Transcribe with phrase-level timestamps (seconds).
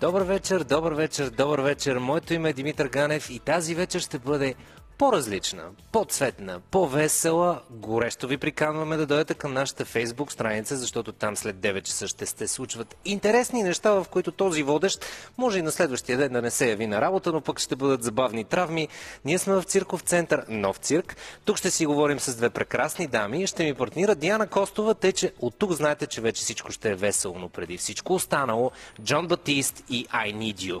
[0.00, 1.96] Добър вечер, добър вечер, добър вечер.
[1.96, 4.54] Моето име е Димитър Ганев и тази вечер ще бъде
[5.00, 7.60] по-различна, по-цветна, по-весела.
[7.70, 12.26] Горещо ви приканваме да дойдете към нашата фейсбук страница, защото там след 9 часа ще
[12.26, 15.04] се случват интересни неща, в които този водещ
[15.38, 18.02] може и на следващия ден да не се яви на работа, но пък ще бъдат
[18.02, 18.88] забавни травми.
[19.24, 21.16] Ние сме в цирков център Нов цирк.
[21.44, 23.46] Тук ще си говорим с две прекрасни дами.
[23.46, 26.94] Ще ми партнира Диана Костова, тъй че от тук знаете, че вече всичко ще е
[26.94, 28.70] весело, но преди всичко останало
[29.02, 30.80] Джон Батист и I Need You.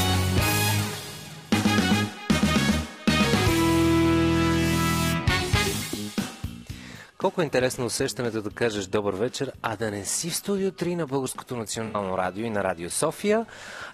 [7.21, 10.95] Колко е интересно усещането да кажеш добър вечер, а да не си в студио 3
[10.95, 13.45] на Българското национално радио и на Радио София,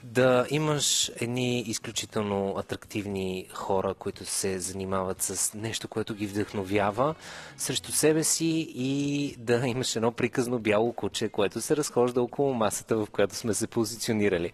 [0.03, 7.15] да имаш едни изключително атрактивни хора, които се занимават с нещо, което ги вдъхновява
[7.57, 12.97] срещу себе си и да имаш едно приказно бяло куче, което се разхожда около масата,
[12.97, 14.51] в която сме се позиционирали.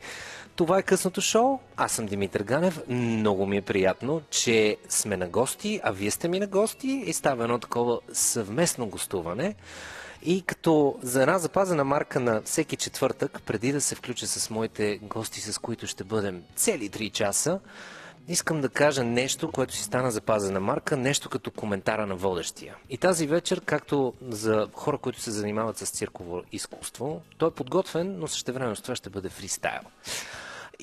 [0.56, 1.60] Това е късното шоу.
[1.78, 2.82] Аз съм Димитър Ганев.
[2.88, 7.14] Много ми е приятно, че сме на гости, а вие сте ми на гости и
[7.14, 9.56] става едно такова съвместно гостуване.
[10.26, 14.98] И като за една запазена марка на всеки четвъртък, преди да се включа с моите
[14.98, 17.60] гости, с които ще бъдем цели 3 часа,
[18.28, 22.76] искам да кажа нещо, което си стана запазена марка, нещо като коментара на водещия.
[22.90, 28.20] И тази вечер, както за хора, които се занимават с цирково изкуство, той е подготвен,
[28.20, 29.82] но същевременно с това ще бъде фристайл.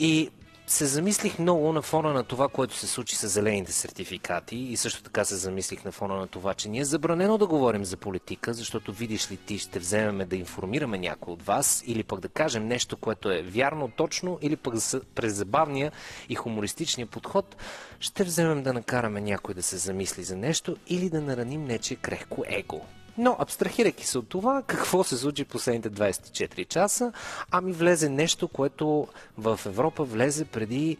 [0.03, 0.31] И
[0.67, 5.03] се замислих много на фона на това, което се случи с зелените сертификати и също
[5.03, 8.55] така се замислих на фона на това, че ние е забранено да говорим за политика,
[8.55, 12.67] защото видиш ли ти ще вземеме да информираме някой от вас или пък да кажем
[12.67, 14.75] нещо, което е вярно, точно или пък
[15.15, 15.93] през забавния
[16.29, 17.57] и хумористичния подход
[18.01, 22.45] ще вземем да накараме някой да се замисли за нещо или да нараним нече крехко
[22.47, 22.81] его.
[23.23, 27.13] Но, абстрахирайки се от това, какво се случи последните 24 часа,
[27.51, 29.09] ами влезе нещо, което
[29.39, 30.97] в Европа влезе преди,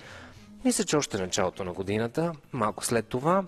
[0.65, 3.45] мисля, че още началото на годината, малко след това,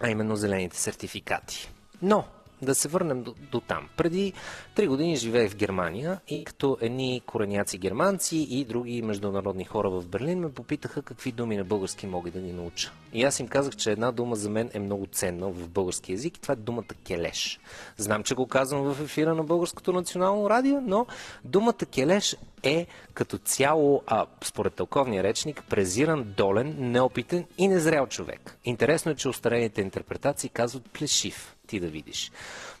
[0.00, 1.70] а именно зелените сертификати.
[2.02, 2.24] Но,
[2.62, 3.88] да се върнем до, до там.
[3.96, 4.32] Преди
[4.74, 10.06] три години живеех в Германия и като едни кореняци германци и други международни хора в
[10.06, 12.92] Берлин ме попитаха какви думи на български мога да ни науча.
[13.12, 16.36] И аз им казах, че една дума за мен е много ценна в български язик
[16.36, 17.60] и това е думата келеш.
[17.96, 21.06] Знам, че го казвам в ефира на Българското национално радио, но
[21.44, 28.58] думата келеш е като цяло, а, според тълковния речник, презиран, долен, неопитен и незрял човек.
[28.64, 32.32] Интересно е, че устарените интерпретации казват плешив ти да видиш.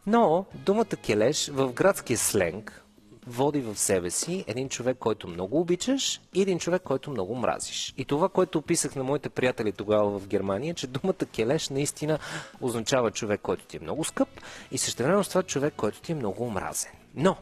[0.06, 2.82] Но думата келеш в градския сленг
[3.26, 7.94] води в себе си един човек, който много обичаш и един човек, който много мразиш.
[7.96, 12.18] И това, което описах на моите приятели тогава в Германия, че думата келеш наистина
[12.60, 14.28] означава човек, който ти е много скъп
[14.70, 16.92] и същевременно с това човек, който ти е много омразен.
[17.14, 17.36] Но,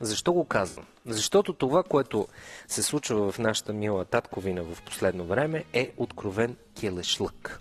[0.00, 0.86] защо го казвам?
[1.06, 2.28] Защото това, което
[2.68, 7.60] се случва в нашата мила татковина в последно време е откровен келешлък.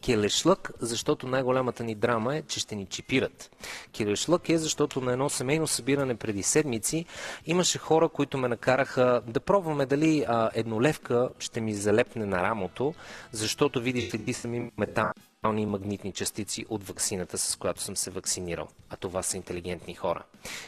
[0.00, 3.50] Келешлък, защото най-голямата ни драма е, че ще ни чипират.
[3.92, 7.04] Келешлък е, защото на едно семейно събиране преди седмици
[7.46, 12.94] имаше хора, които ме накараха да пробваме дали а, еднолевка ще ми залепне на рамото,
[13.32, 18.68] защото видите ли сами метални и магнитни частици от вакцината, с която съм се вакцинирал.
[18.90, 20.22] А това са интелигентни хора.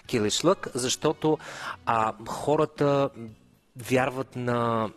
[0.06, 1.38] Келешлък, защото
[1.87, 3.10] а, хората
[3.76, 4.91] вярват на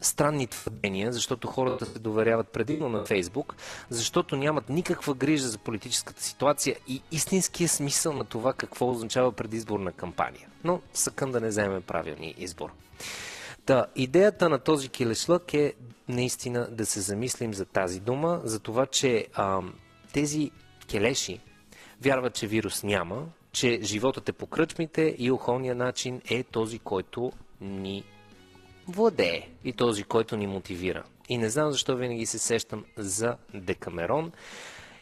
[0.00, 3.56] странни твърдения, защото хората се доверяват предимно на Фейсбук,
[3.88, 9.92] защото нямат никаква грижа за политическата ситуация и истинския смисъл на това какво означава предизборна
[9.92, 10.48] кампания.
[10.64, 12.70] Но съкън да не вземе правилния избор.
[13.66, 15.74] Та, идеята на този килешлък е
[16.08, 19.60] наистина да се замислим за тази дума, за това, че а,
[20.12, 20.50] тези
[20.90, 21.40] келеши
[22.02, 27.32] вярват, че вирус няма, че животът е по кръчмите и охолният начин е този, който
[27.60, 28.04] ни
[28.88, 31.04] владее и този, който ни мотивира.
[31.28, 34.32] И не знам защо винаги се сещам за Декамерон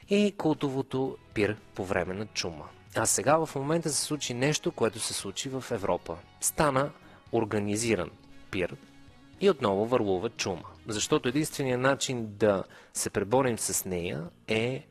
[0.08, 2.64] и култовото пир по време на чума.
[2.96, 6.16] А сега в момента се случи нещо, което се случи в Европа.
[6.40, 6.90] Стана
[7.32, 8.10] организиран
[8.50, 8.76] пир
[9.40, 10.64] и отново върлува чума.
[10.86, 12.64] Защото единственият начин да
[12.94, 14.86] се преборим с нея е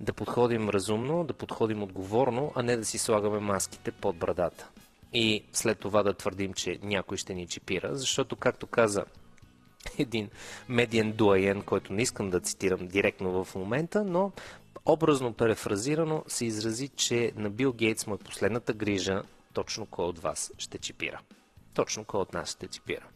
[0.00, 4.68] да подходим разумно, да подходим отговорно, а не да си слагаме маските под брадата
[5.14, 9.04] и след това да твърдим, че някой ще ни чипира, защото, както каза
[9.98, 10.30] един
[10.68, 14.32] медиен дуаен, който не искам да цитирам директно в момента, но
[14.86, 19.22] образно перефразирано се изрази, че на Бил Гейтс му е последната грижа
[19.52, 21.20] точно кой от вас ще чипира.
[21.74, 23.06] Точно кой от нас ще чипира.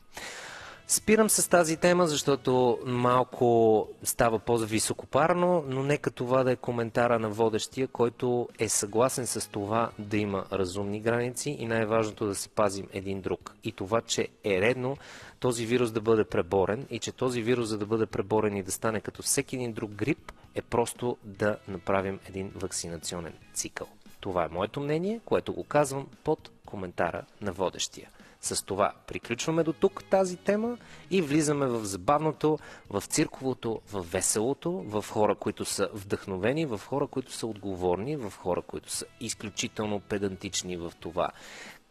[0.91, 7.31] Спирам с тази тема, защото малко става по-високопарно, но нека това да е коментара на
[7.31, 12.89] водещия, който е съгласен с това да има разумни граници и най-важното да се пазим
[12.93, 13.55] един друг.
[13.65, 14.97] И това, че е редно
[15.41, 18.73] този вирус да бъде преборен и че този вирус, за да бъде преборен и да
[18.73, 23.87] стане като всеки един друг грип, е просто да направим един вакцинационен цикъл.
[24.21, 28.09] Това е моето мнение, което го казвам под коментара на водещия.
[28.41, 30.79] С това приключваме до тук тази тема
[31.11, 32.59] и влизаме в забавното,
[32.91, 38.33] в цирковото, в веселото, в хора, които са вдъхновени, в хора, които са отговорни, в
[38.37, 41.31] хора, които са изключително педантични в това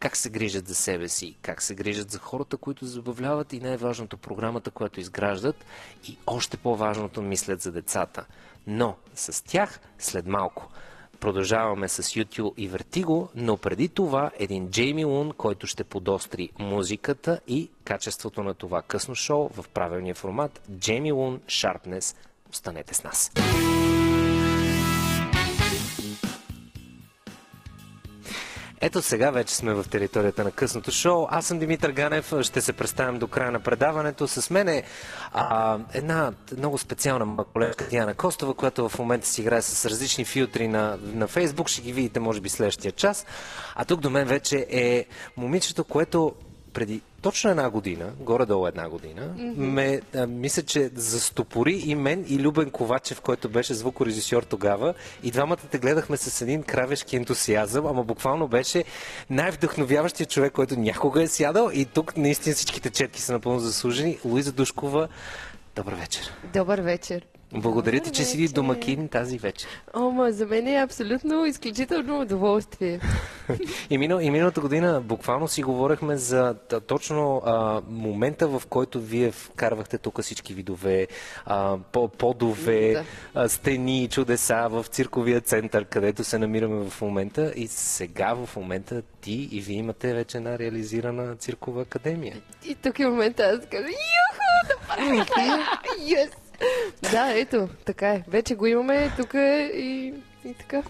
[0.00, 4.16] как се грижат за себе си, как се грижат за хората, които забавляват и най-важното
[4.16, 5.64] програмата, която изграждат
[6.08, 8.26] и още по-важното мислят за децата.
[8.66, 10.68] Но с тях след малко.
[11.20, 17.40] Продължаваме с YouTube и Vertigo, но преди това един Джейми Лун, който ще подостри музиката
[17.48, 20.60] и качеството на това късно шоу в правилния формат.
[20.78, 22.16] Джейми Лун, Sharpness.
[22.50, 23.32] Останете с нас.
[28.80, 31.26] Ето сега вече сме в територията на късното шоу.
[31.30, 32.32] Аз съм Димитър Ганев.
[32.42, 34.28] Ще се представям до края на предаването.
[34.28, 34.82] С мен е
[35.32, 40.68] а, една много специална колежка Диана Костова, която в момента си играе с различни филтри
[40.68, 41.68] на, на Фейсбук.
[41.68, 43.26] Ще ги видите, може би, следващия час.
[43.74, 45.04] А тук до мен вече е
[45.36, 46.34] момичето, което
[46.72, 49.56] преди точно една година, горе-долу една година, mm-hmm.
[49.56, 54.94] ме, а, мисля, че застопори и мен и Любен Ковачев, който беше звукорежисьор тогава.
[55.22, 58.84] И двамата те гледахме с един кравешки ентусиазъм, ама буквално беше
[59.30, 61.70] най-вдъхновяващия човек, който някога е сядал.
[61.74, 64.18] И тук наистина всичките четки са напълно заслужени.
[64.24, 65.08] Луиза Душкова,
[65.76, 66.32] добър вечер.
[66.54, 67.37] Добър вечер.
[67.52, 69.68] Благодаря ти, че си домакин тази вечер.
[69.96, 73.00] Ома, за мен е абсолютно изключително удоволствие.
[73.90, 76.54] и, минал, и миналата година буквално си говорихме за
[76.86, 81.06] точно а, момента, в който вие вкарвахте тук всички видове,
[81.46, 81.78] а,
[82.18, 83.04] подове, да.
[83.34, 87.52] а, стени, чудеса в цирковия център, където се намираме в момента.
[87.56, 92.36] И сега в момента ти и вие имате вече една реализирана циркова академия.
[92.66, 95.26] И тук е момента аз кажа, юху, да!
[95.98, 96.47] Yes!
[97.10, 98.24] Да, ето, така е.
[98.28, 100.14] Вече го имаме тук е и,
[100.44, 100.82] и така.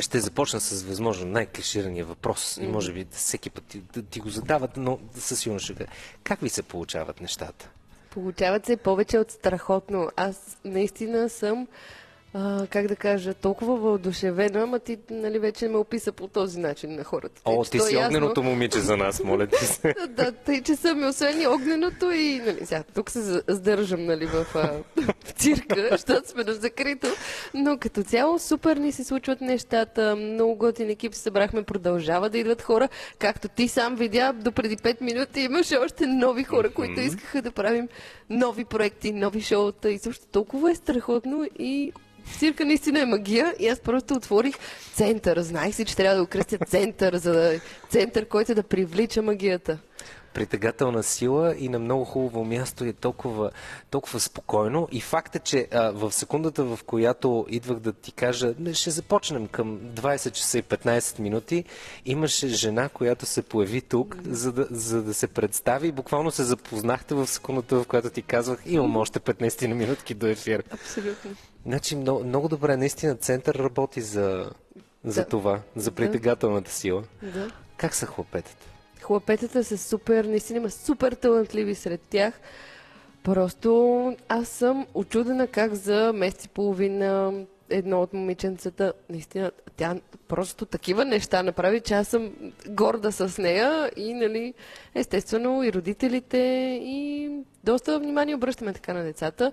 [0.00, 2.58] Ще започна с възможно най-клиширания въпрос.
[2.62, 5.86] И може би всеки път ти, да ти го задават, но със сигурност ще
[6.22, 7.70] Как ви се получават нещата?
[8.10, 10.10] Получават се повече от страхотно.
[10.16, 11.68] Аз наистина съм
[12.38, 16.94] а, как да кажа, толкова въодушевена, ама ти нали, вече ме описа по този начин
[16.94, 17.42] на хората.
[17.44, 18.06] О, ти си ясно...
[18.06, 19.94] огненото момиче за нас, моля ти се.
[20.08, 24.46] да, тъй, че съм освен и огненото и нали, сега, тук се сдържам нали, в,
[24.54, 24.70] а,
[25.24, 27.06] в цирка, защото сме на закрито,
[27.54, 32.38] но като цяло супер ни се случват нещата, много готин екип се събрахме, продължава да
[32.38, 32.88] идват хора,
[33.18, 37.50] както ти сам видя, до преди 5 минути имаше още нови хора, които искаха да
[37.50, 37.88] правим
[38.30, 39.90] нови проекти, нови шоута.
[39.90, 41.92] И също толкова е страхотно и
[42.38, 44.54] цирка наистина е магия и аз просто отворих
[44.94, 45.40] център.
[45.40, 47.60] Знаех си, че трябва да окръстя център, за да...
[47.90, 49.78] център, който да привлича магията
[50.36, 53.50] притегателна сила и на много хубаво място е толкова,
[53.90, 54.88] толкова спокойно.
[54.92, 59.48] И факт е, че а, в секундата, в която идвах да ти кажа, ще започнем
[59.48, 61.64] към 20 часа и 15 минути,
[62.04, 65.92] имаше жена, която се появи тук, за да, за да се представи.
[65.92, 70.64] Буквално се запознахте в секундата, в която ти казвах, имам още 15 минутки до ефир.
[70.70, 71.30] Абсолютно.
[71.66, 74.50] Значи много, много добре, наистина център работи за,
[75.04, 75.28] за да.
[75.28, 77.02] това, за притегателната сила.
[77.22, 77.50] Да.
[77.76, 78.75] Как са хлопетата?
[79.02, 82.40] Хлапетата са супер, наистина има супер талантливи сред тях.
[83.22, 87.32] Просто аз съм очудена как за месец и половина
[87.70, 89.96] едно от момиченцата, наистина, тя
[90.28, 92.32] просто такива неща направи, че аз съм
[92.68, 94.54] горда с нея и, нали,
[94.94, 96.38] естествено и родителите
[96.82, 97.30] и
[97.64, 99.52] доста внимание обръщаме така на децата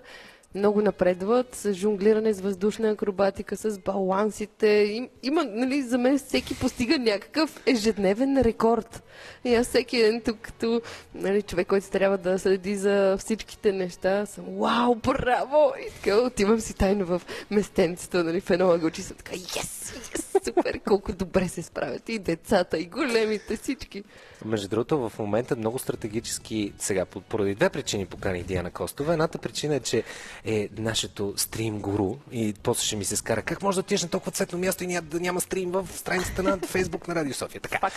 [0.54, 4.68] много напредват с жонглиране с въздушна акробатика, с балансите.
[4.68, 9.02] Им, има, нали, за мен всеки постига някакъв ежедневен рекорд.
[9.44, 10.82] И аз всеки ден тук, като
[11.14, 15.72] нали, човек, който трябва да следи за всичките неща, съм вау, браво!
[15.88, 20.33] И така отивам си тайно в местенцето, нали, в едно ъгълче съм така, ес, ес,
[20.44, 24.04] супер, колко добре се справят и децата, и големите, всички.
[24.44, 29.12] Между другото, в момента много стратегически, сега, поради две причини поканих Диана Костова.
[29.12, 30.02] Едната причина е, че
[30.44, 33.42] е нашето стрим гуру и после ще ми се скара.
[33.42, 36.42] Как може да отидеш на толкова цветно място и няма, да няма стрим в страницата
[36.42, 37.60] на Фейсбук на Радио София?
[37.60, 37.90] Така.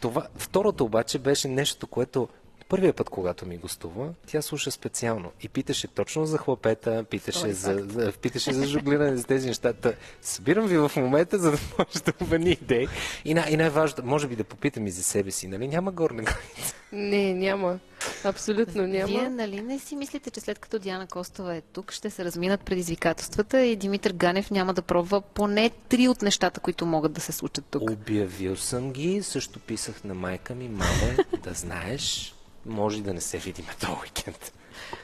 [0.00, 0.26] Това.
[0.36, 2.28] Второто обаче беше нещо, което
[2.68, 7.86] Първият път, когато ми гостува, тя слуша специално и питаше точно за хлапета, питаше, за,
[7.88, 9.72] за, питаше за жуглиране за тези неща.
[9.72, 9.92] Та,
[10.22, 12.88] събирам ви в момента, за да може да обмени идеи.
[13.24, 15.68] И, най- и най-важното, може би да попитам и за себе си, нали?
[15.68, 16.74] Няма горна граница.
[16.92, 17.78] Не, няма.
[18.24, 19.06] Абсолютно няма.
[19.06, 22.60] Вие нали не си мислите, че след като Диана Костова е тук, ще се разминат
[22.60, 27.32] предизвикателствата и Димитър Ганев няма да пробва поне три от нещата, които могат да се
[27.32, 27.90] случат тук?
[27.90, 32.34] Обявил съм ги, също писах на майка ми, маме, да знаеш,
[32.66, 34.52] може и да не се видим този уикенд.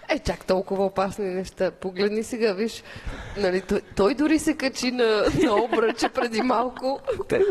[0.09, 1.71] Е, чак толкова опасни неща.
[1.71, 2.83] Погледни сега, виж,
[3.37, 7.01] нали, той, той дори се качи на, на обръча преди малко.
[7.29, 7.45] Така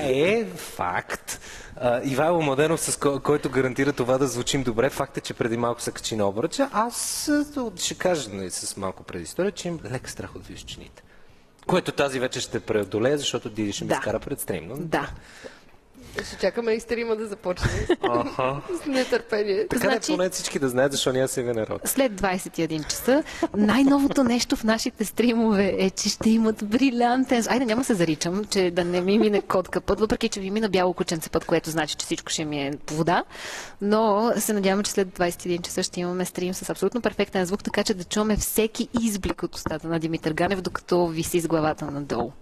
[0.00, 1.40] е, факт.
[1.76, 5.56] А, Ивайло Младенов, с ко- който гарантира това да звучим добре, факт е, че преди
[5.56, 6.68] малко се качи на обръча.
[6.72, 11.02] Аз а, ще кажа нали, с малко предистория, че им лек страх от височините.
[11.66, 13.96] Което тази вечер ще преодолее, защото Диди ще ми Да.
[13.96, 14.68] скара пред стрим.
[14.68, 14.76] Но...
[14.76, 15.10] Да.
[16.22, 17.70] Ще чакаме и стрима да започне
[18.02, 18.60] Аха.
[18.82, 19.66] с нетърпение.
[19.68, 19.94] Така значи...
[19.94, 21.80] Значи- поне всички да знаят, защо няма сега народ.
[21.84, 23.22] След 21 часа,
[23.56, 27.44] най-новото нещо в нашите стримове е, че ще имат брилянтен...
[27.48, 30.50] Айде, няма да се заричам, че да не ми мине котка път, въпреки че ви
[30.50, 33.24] мина бяло кученце път, което значи, че всичко ще ми е по вода.
[33.80, 37.84] Но се надявам, че след 21 часа ще имаме стрим с абсолютно перфектен звук, така
[37.84, 42.32] че да чуваме всеки изблик от устата на Димитър Ганев, докато виси с главата надолу.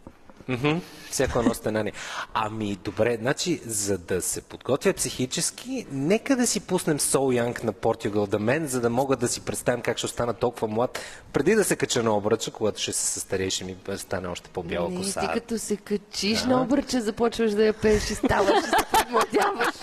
[1.11, 1.93] Всяко едно стенание.
[2.35, 7.73] Ами, добре, значи, за да се подготвя психически, нека да си пуснем Сол Янг на
[7.73, 10.99] Португал да мен, за да мога да си представим как ще стана толкова млад,
[11.33, 14.89] преди да се кача на обръча, когато ще се състарее, ще ми стане още по-бяла
[14.89, 15.21] Не, коса.
[15.21, 19.75] ти като се качиш на обръча, започваш да я пееш и ставаш, и се подмладяваш.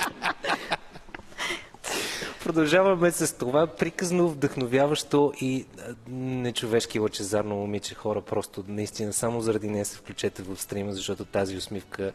[2.50, 7.96] Продължаваме с това приказно, вдъхновяващо и а, нечовешки лъчезарно момиче.
[7.96, 12.12] Хора, просто наистина само заради нея се включете в стрима, защото тази усмивка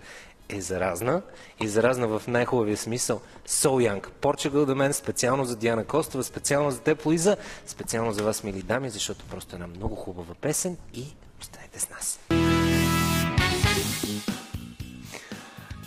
[0.49, 1.23] е заразна.
[1.62, 3.21] И заразна в най-хубавия смисъл.
[3.49, 7.37] So Young, Portugal да мен, специално за Диана Костова, специално за теб, Луиза,
[7.67, 11.05] специално за вас, мили дами, защото просто е една много хубава песен и
[11.41, 12.21] останете с нас.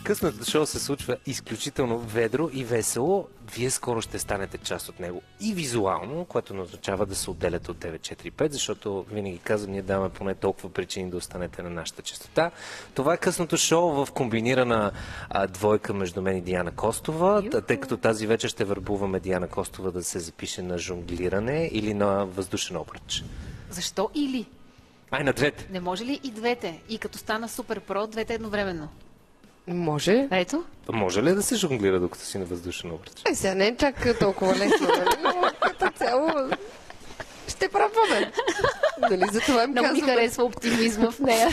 [0.07, 3.27] Късното шоу се случва изключително ведро и весело.
[3.55, 7.71] Вие скоро ще станете част от него и визуално, което не означава да се отделяте
[7.71, 12.51] от 945, защото винаги казвам, ние даваме поне толкова причини да останете на нашата частота.
[12.93, 14.91] Това е късното шоу в комбинирана
[15.29, 17.61] а, двойка между мен и Диана Костова, Юху.
[17.61, 22.25] тъй като тази вечер ще върбуваме Диана Костова да се запише на жонглиране или на
[22.25, 23.23] въздушен обръч.
[23.69, 24.45] Защо или?
[25.11, 25.67] Ай, на двете!
[25.71, 26.81] Не може ли и двете?
[26.89, 28.89] И като стана супер про, двете едновременно?
[29.67, 30.27] Може.
[30.31, 30.63] Ето.
[30.89, 33.11] Може ли да се жонглира докато си на въздушен обръч?
[33.31, 35.05] Е, сега не е чак толкова лесно, нали?
[35.23, 36.29] Но като цяло
[37.47, 38.31] ще пробваме.
[39.01, 40.13] Нали, за това им Много ми казваме.
[40.13, 41.49] харесва оптимизма в нея.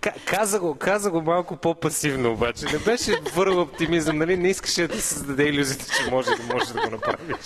[0.00, 2.64] Ка- Каза го, каза го малко по-пасивно обаче.
[2.66, 4.36] Не беше върл оптимизъм, нали?
[4.36, 7.36] Не искаше да създаде иллюзията, че може да може да го направиш.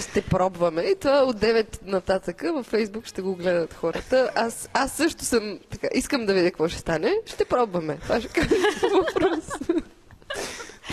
[0.00, 0.82] Ще пробваме.
[0.82, 4.30] И това от 9 нататъка във Фейсбук ще го гледат хората.
[4.34, 7.12] Аз, аз също съм така, искам да видя какво ще стане.
[7.26, 7.98] Ще пробваме.
[8.02, 8.54] Това ще кажа
[8.94, 9.44] въпрос.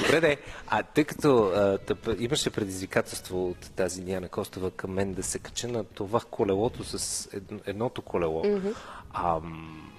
[0.02, 0.38] Добре, де.
[0.68, 5.40] А тъй като а, тъп, имаше предизвикателство от тази Диана Костова към мен да се
[5.40, 8.76] кача на това колелото с едно, едното колело, mm-hmm.
[9.14, 9.92] ам,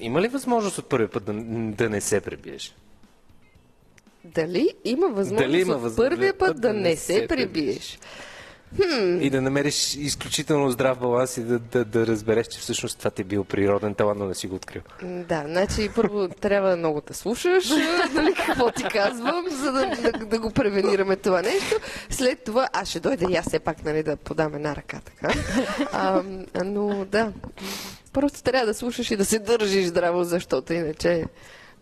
[0.00, 1.32] има ли възможност от първия път да,
[1.76, 2.74] да не се пребиеш?
[4.24, 7.98] Дали има възможност Дали има от възможност първия път да не се пребиеш?
[9.20, 13.22] И да намериш изключително здрав баланс и да, да, да разбереш, че всъщност това ти
[13.22, 14.82] е бил природен талант, но не си го открил.
[15.02, 17.70] Да, значи първо трябва много да слушаш,
[18.14, 21.76] нали, какво ти казвам, за да, да, да го превенираме това нещо.
[22.10, 25.34] След това, аз ще дойда и аз все пак нали, да подам една ръка, така.
[25.92, 26.22] А,
[26.64, 27.32] но да,
[28.12, 31.24] просто трябва да слушаш и да се държиш здраво, защото иначе...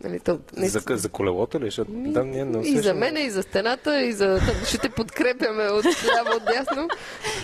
[0.04, 1.64] Нали, то, не, За, за колелото ли?
[1.64, 3.00] Защото Ми, да, ние не и за усещаме.
[3.12, 4.40] мен, и за стената, и за...
[4.66, 6.88] Ще те подкрепяме от ляво, от дясно.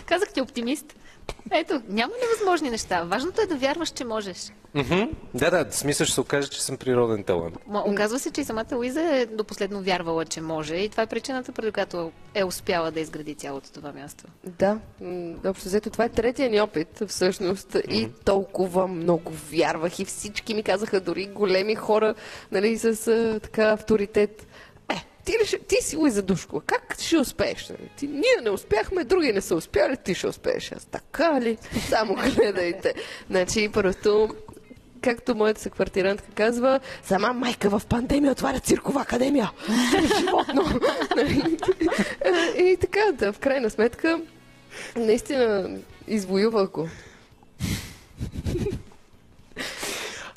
[0.07, 0.95] Казах ти оптимист.
[1.51, 3.03] Ето, няма невъзможни неща.
[3.03, 4.53] Важното е да вярваш, че можеш.
[4.75, 5.03] Мгм.
[5.35, 7.59] Да, да, смисъл ще се окаже, че съм природен талант.
[7.67, 11.03] Ма, оказва се, че и самата Луиза е до последно вярвала, че може и това
[11.03, 14.25] е причината, преди която е успяла да изгради цялото това място.
[14.45, 14.79] Да,
[15.47, 20.63] общо взето това е третия ни опит всъщност и толкова много вярвах и всички ми
[20.63, 22.15] казаха, дори големи хора,
[22.53, 24.47] нали, с а, така авторитет.
[25.27, 27.69] Ти, ли ти си Луиза Душкова, как ще успееш?
[27.69, 27.91] Нали?
[27.97, 30.73] Ти, ние не успяхме, други не са успяли, ти ще успееш.
[30.73, 31.59] Аз така ли?
[31.89, 32.95] Само гледайте.
[33.31, 34.29] Значи, просто
[35.03, 39.51] както моята съквартирантка казва, сама майка в пандемия отваря циркова академия.
[40.19, 40.81] Животно.
[42.57, 44.21] Е, И така, да, в крайна сметка,
[44.97, 45.71] наистина
[46.09, 46.89] извоювах го.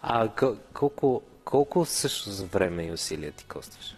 [0.02, 3.96] А кол- колко, колко също за време и усилия ти костваш?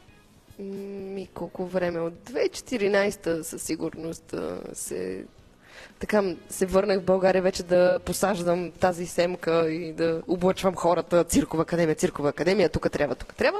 [0.61, 1.99] Ми колко време?
[1.99, 4.35] От 2014 със сигурност
[4.73, 5.25] се
[6.01, 11.63] така се върнах в България вече да посаждам тази семка и да облъчвам хората циркова
[11.63, 13.59] академия, циркова академия, тук трябва, тук трябва.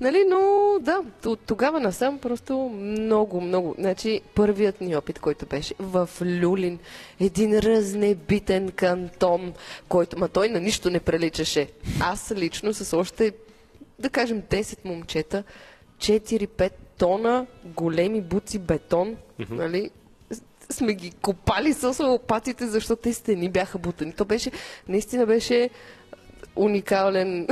[0.00, 0.38] Нали, но
[0.80, 3.74] да, от тогава насам просто много, много.
[3.78, 6.78] Значи първият ни опит, който беше в Люлин,
[7.20, 9.54] един разнебитен кантон,
[9.88, 11.68] който, ма той на нищо не приличаше.
[12.00, 13.32] Аз лично с още,
[13.98, 15.44] да кажем, 10 момчета,
[15.98, 19.50] 4-5 тона големи буци бетон, mm-hmm.
[19.50, 19.90] нали,
[20.70, 24.12] сме ги копали с лопатите, защото те стени бяха бутани.
[24.12, 24.50] То беше,
[24.88, 25.70] наистина беше
[26.56, 27.46] уникален,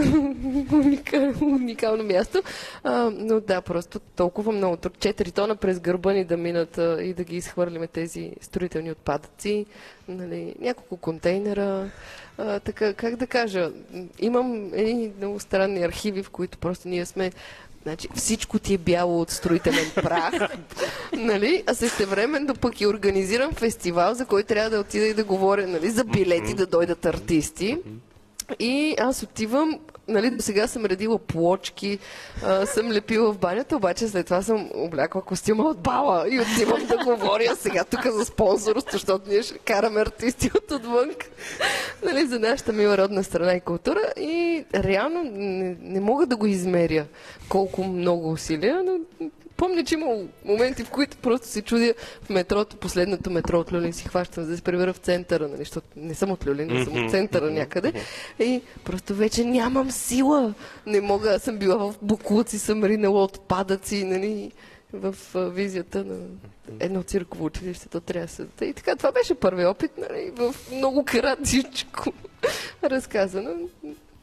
[1.43, 2.43] уникално място.
[2.83, 4.77] А, но да, просто толкова много.
[4.77, 9.67] 4 тона през гърба ни да минат а, и да ги изхвърлиме тези строителни отпадъци.
[10.09, 11.91] Нали, няколко контейнера.
[12.39, 13.73] А, така, как да кажа,
[14.19, 17.33] имам едни много странни архиви, в които просто ние сме
[17.85, 20.35] Значи всичко ти е бяло от строителен прах,
[21.13, 21.63] нали?
[21.67, 25.91] а същевременно пък и организирам фестивал, за който трябва да отида и да говоря нали,
[25.91, 27.79] за билети, да дойдат артисти.
[28.59, 31.99] И аз отивам, нали, до сега съм редила плочки,
[32.45, 36.87] а, съм лепила в банята, обаче след това съм облякла костюма от бала и отивам
[36.87, 41.11] да говоря сега тук за спонсорство, защото ние ще караме артисти от отвън,
[42.05, 44.13] нали, за нашата мила родна страна и култура.
[44.17, 47.07] И реално не, не мога да го измеря
[47.49, 48.99] колко много усилия, но
[49.57, 50.07] помня, че има
[50.45, 54.51] моменти, в които просто се чудя в метрото, последното метро от Люлин си хващам, за
[54.51, 57.51] да се прибера в центъра, нали, защото не съм от Люлин, не съм от центъра
[57.51, 57.93] някъде.
[58.41, 60.55] И просто вече нямам сила.
[60.87, 64.53] Не мога, аз съм била в буклуци, съм ринала отпадъци, нали,
[64.93, 66.17] в визията на
[66.81, 68.47] едно цирково училище, то трябва да се...
[68.63, 72.13] И така, това беше първи опит, нали, в много кратичко
[72.85, 73.51] разказано.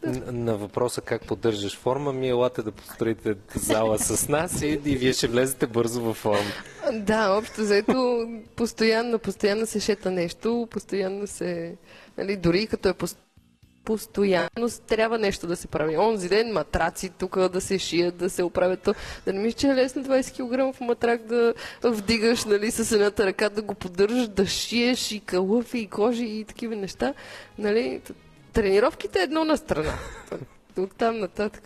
[0.04, 5.14] На, въпроса как поддържаш форма, ми елате да построите зала с нас и, и вие
[5.14, 6.52] ще влезете бързо във форма.
[6.94, 11.76] Да, общо заето постоянно, постоянно се шета нещо, постоянно се...
[12.18, 12.94] Нали, дори като е
[13.84, 15.98] постоянно трябва нещо да се прави.
[15.98, 18.90] Онзи ден матраци тук да се шият, да се оправят.
[19.26, 21.54] Да не мисля, че е лесно 20 кг матрак да
[21.84, 26.44] вдигаш нали, с едната ръка, да го поддържаш, да шиеш и калъфи, и кожи и
[26.44, 27.14] такива неща.
[27.58, 28.02] Нали,
[28.54, 29.94] тренировките е едно на страна.
[30.78, 31.64] От там нататък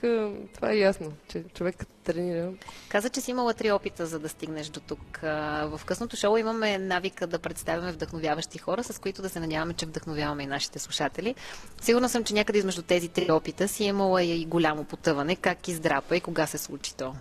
[0.55, 2.51] това е ясно, че човек като тренира.
[2.89, 5.19] Каза, че си имала три опита, за да стигнеш до тук.
[5.63, 9.85] В късното шоу имаме навика да представяме вдъхновяващи хора, с които да се надяваме, че
[9.85, 11.35] вдъхновяваме и нашите слушатели.
[11.81, 15.35] Сигурна съм, че някъде измежду тези три опита си имала и голямо потъване.
[15.35, 17.13] Как издрапа и кога се случи то?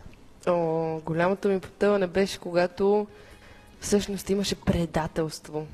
[0.47, 3.07] О, голямото ми потъване беше, когато
[3.81, 5.67] всъщност имаше предателство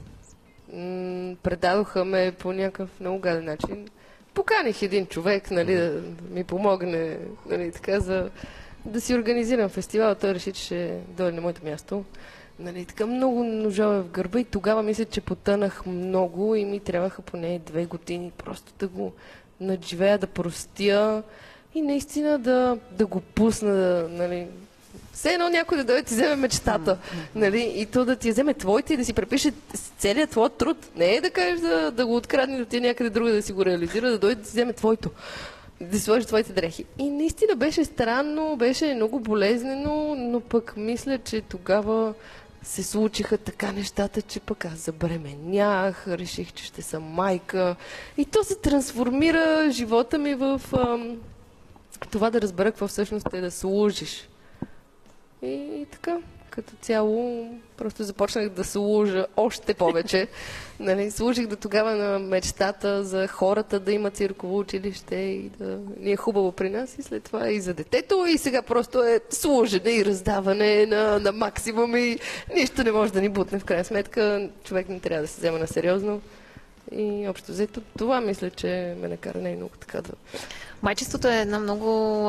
[1.43, 3.89] предадоха ме по някакъв много гаден начин.
[4.35, 8.31] Поканих един човек, нали, да ми помогне, нали, така, за
[8.85, 10.15] да си организирам фестивал.
[10.15, 12.05] Той реши, че ще дойде на моето място.
[12.59, 17.23] Нали, така много ножове в гърба и тогава мисля, че потънах много и ми трябваха
[17.23, 19.13] поне две години просто да го
[19.61, 21.23] надживея, да простя
[21.75, 24.47] и наистина да, да го пусна, нали,
[25.13, 26.99] все едно някой да дойде ти вземе мечтата.
[27.35, 27.73] Нали?
[27.77, 29.53] И то да ти вземе твоите и да си препише
[29.99, 30.77] целият твой труд.
[30.97, 33.65] Не е да кажеш да, да го открадне да ти някъде друга да си го
[33.65, 35.11] реализира, да дойде да си вземе твоето.
[35.81, 36.85] Да сложи твоите дрехи.
[36.99, 42.15] И наистина беше странно, беше много болезнено, но пък мисля, че тогава
[42.63, 47.77] се случиха така нещата, че пък аз забременях, реших, че ще съм майка.
[48.17, 51.17] И то се трансформира живота ми в ам,
[52.11, 54.30] това да разбера какво всъщност е да служиш.
[55.43, 56.19] И, и така,
[56.51, 60.29] като цяло, просто започнах да служа още повече.
[60.81, 66.13] нали, служих до тогава на мечтата за хората да има цирково училище и да ни
[66.13, 69.91] е хубаво при нас и след това и за детето и сега просто е служене
[69.91, 72.19] и раздаване на, на максимум и
[72.55, 74.49] нищо не може да ни бутне в крайна сметка.
[74.65, 76.21] Човек не трябва да се взема на сериозно.
[76.93, 80.13] И общо взето това мисля, че ме накара не много така да
[80.83, 81.85] Майчеството е една много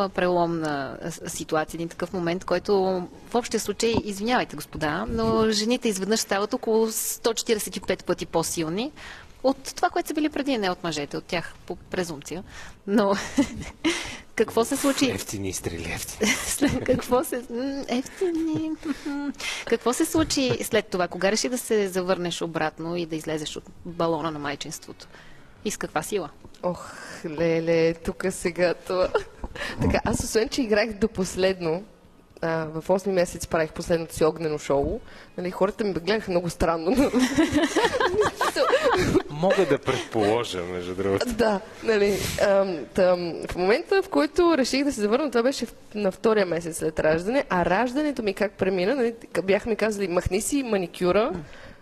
[0.09, 2.73] преломна ситуация, един такъв момент, който
[3.29, 8.91] в общия случай, извинявайте господа, но жените изведнъж стават около 145 пъти по-силни
[9.43, 12.43] от това, което са били преди, не от мъжете, от тях по презумпция.
[12.87, 13.13] Но
[14.35, 15.11] какво се случи?
[15.11, 16.79] Ефтини стрели, ефтини.
[16.85, 17.43] какво се...
[17.87, 18.71] Ефтини...
[19.65, 21.07] какво се случи след това?
[21.07, 25.07] Кога реши да се завърнеш обратно и да излезеш от балона на майчинството?
[25.65, 26.29] И с каква сила?
[26.63, 26.91] Ох,
[27.25, 29.07] леле, тук сега това.
[29.81, 31.83] така, аз освен, че играх до последно,
[32.41, 34.99] а, в 8 месец правих последното си огнено шоу,
[35.37, 37.11] нали, хората ми гледаха много странно.
[39.29, 41.25] Мога да предположа, между другото.
[41.33, 42.19] да, нали.
[42.41, 46.77] ам, тъм, в момента, в който реших да се завърна, това беше на втория месец
[46.77, 51.31] след раждане, а раждането ми как премина, нали, бяха ми казали, махни си маникюра,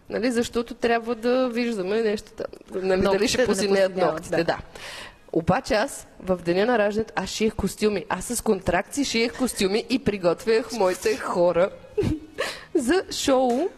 [0.10, 2.46] нали, защото трябва да виждаме нещо там.
[2.84, 4.44] Нали, дали ще да не позеленят позеленяват, ногтите, да.
[4.44, 4.58] да.
[5.34, 8.06] Обаче аз в деня на раждането аз шиех костюми.
[8.10, 11.70] Аз с контракции шиех костюми и приготвях моите хора
[12.76, 13.70] за шоу.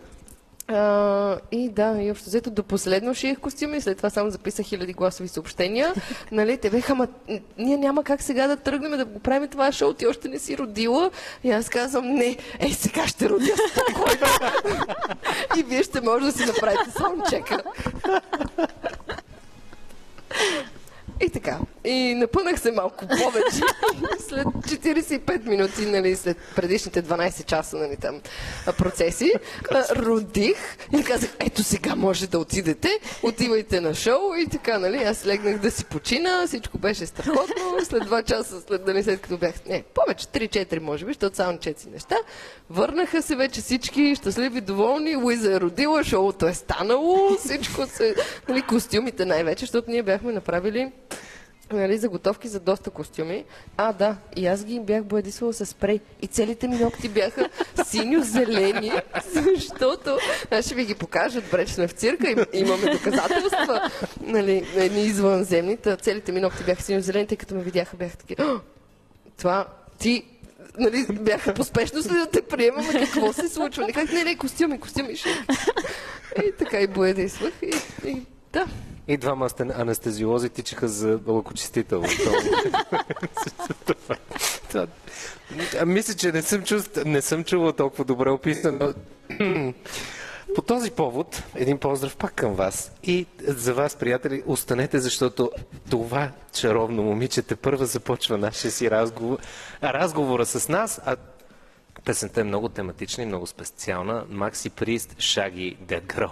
[0.67, 4.93] А, и да, и общо взето до последно шиех костюми, след това само записах хиляди
[4.93, 5.93] гласови съобщения.
[6.31, 7.07] нали, те беха, ама
[7.57, 10.57] ние няма как сега да тръгнем да го правим това шоу, ти още не си
[10.57, 11.11] родила.
[11.43, 14.27] И аз казвам, не, ей сега ще родя спокойно.
[15.57, 17.63] и вие ще може да си направите саундчека.
[21.91, 23.61] И напънах се малко повече.
[24.27, 28.21] след 45 минути, нали, след предишните 12 часа, нали, там,
[28.77, 29.33] процеси,
[29.95, 30.57] родих
[30.99, 32.89] и казах, ето сега може да отидете,
[33.23, 38.03] отивайте на шоу и така, нали, аз легнах да си почина, всичко беше страхотно, след
[38.03, 41.91] 2 часа, след, нали, след като бях, не, повече, 3-4 може би, защото само 4
[41.91, 42.15] неща,
[42.69, 48.15] върнаха се вече всички щастливи, доволни, Луиза е родила, шоуто е станало, всичко се,
[48.49, 50.91] нали, костюмите най-вече, защото ние бяхме направили
[51.75, 53.45] нали, заготовки за доста костюми.
[53.77, 55.99] А, да, и аз ги бях боядисвала с спрей.
[56.21, 57.49] И целите ми ногти бяха
[57.85, 58.91] синьо-зелени,
[59.33, 60.17] защото,
[60.51, 63.89] аз ще ви ги покажа, добре, че сме в цирка, им, имаме доказателства,
[64.21, 68.35] нали, на едни извънземни, целите ми ногти бяха синьо-зелени, тъй като ме видяха, бяха таки,
[68.39, 68.59] «О,
[69.37, 69.67] това,
[69.99, 70.25] ти,
[70.79, 73.85] нали, бяха поспешно след да те приемаме, какво се случва?
[73.85, 75.29] Не, как не, не, костюми, костюми ще.
[76.47, 77.73] И така и боядисвах и,
[78.09, 78.21] и
[78.53, 78.67] да.
[79.11, 82.03] И двама анестезиолози тичаха за лъкочистител.
[85.85, 88.93] Мисля, че не съм, чул, не съм чувал толкова добре описано.
[90.55, 92.91] По този повод, един поздрав пак към вас.
[93.03, 95.51] И за вас, приятели, останете, защото
[95.89, 99.37] това чаровно момиче те първа започва нашия си разговор,
[99.83, 101.15] разговора с нас, а
[102.05, 104.25] песента е много тематична и много специална.
[104.29, 106.31] Макси Прист, Шаги, Dead Girl.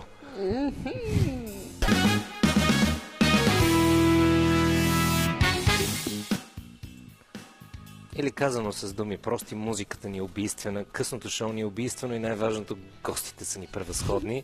[8.19, 12.19] Или казано с думи прости, музиката ни е убийствена, късното шоу ни е убийствено и
[12.19, 14.43] най-важното, гостите са ни превъзходни.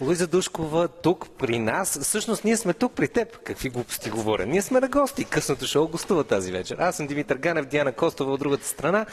[0.00, 1.98] Луиза Душкова тук при нас.
[2.02, 3.38] Всъщност ние сме тук при теб.
[3.38, 4.46] Какви глупости говоря?
[4.46, 5.24] Ние сме на гости.
[5.24, 6.78] Късното шоу гостува тази вечер.
[6.78, 9.06] Аз съм Димитър Ганев, Диана Костова от другата страна.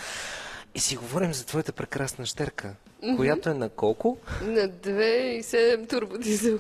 [0.75, 2.73] И си говорим за твоята прекрасна щерка,
[3.15, 4.17] която е на колко?
[4.41, 6.59] На 2,7 турбодизел.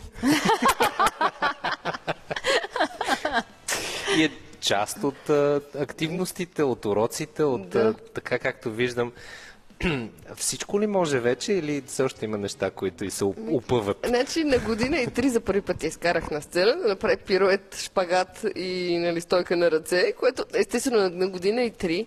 [4.17, 4.31] И е
[4.65, 7.79] част от а, активностите, от уроците, от Да.
[7.79, 9.11] а, така както виждам.
[10.35, 13.97] Всичко ли може вече или все още има неща, които и се упъват?
[14.07, 17.75] Значи на година и три за първи път я изкарах на сцена, да направи пирует,
[17.79, 22.05] шпагат и нали, стойка на ръце, което естествено на, на година и три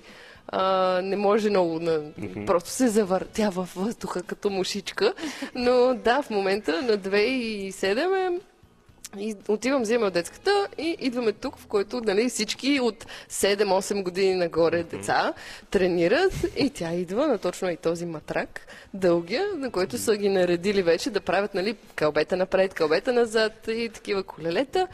[0.49, 2.01] а, не може много, на,
[2.47, 5.15] просто се завъртя във въздуха като мушичка.
[5.55, 8.41] Но да, в момента на 2 и 7 е
[9.17, 14.83] и отивам, взема детската и идваме тук, в който нали, всички от 7-8 години нагоре
[14.83, 15.35] деца
[15.71, 20.83] тренират и тя идва на точно и този матрак, дългия, на който са ги наредили
[20.83, 24.89] вече да правят нали, кълбета напред, кълбета назад и такива колелета.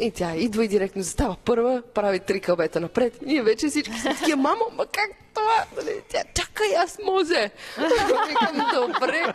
[0.00, 3.18] И тя идва и директно застава първа, прави три кълбета напред.
[3.26, 5.64] Ние вече всички сме такива, мамо, ма как това?
[5.76, 7.50] Нали, тя, чакай, аз може.
[8.28, 9.32] Викам, добре.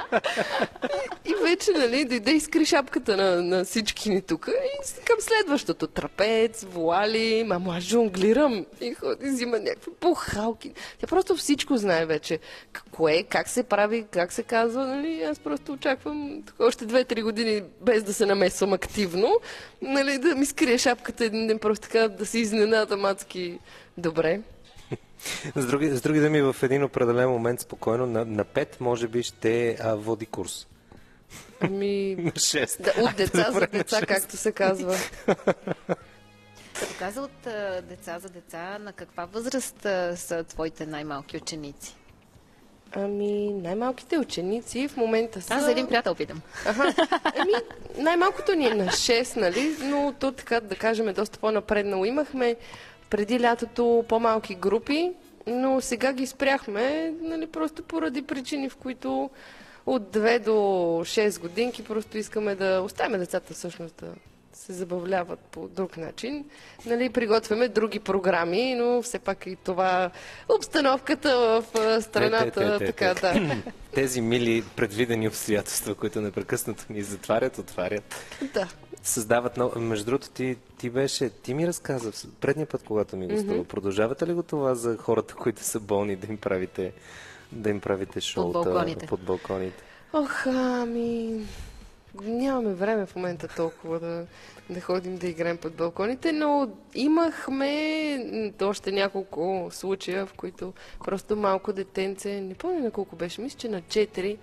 [1.26, 5.88] И вече, нали, дойде и скри шапката на, на всички ни тук и към следващото.
[5.88, 10.74] Трапец, вуали, мамо, аз жонглирам и ходи, взима някакви бухалки.
[11.00, 12.40] Тя просто всичко знае вече.
[12.72, 17.64] Какво е, как се прави, как се казва, нали, аз просто очаквам още 2-3 години
[17.82, 19.40] без да се намесвам активно,
[19.82, 23.60] нали, да ми скрие шапката един ден, просто така да се изненада мацки.
[23.98, 24.40] Добре.
[25.56, 29.24] С други, с други думи, в един определен момент спокойно на, на 5 може би
[29.24, 30.68] ще а, води курс.
[31.60, 32.82] Ами, На 6.
[32.82, 34.96] да, от деца за Добре, на деца, както се казва.
[36.80, 41.96] Като каза от а, деца за деца, на каква възраст а, са твоите най-малки ученици?
[42.96, 45.54] Ами, най-малките ученици в момента са...
[45.54, 46.42] Аз за един приятел питам.
[46.66, 46.94] Аха.
[47.36, 47.52] Ами,
[47.98, 49.76] най-малкото ни е на 6, нали?
[49.84, 52.06] Но то така, да кажем, е доста по-напреднало.
[52.06, 52.56] Имахме
[53.12, 55.12] преди лятото по-малки групи,
[55.47, 59.30] но сега ги спряхме, нали, просто поради причини, в които
[59.86, 64.08] от 2 до 6 годинки просто искаме да оставим децата всъщност да
[64.54, 66.45] се забавляват по друг начин.
[66.86, 70.12] Нали, приготвяме други програми, но все пак и това
[70.50, 71.63] обстановката в
[72.02, 73.39] страната, те, те, те, така те.
[73.39, 73.56] да.
[73.93, 78.15] Тези мили предвидени обстоятелства, които непрекъснато ни затварят, отварят,
[78.54, 78.67] да.
[79.04, 79.80] Създават много...
[79.80, 81.30] Между другото, ти, ти беше...
[81.30, 82.12] Ти ми разказа
[82.42, 83.64] предния път, когато ми гостува.
[83.64, 86.94] Продължавате ли го това за хората, които са болни, да им правите,
[87.52, 89.08] да им правите шоута балконите.
[89.08, 89.84] под балконите?
[90.14, 91.42] Ох, ами...
[92.24, 94.26] Нямаме време в момента толкова да,
[94.70, 100.74] да ходим да играем под балконите, но имахме още няколко случая, в които
[101.06, 104.38] просто малко детенце, не помня на колко беше, мисля, че на 4,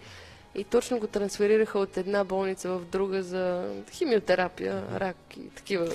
[0.59, 5.88] и точно го трансферираха от една болница в друга за химиотерапия, рак и такива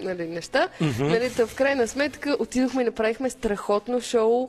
[0.00, 0.68] нали, неща.
[1.00, 4.48] Нали, та в крайна сметка отидохме и направихме страхотно шоу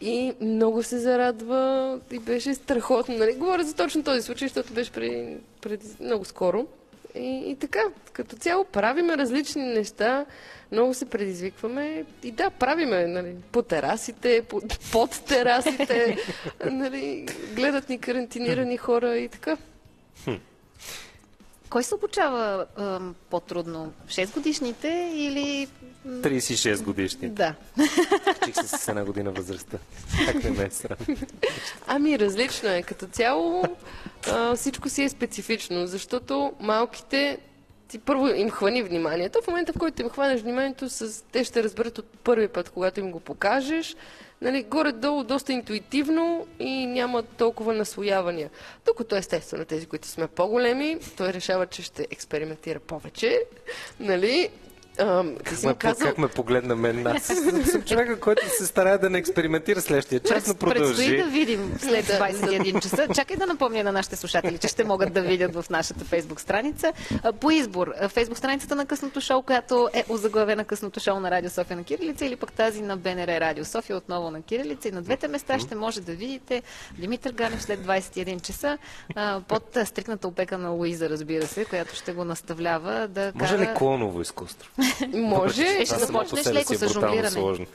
[0.00, 3.18] и много се зарадва и беше страхотно.
[3.18, 3.32] Нали?
[3.32, 6.66] Говоря за точно този случай, защото беше преди, преди много скоро.
[7.14, 7.80] И, и така,
[8.12, 10.26] като цяло правиме различни неща,
[10.72, 16.16] много се предизвикваме и да, правиме нали, по терасите, по, под терасите,
[16.64, 19.56] нали, гледат ни карантинирани хора и така.
[21.70, 22.66] Кой се обучава
[23.30, 23.92] по-трудно?
[24.08, 25.68] 6 годишните или...
[26.06, 27.28] 36 годишни.
[27.28, 27.54] Да.
[28.44, 29.78] Чих се с една година възрастта.
[30.26, 30.98] Как не ме е срам.
[31.86, 32.82] Ами различно е.
[32.82, 33.64] Като цяло
[34.26, 37.38] а, всичко си е специфично, защото малките
[37.88, 39.38] ти първо им хвани вниманието.
[39.42, 41.24] В момента, в който им хванеш вниманието, с...
[41.32, 43.96] те ще разберат от първи път, когато им го покажеш.
[44.42, 48.50] Нали, горе-долу доста интуитивно и няма толкова наслоявания.
[48.86, 53.40] Докато естествено тези, които сме по-големи, той решава, че ще експериментира повече.
[54.00, 54.50] Нали?
[55.48, 57.06] Ти си Ме, казал, Как ме погледна мен?
[57.06, 57.22] Аз
[57.70, 61.16] съм човека, който се старае да не експериментира следващия час, но Предстои продължи.
[61.16, 63.06] да видим след Да, 21 часа.
[63.14, 66.92] Чакай да напомня на нашите слушатели, че ще могат да видят в нашата фейсбук страница.
[67.40, 71.76] По избор, фейсбук страницата на късното шоу, която е озаглавена късното шоу на Радио София
[71.76, 74.88] на Кирилица или пък тази на БНР Радио София отново на Кирилица.
[74.88, 76.62] И на двете места ще може да видите
[76.98, 78.78] Димитър Ганев след 21 часа
[79.48, 83.62] под стрикната опека на Луиза, разбира се, която ще го наставлява да Може кара...
[83.62, 84.70] ли клоново изкуство?
[85.14, 85.62] Може.
[85.62, 87.30] Е, ще започнеш леко е с жонглиране.
[87.30, 87.66] сложно.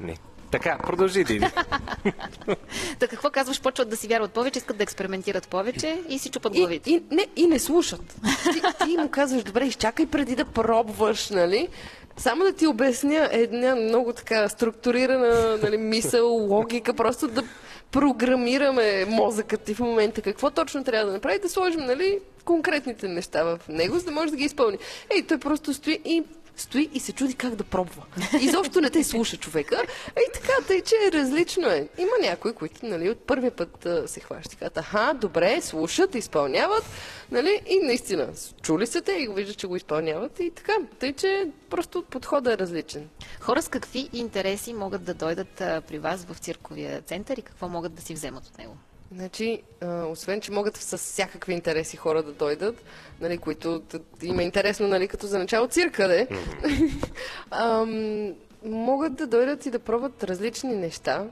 [0.00, 0.16] Не.
[0.50, 1.46] Така, продължи, Диди.
[2.98, 3.60] Та какво казваш?
[3.60, 6.90] Почват да си вярват повече, искат да експериментират повече и си чупат И, главите.
[6.90, 8.14] и, не, и не слушат.
[8.52, 11.68] Ти, ти му казваш, добре, изчакай преди да пробваш, нали?
[12.16, 17.42] Само да ти обясня една много така структурирана нали, мисъл, логика, просто да
[17.90, 23.44] програмираме мозъкът ти в момента какво точно трябва да направи, да сложим нали, конкретните неща
[23.44, 24.78] в него, за да може да ги изпълни.
[25.16, 26.22] Ей, той просто стои и
[26.56, 28.02] стои и се чуди как да пробва.
[28.40, 29.82] Изобщо не те слуша човека.
[30.16, 31.88] Ей така, тъй, че различно е.
[31.98, 34.58] Има някои, които нали, от първия път а, се хващат.
[34.58, 36.84] Казват, аха, добре, слушат, изпълняват.
[37.30, 38.28] Нали, и наистина,
[38.62, 40.40] чули се те и го виждат, че го изпълняват.
[40.40, 43.08] И така, тъй, че просто подходът е различен.
[43.40, 47.68] Хора с какви интереси могат да дойдат а, при вас в цирковия център и какво
[47.68, 48.76] могат да си вземат от него?
[49.12, 52.84] Значи, а, освен, че могат с всякакви интереси хора да дойдат,
[53.20, 56.28] нали, които т- им е интересно, нали, като за начало цирка, де,
[57.50, 61.26] Ам, могат да дойдат и да пробват различни неща.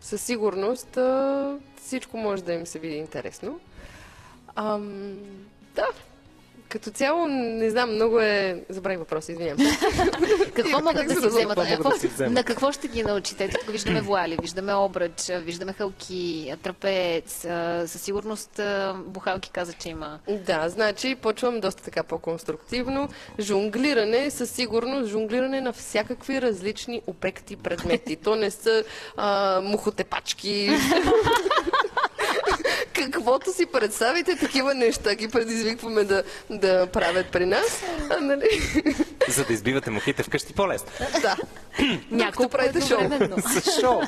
[0.00, 3.60] Със сигурност а, всичко може да им се види интересно.
[4.54, 5.14] Ам,
[5.74, 5.86] да,
[6.74, 8.64] като цяло, не знам, много е...
[8.68, 9.78] Забравих въпроса, извинявам се.
[10.54, 12.32] Какво могат да си Какво вземат?
[12.32, 13.48] На какво ще ги научите?
[13.48, 17.40] Тук виждаме вуали, виждаме обръч, виждаме халки, трапец.
[17.86, 18.60] Със сигурност
[19.06, 20.18] Бухалки каза, че има.
[20.46, 23.08] Да, значи почвам доста така по-конструктивно.
[23.40, 28.16] Жонглиране, със сигурност, жонглиране на всякакви различни обекти, предмети.
[28.16, 28.84] То не са
[29.16, 30.70] а, мухотепачки.
[32.94, 37.82] Каквото си представите, такива неща ги предизвикваме да, да правят при нас.
[38.10, 38.48] А, нали?
[39.28, 40.88] За да избивате мухите вкъщи по-лесно.
[41.22, 41.36] Да.
[42.10, 42.98] Няколко правите шоу.
[43.48, 44.00] С шоу.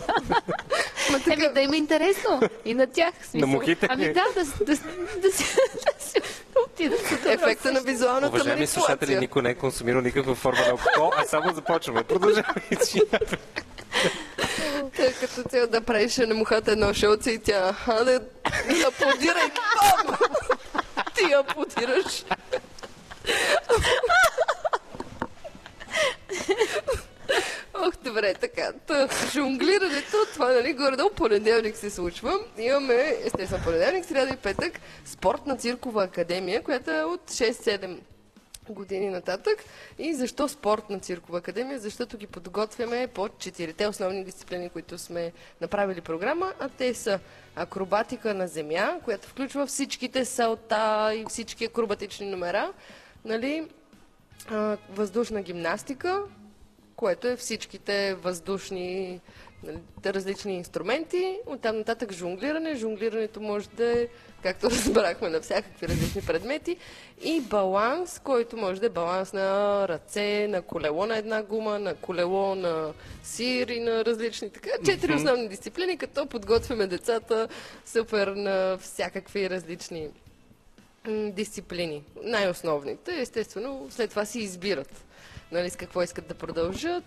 [1.11, 2.41] Ма така, Еми да им е интересно.
[2.65, 3.15] И на тях.
[3.31, 3.41] Смисъл.
[3.41, 3.87] На мухите?
[3.91, 4.77] Ами да, да, да, да, да,
[5.21, 6.36] да си отидат за добро
[7.27, 11.55] ефекта на визуалната Уважаеми слушатели, никой не е консумирал никаква форма на алкохол, а само
[11.55, 12.03] започваме.
[12.03, 13.01] Продължавайте.
[14.97, 18.21] Тъй като цел да правиш на мухата едно шоуце и тя, а да
[18.89, 19.51] аплодирай.
[20.07, 20.17] Бам!
[21.15, 22.25] Ти аплодираш.
[27.81, 28.73] Ох, добре, така.
[28.87, 32.39] Та, жонглирането, това, нали, горе-долу понеделник се случва.
[32.59, 37.99] Имаме, естествено, понеделник, сряда и петък, спортна циркова академия, която е от 6-7
[38.69, 39.65] години нататък.
[39.99, 41.79] И защо спортна циркова академия?
[41.79, 47.19] Защото ги подготвяме по четирите основни дисциплини, които сме направили програма, а те са
[47.57, 52.73] акробатика на земя, която включва всичките салта и всички акробатични номера,
[53.25, 53.69] нали?
[54.91, 56.23] въздушна гимнастика,
[56.97, 59.21] което е всичките въздушни
[59.63, 61.39] нали, различни инструменти.
[61.47, 62.77] Оттам нататък жонглиране.
[62.77, 64.09] Жонглирането може да е,
[64.43, 66.77] както разбрахме, на всякакви различни предмети.
[67.25, 71.95] И баланс, който може да е баланс на ръце, на колело на една гума, на
[71.95, 74.71] колело на сир и на различни така.
[74.85, 77.49] Четири основни дисциплини, като подготвяме децата
[77.87, 80.09] супер на всякакви различни
[81.09, 82.03] дисциплини.
[82.23, 85.05] Най-основните, естествено, след това си избират
[85.53, 87.05] нали, с какво искат да продължат.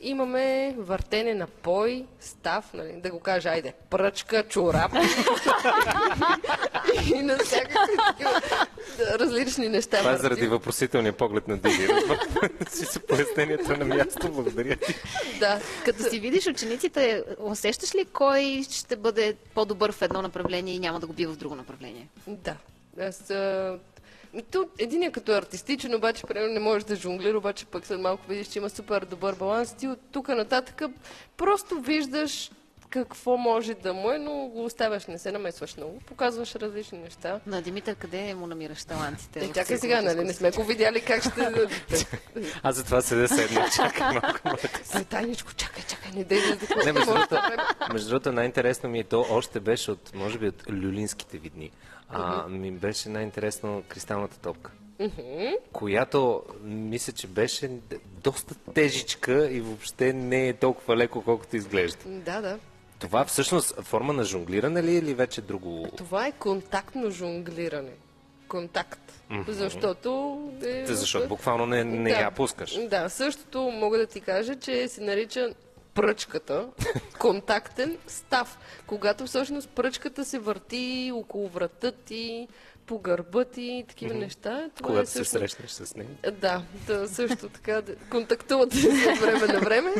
[0.00, 4.92] Имаме въртене на пой, став, нали, да го кажа, айде, пръчка, чорап
[7.14, 7.96] и на всякакви
[9.00, 9.98] различни неща.
[9.98, 11.88] Това е заради въпросителния поглед на Диди.
[12.70, 14.32] Си се пояснението на място.
[14.32, 14.94] Благодаря ти.
[15.40, 20.78] Да, Като си видиш учениците, усещаш ли кой ще бъде по-добър в едно направление и
[20.78, 22.08] няма да го бива в друго направление?
[22.26, 22.56] да.
[23.00, 23.32] Аз,
[24.50, 28.28] то, един е като артистичен, обаче примерно не можеш да жонглира, обаче пък след малко
[28.28, 29.74] видиш, че има супер добър баланс.
[29.74, 30.82] Ти от тук нататък
[31.36, 32.50] просто виждаш
[32.90, 37.40] какво може да му е, но го оставяш, не се намесваш много, показваш различни неща.
[37.46, 39.40] На Димитър, къде му намираш талантите?
[39.44, 40.24] Е, чакай сега, нали?
[40.24, 41.68] Не сме го видяли как ще...
[42.62, 44.40] Аз затова седя седна, чакай малко.
[44.94, 47.36] Ай, Таничко, чакай, чакай, не дей да Не, между другото,
[47.92, 51.70] между другото, най-интересно ми е то, още беше от, може би, от люлинските ви дни.
[52.08, 54.70] А, ми беше най-интересно кристалната топка.
[55.72, 57.70] Която мисля, че беше
[58.24, 61.98] доста тежичка и въобще не е толкова леко, колкото изглежда.
[62.06, 62.58] Да, да.
[62.98, 65.88] Това всъщност форма на жонглиране ли е или вече друго?
[65.96, 67.92] Това е контактно жонглиране.
[68.48, 69.00] Контакт.
[69.48, 70.38] Защото...
[70.64, 72.16] Е, Защото буквално не, не Да.
[72.20, 72.78] я пускаш.
[72.88, 75.54] Да, същото мога да ти кажа, че се нарича
[75.98, 76.68] пръчката,
[77.18, 82.48] контактен став, когато всъщност пръчката се върти около врата ти,
[82.86, 84.70] по гърба ти и такива неща.
[84.74, 86.08] Това е Когато се всъщност- срещнеш с нея.
[86.32, 87.82] Да, да, също така,
[88.72, 89.90] се от време на време.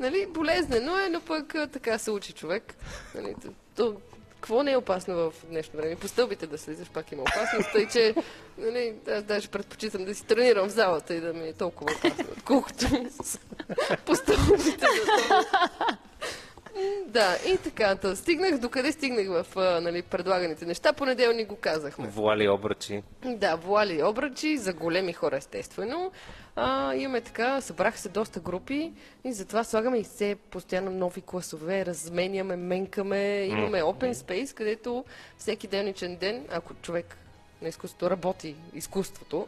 [0.00, 2.74] Нали, болезнено е, но пък така се учи човек.
[3.14, 3.34] Нали,
[3.76, 3.96] то,
[4.46, 5.96] какво не е опасно в днешно време?
[5.96, 8.14] По стълбите да слизаш пак има опасност, тъй че
[8.58, 12.24] нали, аз даже предпочитам да си тренирам в залата и да ми е толкова опасно,
[12.32, 12.86] отколкото
[14.06, 14.86] по стълбите.
[15.18, 15.98] Да,
[17.06, 22.08] да, и така, то, стигнах, докъде стигнах в а, нали, предлаганите неща, понеделник го казахме.
[22.08, 23.02] Вуали обръчи.
[23.24, 26.12] Да, вуали обръчи за големи хора, естествено.
[26.56, 28.92] А, имаме така, събраха се доста групи
[29.24, 33.44] и затова слагаме и все постоянно нови класове, разменяме, менкаме.
[33.44, 35.04] Имаме open space, където
[35.38, 37.16] всеки делничен ден, ако човек
[37.66, 39.46] на изкуството работи изкуството,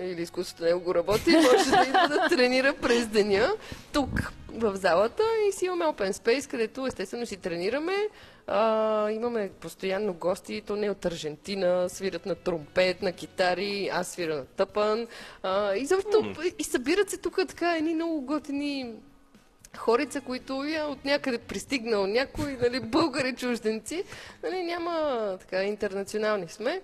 [0.00, 3.52] или изкуството не го работи, може да идва да тренира през деня
[3.92, 7.94] тук в залата и си имаме open space, където естествено си тренираме.
[8.46, 14.36] А, имаме постоянно гости, то не от Аржентина, свират на тромпет, на китари, аз свира
[14.36, 15.06] на тъпан.
[15.42, 18.94] А, и, защо, и събират се тук така едни много готини
[19.76, 24.04] хорица, които я от някъде пристигнал някой, нали, българи чужденци,
[24.42, 26.80] нали, няма така интернационални сме.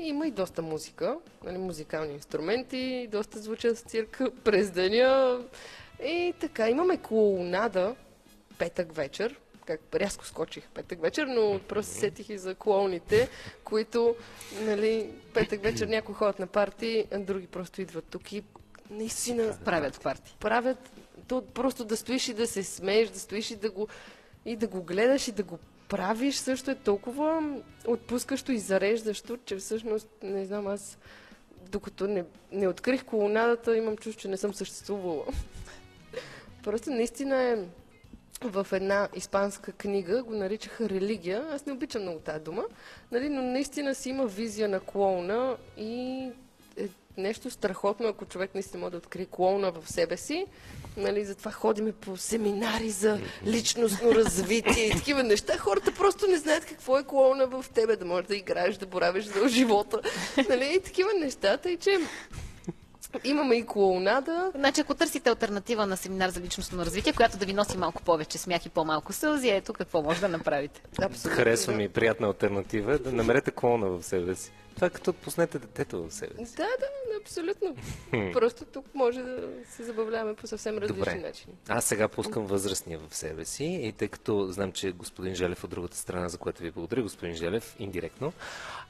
[0.00, 5.38] И има и доста музика, нали, музикални инструменти, доста звучат с цирка през деня.
[6.04, 7.94] И така, имаме клоунада
[8.58, 13.28] петък вечер, как рязко скочих петък вечер, но просто се сетих и за клоуните,
[13.64, 14.16] които,
[14.60, 18.42] нали, петък вечер някои ходят на парти, а други просто идват тук и
[18.90, 20.36] наистина Правят парти.
[20.40, 20.90] правят
[21.28, 23.88] то просто да стоиш и да се смееш, да стоиш и да го,
[24.44, 25.58] и да го гледаш и да го
[25.90, 30.98] правиш също е толкова отпускащо и зареждащо, че всъщност, не знам, аз
[31.70, 35.24] докато не, не открих колонадата, имам чувство, че не съм съществувала.
[36.62, 37.56] Просто наистина е
[38.42, 41.46] в една испанска книга го наричаха религия.
[41.52, 42.64] Аз не обичам много тази дума,
[43.12, 46.28] нали, но наистина си има визия на клоуна и
[46.76, 50.46] е нещо страхотно, ако човек наистина може да открие клоуна в себе си.
[50.96, 55.58] Нали, затова ходиме по семинари за личностно развитие и такива неща.
[55.58, 59.24] Хората просто не знаят какво е клоуна в тебе, да можеш да играеш, да боравиш
[59.24, 60.00] за живота.
[60.48, 61.56] Нали, и такива неща.
[61.56, 61.98] Тъй, че
[63.24, 64.52] имаме и клоунада.
[64.54, 68.38] Значи, ако търсите альтернатива на семинар за личностно развитие, която да ви носи малко повече
[68.38, 70.82] смях и по-малко сълзи, ето какво може да направите.
[71.02, 71.36] Абсолютно.
[71.36, 74.52] Харесва ми приятна альтернатива да намерете клона в себе си.
[74.74, 76.56] Това е като пуснете детето в себе си.
[76.56, 77.76] Да, да, абсолютно.
[78.32, 81.14] Просто тук може да се забавляваме по съвсем различни Добре.
[81.14, 81.54] начини.
[81.68, 85.70] Аз сега пускам възрастния в себе си и тъй като знам, че господин Желев от
[85.70, 88.32] другата страна, за което ви благодаря, господин Желев, индиректно,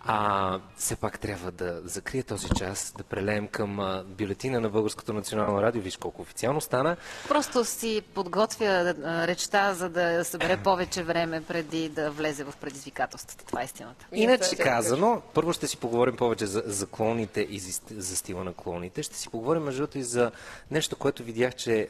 [0.04, 5.12] а, все пак трябва да закрие този час, да прелеем към а, бюлетина на Българското
[5.12, 5.82] национално радио.
[5.82, 6.96] Виж колко официално стана.
[7.28, 13.44] Просто си подготвя а, речта, за да събере повече време преди да влезе в предизвикателствата.
[13.44, 14.06] Това е истината.
[14.12, 18.52] Иначе казано, първо ще си поговорим повече за, за клоните и за, за стила на
[18.52, 19.02] клоуните.
[19.02, 20.30] Ще си поговорим между другото и за
[20.70, 21.88] нещо, което видях, че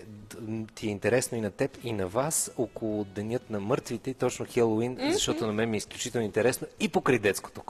[0.75, 4.99] ти е интересно и на теб, и на вас, около Денят на мъртвите, точно Хелоуин,
[5.13, 7.61] защото на мен ми е изключително интересно и покрай детското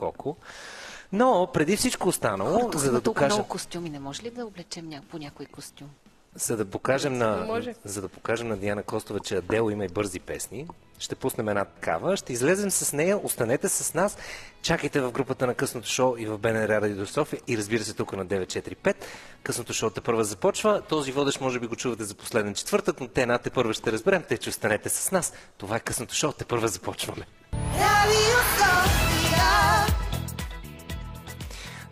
[1.12, 3.34] Но преди всичко останало, Тук за да докажа...
[3.34, 3.90] много костюми.
[3.90, 5.02] Не може ли да облечем ня...
[5.10, 5.88] по някой костюм?
[6.34, 7.74] За да покажем на, може.
[7.84, 10.66] за да покажем на Диана Костова, че Адел има и бързи песни,
[10.98, 14.16] ще пуснем една такава, ще излезем с нея, останете с нас,
[14.62, 18.12] чакайте в групата на късното шоу и в БНР Радио София и разбира се тук
[18.12, 18.96] на 945.
[19.42, 20.82] Късното шоу те първа започва.
[20.88, 23.92] Този водещ може би го чувате за последен четвъртък, но те една те първа ще
[23.92, 25.32] разберем, те че останете с нас.
[25.58, 27.26] Това е късното шоу, те първа започваме.
[27.52, 28.99] Radio Sofia.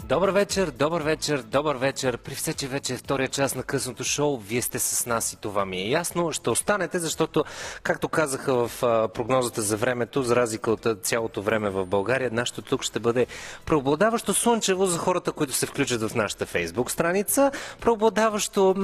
[0.08, 2.18] Добър вечер, добър вечер, добър вечер.
[2.18, 5.36] При все, че вече е втория час на късното шоу, вие сте с нас и
[5.36, 6.32] това ми е ясно.
[6.32, 7.44] Ще останете, защото,
[7.82, 8.70] както казаха в
[9.14, 13.26] прогнозата за времето, за разлика от цялото време в България, нашето тук ще бъде
[13.66, 17.50] преобладаващо слънчево за хората, които се включат в нашата фейсбук страница.
[17.80, 18.74] Преобладаващо,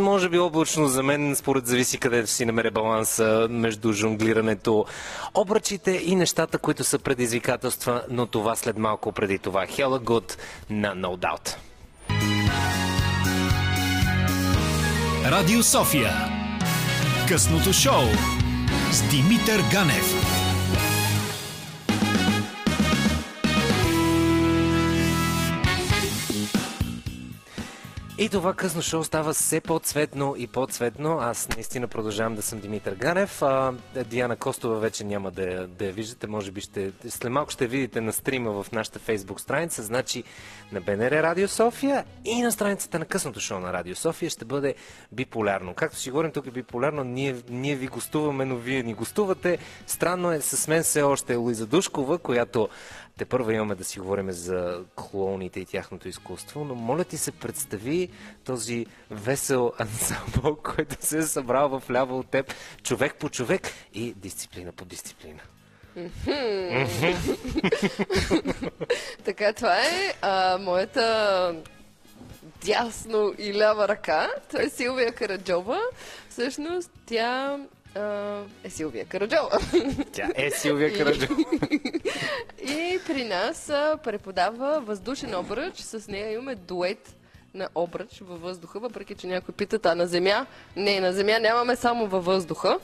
[0.00, 4.84] може би облачно за мен, според зависи където си намеря баланса между жонглирането,
[5.34, 9.66] обръчите и нещата, които са предизвикателства, но това след малко преди това.
[9.66, 10.38] Hella Good
[10.70, 11.56] на No Doubt.
[15.24, 16.12] Радио София.
[17.28, 18.04] Късното шоу
[18.90, 20.23] с Димитър Ганев.
[28.18, 31.18] И това късно шоу става все по-цветно и по-цветно.
[31.20, 33.42] Аз наистина продължавам да съм Димитър Ганев.
[33.42, 33.72] А,
[34.04, 36.26] Диана Костова вече няма да, да я виждате.
[36.26, 39.82] Може би ще, след малко ще видите на стрима в нашата фейсбук страница.
[39.82, 40.24] Значи
[40.72, 44.74] на БНР Радио София и на страницата на късното шоу на Радио София ще бъде
[45.12, 45.74] биполярно.
[45.74, 47.04] Както си говорим, тук е биполярно.
[47.04, 49.58] Ние, ние ви гостуваме, но вие ни гостувате.
[49.86, 52.68] Странно е, с мен все още е Луиза Душкова, която
[53.18, 57.32] те първо имаме да си говорим за клоуните и тяхното изкуство, но моля ти се
[57.32, 58.08] представи
[58.44, 64.14] този весел ансамбъл, който се е събрал в ляво от теб, човек по човек и
[64.14, 65.40] дисциплина по дисциплина.
[69.24, 71.56] Така, това е а, моята
[72.64, 74.30] дясно и лява ръка.
[74.50, 75.80] Това е Силвия Караджова.
[76.28, 77.58] Всъщност тя
[78.64, 79.58] е Силвия Караджова.
[80.12, 81.36] Тя е Силвия Караджова.
[82.62, 83.66] И при нас
[84.04, 85.76] преподава въздушен обръч.
[85.76, 87.16] С нея имаме дует
[87.54, 90.46] на обръч във въздуха, въпреки че някой питат, а на земя?
[90.76, 92.78] Не, на земя нямаме само във въздуха.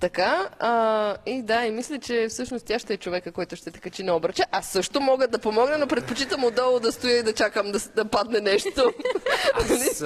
[0.00, 3.80] Така, а, и да, и мисля, че всъщност тя ще е човека, който ще те
[3.80, 4.42] качи на обръча.
[4.52, 8.04] Аз също мога да помогна, но предпочитам отдолу да стоя и да чакам да, да
[8.04, 8.92] падне нещо.
[9.54, 9.98] Аз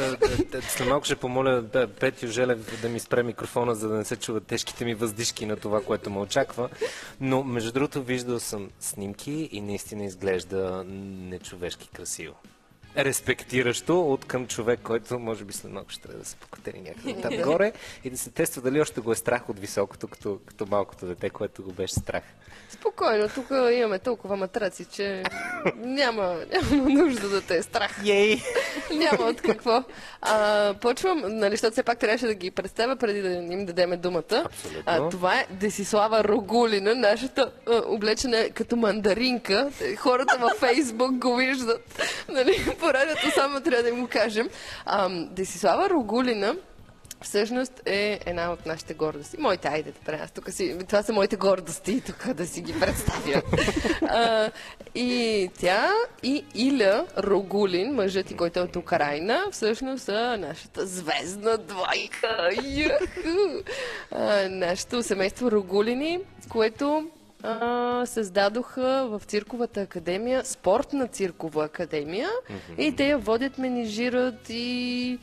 [0.51, 4.05] т- след малко ще помоля П- Петю Желев да ми спре микрофона, за да не
[4.05, 6.69] се чуват тежките ми въздишки на това, което ме очаква.
[7.21, 12.35] Но, между другото, виждал съм снимки и наистина изглежда нечовешки красиво.
[12.97, 17.20] Респектиращо от към човек, който може би след малко ще трябва да се покатери някъде
[17.22, 17.72] там горе
[18.05, 21.30] и да се тества дали още го е страх от високото, като, като малкото дете,
[21.30, 22.22] което го беше страх.
[22.70, 25.22] Спокойно, тук имаме толкова матраци, че
[25.76, 28.01] няма, няма нужда да те е страх.
[28.07, 28.43] Ей!
[28.95, 29.84] Няма от какво.
[30.22, 34.45] А, почвам, нали, защото все пак трябваше да ги представя преди да им дадеме думата.
[34.45, 34.82] Абсолютно.
[34.86, 39.70] А, това е Десислава Рогулина, нашата а, облечена като мандаринка.
[39.97, 42.03] Хората във Фейсбук го виждат.
[42.28, 44.49] Нали, по радиото само трябва да им го кажем.
[44.85, 46.55] А, Десислава Рогулина
[47.20, 49.37] всъщност е една от нашите гордости.
[49.39, 50.12] Моите, айде да.
[50.12, 53.43] Аз тук си, това са моите гордости, тук да си ги представя.
[54.03, 54.51] а,
[54.95, 61.59] и тя и Иля Рогулин, мъжът и който е от Украина, всъщност са нашата звездна
[61.59, 62.51] двойка.
[64.11, 67.11] А, нашето семейство Рогулини, което
[67.43, 72.28] а, създадоха в цирковата академия, спортна циркова академия
[72.78, 75.18] и те я водят, менижират и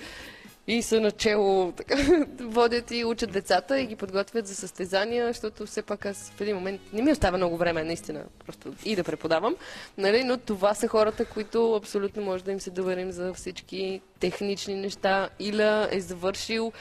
[0.67, 1.95] и са начало, така,
[2.39, 6.55] водят и учат децата и ги подготвят за състезания, защото все пак аз в един
[6.55, 9.55] момент не ми остава много време, наистина, просто и да преподавам,
[9.97, 10.23] нали?
[10.23, 15.29] но това са хората, които абсолютно може да им се доверим за всички технични неща.
[15.39, 16.71] Иля е завършил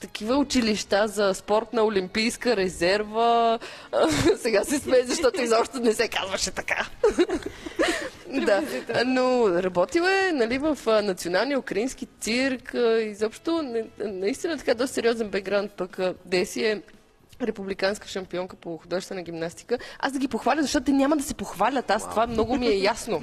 [0.00, 3.58] такива училища за спортна олимпийска резерва.
[4.38, 6.86] Сега се смее, защото изобщо не се казваше така.
[8.46, 8.62] да,
[9.06, 12.74] но работил е нали, в националния украински цирк.
[13.00, 15.72] Изобщо, наистина така доста сериозен бекграунд.
[15.72, 16.82] Пък Деси е
[17.42, 19.78] републиканска шампионка по художествена гимнастика.
[19.98, 21.90] Аз да ги похваля, защото те няма да се похвалят.
[21.90, 23.22] Аз това много ми е ясно.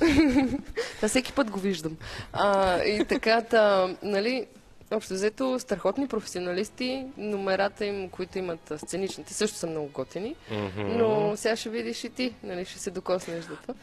[0.96, 1.96] Това всеки път го виждам.
[2.32, 4.46] А, и така, та, нали,
[4.90, 10.36] общо взето, страхотни професионалисти, номерата им, които имат сценичните, също са много готини.
[10.78, 13.74] Но сега ще видиш и ти, нали, ще се докоснеш до това.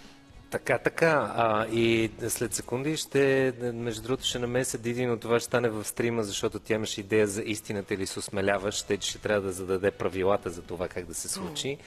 [0.49, 1.33] Така, така.
[1.35, 5.85] А, и след секунди ще, между другото, ще намеся Диди, но това ще стане в
[5.85, 9.91] стрима, защото тя имаше идея за истината или се осмеляваш, те ще трябва да зададе
[9.91, 11.77] правилата за това как да се случи.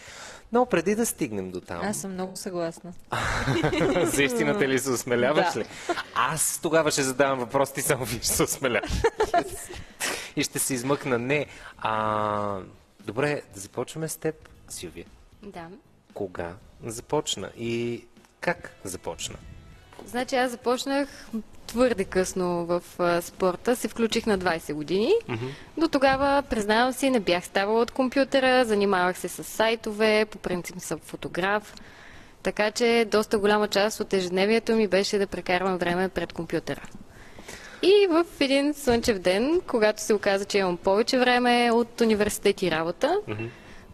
[0.52, 2.92] Но преди да стигнем до там, Аз съм много съгласна.
[4.04, 5.60] за истината ли се осмеляваш Да.
[5.60, 5.64] ли?
[6.14, 8.90] Аз тогава ще задавам въпрос, ти само виж се осмеляваш.
[10.36, 11.18] и ще се измъкна.
[11.18, 11.46] Не.
[11.78, 12.58] А,
[13.00, 15.06] добре, да започваме с теб, Силвия.
[15.42, 15.66] Да.
[16.14, 16.52] Кога
[16.84, 18.04] започна и
[18.40, 19.36] как започна?
[20.06, 21.08] Значи аз започнах
[21.70, 23.76] твърде късно в а, спорта.
[23.76, 25.12] Се включих на 20 години.
[25.76, 30.76] До тогава, признавам си, не бях ставала от компютъра, занимавах се с сайтове, по принцип
[30.78, 31.74] съм фотограф.
[32.42, 36.82] Така че доста голяма част от ежедневието ми беше да прекарвам време пред компютъра.
[37.82, 42.70] И в един слънчев ден, когато се оказа, че имам повече време от университет и
[42.70, 43.18] работа,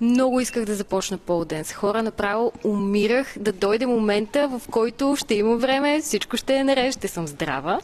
[0.00, 2.02] много исках да започна пол ден с хора.
[2.02, 7.08] Направо умирах да дойде момента, в който ще имам време, всичко ще е наред, ще
[7.08, 7.80] съм здрава.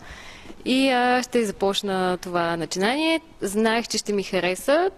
[0.64, 3.20] И а, ще започна това начинание.
[3.40, 4.90] Знаех, че ще ми хареса,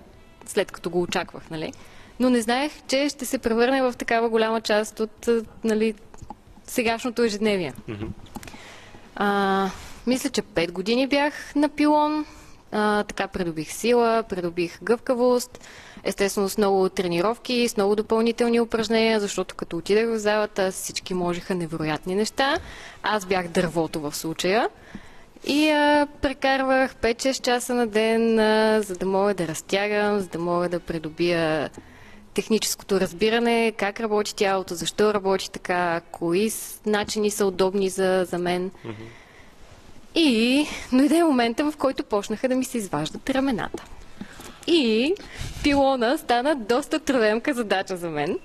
[0.47, 1.73] след като го очаквах, нали?
[2.21, 5.29] Но не знаех, че ще се превърне в такава голяма част от
[5.65, 5.95] нали,
[6.67, 7.73] сегашното ежедневие.
[9.17, 9.71] А,
[10.07, 12.27] мисля, че 5 години бях на пилон.
[12.73, 15.61] А, така придобих сила, придобих гъвкавост.
[16.05, 21.55] Естествено с много тренировки, с много допълнителни упражнения, защото като отидах в залата всички можеха
[21.55, 22.59] невероятни неща.
[23.03, 24.69] Аз бях дървото в случая.
[25.47, 30.39] И а, прекарвах 5-6 часа на ден, а, за да мога да разтягам, за да
[30.39, 31.71] мога да придобия
[32.35, 36.51] техническото разбиране, как работи тялото, защо работи така, кои
[36.87, 38.71] начини са удобни за, за мен.
[40.15, 43.85] И дойде момента, в който почнаха да ми се изваждат рамената.
[44.67, 45.15] И
[45.63, 48.39] пилона стана доста трудемка задача за мен.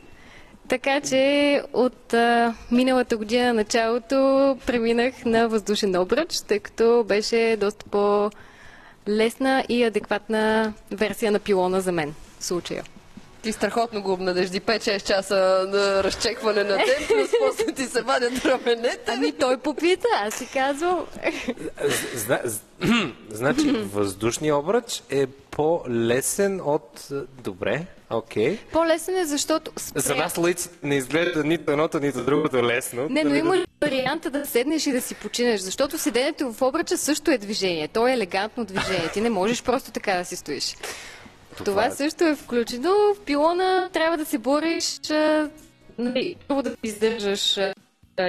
[0.67, 7.86] Така че от а, миналата година началото преминах на въздушен обръч, тъй като беше доста
[7.86, 12.84] по-лесна и адекватна версия на пилона за мен в случая.
[13.41, 18.45] Ти страхотно го обнадежди 5-6 часа на разчекване на ден, плюс после ти се вадят
[18.45, 18.99] раменете.
[19.07, 21.05] Ами той попита, аз си казвам,
[22.13, 22.39] Зна,
[23.29, 27.07] значи, въздушният обръч е по-лесен от...
[27.43, 28.57] Добре, окей.
[28.71, 30.01] по-лесен е, защото спря...
[30.01, 33.07] За нас лъйците не изглежда нито едното, нито другото лесно.
[33.09, 36.97] Не, но Нали, има варианта да седнеш и да си починеш, защото седенето в обръча
[36.97, 37.87] също е движение.
[37.87, 39.09] То е елегантно движение.
[39.13, 40.75] Ти не можеш просто така да си стоиш.
[41.66, 42.89] Това, е- също е включено.
[42.89, 44.99] В пилона трябва да се бориш,
[45.97, 47.60] нали, първо да издържаш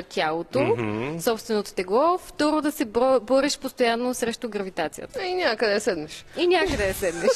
[0.09, 0.77] тялото,
[1.21, 2.85] собственото тегло, второ да се
[3.23, 5.25] бориш постоянно срещу гравитацията.
[5.25, 6.25] И някъде седнеш.
[6.37, 7.31] И някъде седнеш.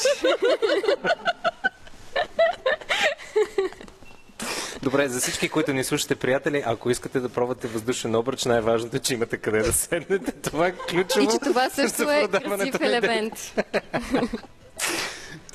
[4.83, 9.01] Добре, за всички, които ни слушате, приятели, ако искате да пробвате въздушен обръч, най-важното е,
[9.01, 10.33] че имате къде да седнете.
[10.33, 11.25] Това е ключово.
[11.25, 13.33] И че това също е красив елемент.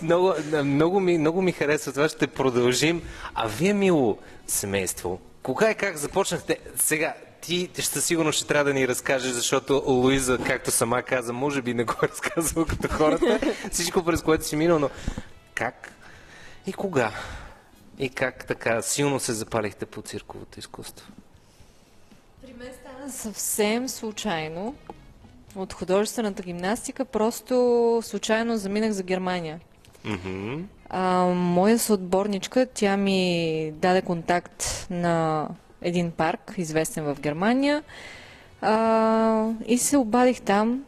[0.01, 0.33] Много,
[0.63, 2.09] много, ми, много ми харесва това.
[2.09, 3.01] Ще продължим.
[3.33, 6.57] А вие, мило семейство, кога и как започнахте?
[6.75, 11.61] Сега, ти ще сигурно ще трябва да ни разкажеш, защото Луиза, както сама каза, може
[11.61, 13.39] би не го е разказала като хората.
[13.71, 14.89] Всичко през което си минал, но
[15.55, 15.91] как
[16.67, 17.11] и кога?
[17.99, 21.07] И как така силно се запалихте по цирковото изкуство?
[22.41, 24.75] При мен стана съвсем случайно.
[25.55, 29.59] От художествената гимнастика просто случайно заминах за Германия.
[30.89, 35.47] А, моя съотборничка, тя ми даде контакт на
[35.81, 37.83] един парк, известен в Германия.
[38.61, 40.83] А, и се обадих там.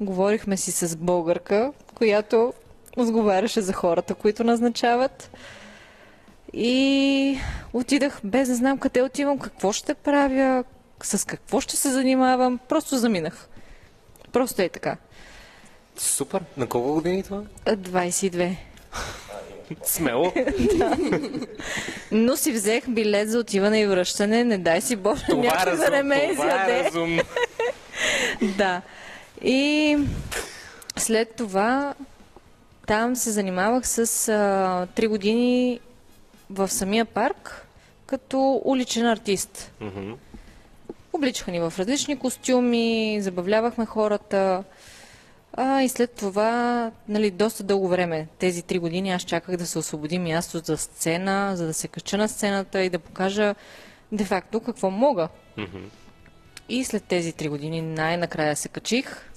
[0.00, 2.52] Говорихме си с българка, която
[2.96, 5.30] отговаряше за хората, които назначават.
[6.52, 7.38] И
[7.72, 10.64] отидах без да знам къде отивам, какво ще правя,
[11.02, 12.58] с какво ще се занимавам.
[12.68, 13.48] Просто заминах.
[14.32, 14.96] Просто е така.
[16.00, 16.42] Супер!
[16.56, 17.42] На колко години е това?
[17.66, 18.56] А, 22.
[19.84, 20.32] Смело!
[22.12, 24.44] Но си взех билет за отиване и връщане.
[24.44, 26.30] Не дай си Боже, Това е някой да не ме.
[26.34, 26.90] Това е.
[28.56, 28.82] Да.
[29.42, 29.98] И
[30.96, 31.94] след това
[32.86, 34.02] там се занимавах с а,
[35.00, 35.80] 3 години
[36.50, 37.66] в самия парк
[38.06, 39.72] като уличен артист.
[39.80, 40.12] Мгм.
[41.12, 44.64] Обличаха ни в различни костюми, забавлявахме хората.
[45.52, 49.78] А, и след това, нали, доста дълго време, тези три години, аз чаках да се
[49.78, 53.54] освободи място за сцена, за да се кача на сцената и да покажа
[54.12, 55.28] де-факто какво мога.
[56.68, 59.30] И след тези три години най-накрая се качих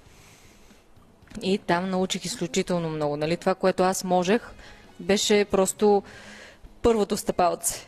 [1.42, 3.18] и там научих изключително много.
[3.18, 3.38] Нали?
[3.38, 4.42] Това, което аз можех,
[5.00, 6.04] беше просто
[6.82, 7.88] първото стъпалце.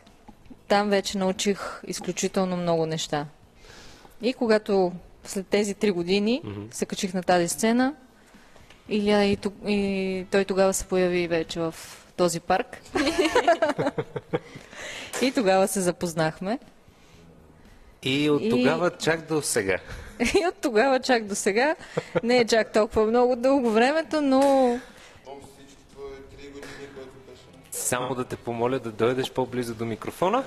[0.67, 3.25] там вече научих изключително много неща.
[4.21, 4.91] И когато
[5.23, 7.93] след тези три години се качих на тази сцена,
[8.89, 11.75] Илия и, и той тогава се появи вече в
[12.17, 12.77] този парк.
[15.21, 16.59] и тогава се запознахме.
[18.03, 19.77] И от И- тогава чак до сега.
[20.19, 21.75] И от тогава чак до сега,
[22.23, 24.79] не е чак толкова много дълго времето, но
[27.71, 30.43] Само да те помоля да дойдеш по-близо до микрофона.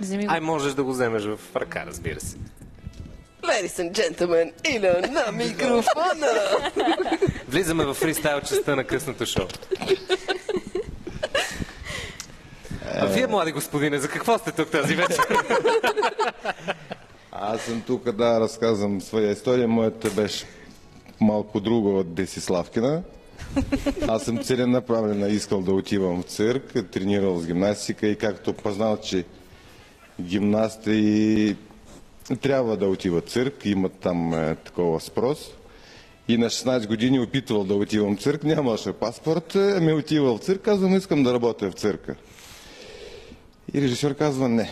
[0.00, 0.26] вземи.
[0.28, 2.36] Ай, можеш да го вземеш в ръка, разбира се.
[3.42, 6.26] Ladies and gentlemen, Иля на микрофона!
[7.48, 9.46] Влизаме в фристайл частта на късното шоу.
[12.94, 15.24] А вие, млади господине, за какво сте тук тази вечер?
[17.32, 19.68] Аз съм тук да разказвам своя история.
[19.68, 20.44] Моята беше
[21.20, 23.02] малко друга от Десиславкина.
[24.08, 29.24] Аз съм целенаправлено искал да отивам в цирк, тренирал с гимнастика и както познал, че
[30.20, 31.56] гимнасти
[32.40, 35.50] трябва да отиват в цирк, имат там е, такова спрос.
[36.28, 40.40] И на 16 години опитвал да отивам в цирк, нямаше паспорт, е, ами отивал в
[40.40, 42.14] цирк, казвам, искам да работя в цирка.
[43.74, 44.70] И режисьор казва, не,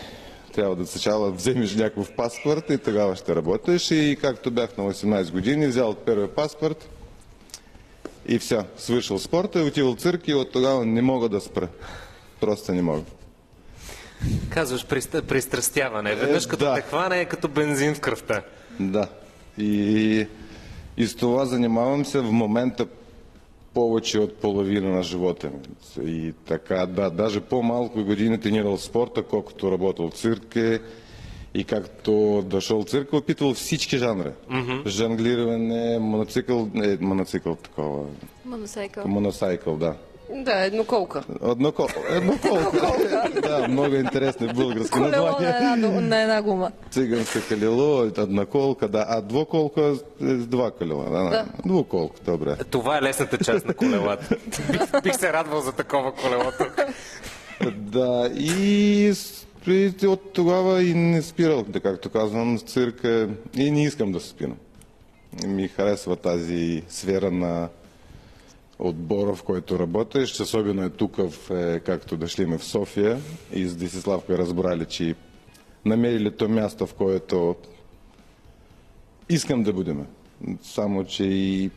[0.53, 3.91] трябва да сначала вземеш някакъв паспорт и тогава ще работиш.
[3.91, 6.89] И както бях на 18 години, взял първия паспорт
[8.27, 11.69] и все, свършил спорта и отивал в цирк и от тогава не мога да спра.
[12.41, 13.03] Просто не мога.
[14.49, 14.87] Казваш
[15.27, 16.15] пристрастяване.
[16.15, 16.75] Веднъж като да.
[16.75, 18.43] те хване е като бензин в кръвта.
[18.81, 19.09] Да.
[19.59, 20.27] И,
[20.97, 22.87] и с това занимавам се в момента
[23.75, 26.07] повече от половина на живота ми.
[26.09, 30.57] И така, да, даже по-малко години тренирал спорта, колкото работил в цирк
[31.55, 34.31] и както дошъл в цирка, опитвал всички жанри.
[34.51, 34.89] Mm-hmm.
[34.89, 38.05] Жонглиране, моноцикъл, не, моноцикъл такова,
[38.45, 39.09] Моносайкъл.
[39.09, 39.95] моносайкъл, да.
[40.35, 41.23] Да, едноколка.
[41.51, 43.31] Еднокол, едноколка.
[43.43, 45.49] да, много интересно българско Колело название.
[45.49, 46.71] на една, на една гума.
[46.91, 51.05] Циганска колело, една колка, да, а двоколка е с два колела.
[51.05, 51.47] Да, да.
[51.67, 52.57] Двуколка, добре.
[52.71, 54.37] Това е лесната част на колелата.
[54.73, 56.81] бих, бих се радвал за такова колело тук.
[57.77, 59.13] Да, и,
[60.07, 64.29] от тогава и не спирал, да както казвам, с цирка и не искам да се
[64.29, 64.57] спирам.
[65.47, 67.69] Ми харесва тази сфера на
[68.81, 73.19] отбора, в който работиш, особено е тук, в, е, както дошли ме в София
[73.53, 75.15] и с Десиславка разбрали, че
[75.85, 77.57] намерили то място, в което
[79.29, 80.07] искам да будем.
[80.63, 81.71] Само, че и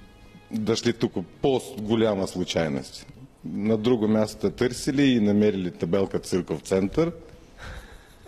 [0.51, 3.07] дошли тук по-голяма случайност.
[3.45, 7.11] На друго място търсили и намерили табелка Цирков център.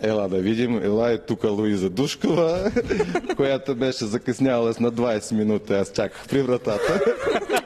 [0.02, 0.84] Ела да видим.
[0.84, 2.72] Ела е тук Луиза Душкова,
[3.36, 5.72] която беше закъсняла с на 20 минути.
[5.72, 7.00] Аз чаках при вратата.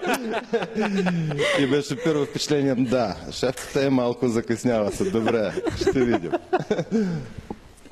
[1.61, 5.11] И беше първо впечатление, да, шефката е малко закъснява се.
[5.11, 6.33] Добре, ще видим.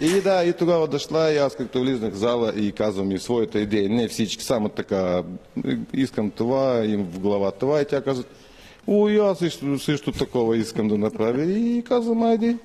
[0.00, 3.60] И да, и тогава дошла и аз като влизнах в зала и казвам и своята
[3.60, 5.22] идея, не всички, само така,
[5.94, 8.24] искам това, им в глава това и тя казва,
[8.86, 12.56] о, и аз също, също такова искам да направя и казвам, айди.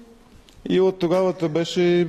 [0.70, 2.08] И от тогава то беше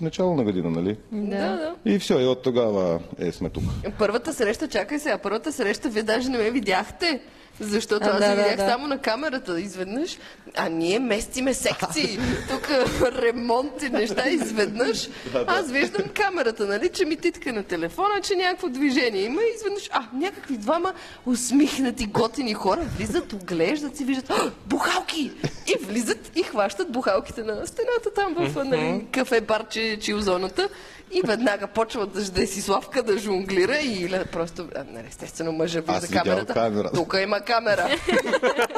[0.00, 0.96] начало на година, нали?
[1.12, 1.74] Да, да.
[1.84, 3.64] И все, и от тогава е, сме тук.
[3.98, 7.20] Първата среща, чакай сега, първата среща вие даже не ме видяхте.
[7.60, 8.68] Защото А, аз да, ви да, видях да.
[8.72, 10.18] само на камерата изведнъж,
[10.56, 12.18] а ние местиме секции.
[12.50, 12.68] Тук
[13.02, 15.08] ремонт и неща изведнъж.
[15.46, 19.88] Аз виждам камерата, нали, че ми титка на телефона, че някакво движение има и изведнъж,
[19.92, 20.92] а, някакви двама
[21.26, 25.32] усмихнати, готини хора влизат, оглеждат си, виждат, «А, бухалки!
[25.66, 30.68] И влизат и хващат бухалките на стената там в нали, кафе барче чилзоната.
[31.12, 36.08] И веднага почват да Десиславка да жонглира и Иля просто, а, нали, естествено мъжа вижда
[36.18, 36.54] камерата.
[36.54, 36.94] камерата.
[36.94, 37.96] Тук има камера.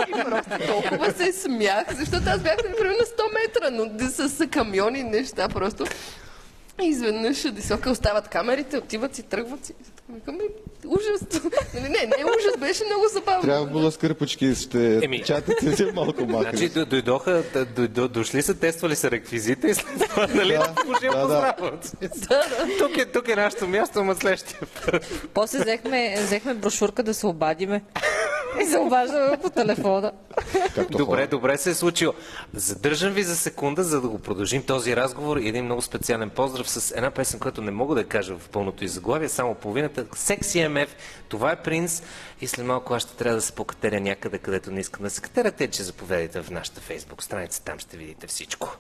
[0.09, 4.47] и просто толкова се смях, защото аз бях, например, на 100 метра, но са, са
[4.47, 5.85] камиони неща просто.
[6.81, 9.73] И изведнъж висока остават камерите, отиват си, тръгват си.
[10.09, 10.39] Викаме,
[10.87, 11.43] ужас.
[11.75, 13.43] Нали, не, не ужас, беше много забавно.
[13.43, 15.23] Трябва било с кърпички, ще Еми.
[15.23, 16.69] чатате се малко Значи махали.
[16.69, 21.13] д- дойдоха, д- дойдо- дошли са, тествали са реквизита и след това, нали, да, пожил
[21.13, 21.55] да, да.
[22.79, 25.07] Тук е, тук е нашето място, ама следващия път.
[25.35, 27.83] После взехме, взехме брошурка да се обадиме.
[28.63, 30.13] И се обаждаме по телефона.
[30.75, 31.27] Както Добре, хора.
[31.27, 32.13] добре се е случило.
[32.55, 36.62] Задържам ви за секунда, за да го продължим този разговор и един много специален поздрав
[36.69, 40.07] с една песен, която не мога да кажа в пълното и заглавие, само половината.
[40.15, 40.97] Секси МФ,
[41.29, 42.03] това е принц
[42.41, 45.21] и след малко аз ще трябва да се покатеря някъде, където не искам да се
[45.21, 48.77] катеря, те, че заповядайте в нашата фейсбук страница, там ще видите всичко.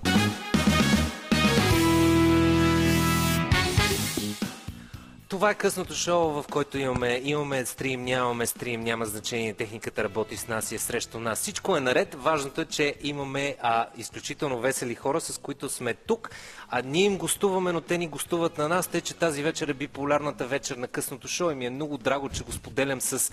[5.32, 10.36] Това е късното шоу, в което имаме, имаме стрим, нямаме стрим, няма значение, техниката работи
[10.36, 11.38] с нас и е срещу нас.
[11.38, 12.14] Всичко е наред.
[12.14, 16.30] Важното е, че имаме а, изключително весели хора, с които сме тук.
[16.68, 18.86] А ние им гостуваме, но те ни гостуват на нас.
[18.86, 22.28] Те, че тази вечер е биполярната вечер на късното шоу и ми е много драго,
[22.28, 23.32] че го споделям с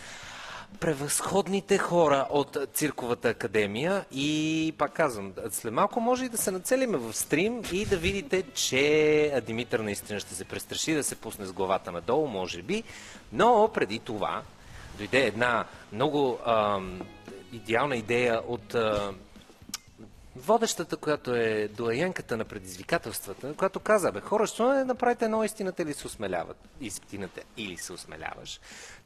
[0.79, 6.97] превъзходните хора от Цирковата академия и пак казвам, след малко може и да се нацелиме
[6.97, 11.53] в стрим и да видите, че Димитър наистина ще се престраши да се пусне с
[11.53, 12.83] главата надолу, може би,
[13.33, 14.41] но преди това
[14.97, 17.01] дойде една много ам,
[17.53, 19.13] идеална идея от а,
[20.35, 25.81] водещата, която е доаянката на предизвикателствата, която каза, бе, хора, що не направите едно истината
[25.81, 26.57] или се осмеляват?
[26.81, 28.59] Истината или се осмеляваш.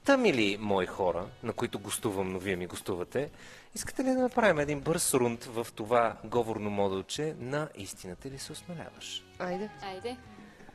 [0.05, 3.29] Та, мили мои хора, на които гостувам, но вие ми гостувате,
[3.75, 8.51] искате ли да направим един бърз рунд в това говорно модулче на истината или се
[8.51, 9.23] осмеляваш?
[9.39, 9.69] Айде.
[9.81, 10.17] Айде.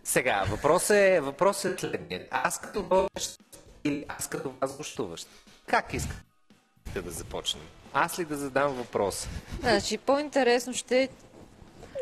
[0.05, 2.29] Сега, въпросът е, въпросът е следният.
[2.31, 3.41] Аз като водещ
[3.85, 5.29] или аз като вас гостуващ?
[5.67, 7.65] Как искате да започнем?
[7.93, 9.29] Аз ли да задам въпрос?
[9.61, 11.09] Значи, по-интересно ще е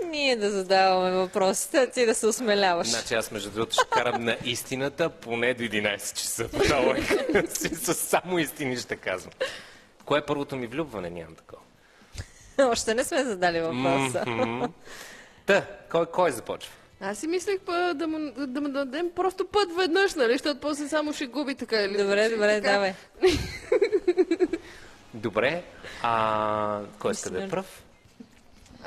[0.04, 2.88] ние да задаваме въпросите, а ти да се осмеляваш.
[2.88, 6.48] Значи аз между другото ще карам на истината поне до 11 часа.
[7.74, 9.32] С само истини ще казвам.
[10.04, 11.10] Кое е първото ми влюбване?
[11.10, 11.62] Нямам такова.
[12.72, 14.24] Още не сме задали въпроса.
[15.46, 16.72] Та, кой, кой започва?
[17.00, 20.88] Аз си мислех па, да, му, да му дадем просто път веднъж, нали, защото после
[20.88, 22.34] само ще губи така или Добре, иначе.
[22.34, 22.72] добре, Така.
[22.72, 22.94] давай.
[25.14, 25.62] Добре.
[26.02, 27.82] А кой иска да е пръв?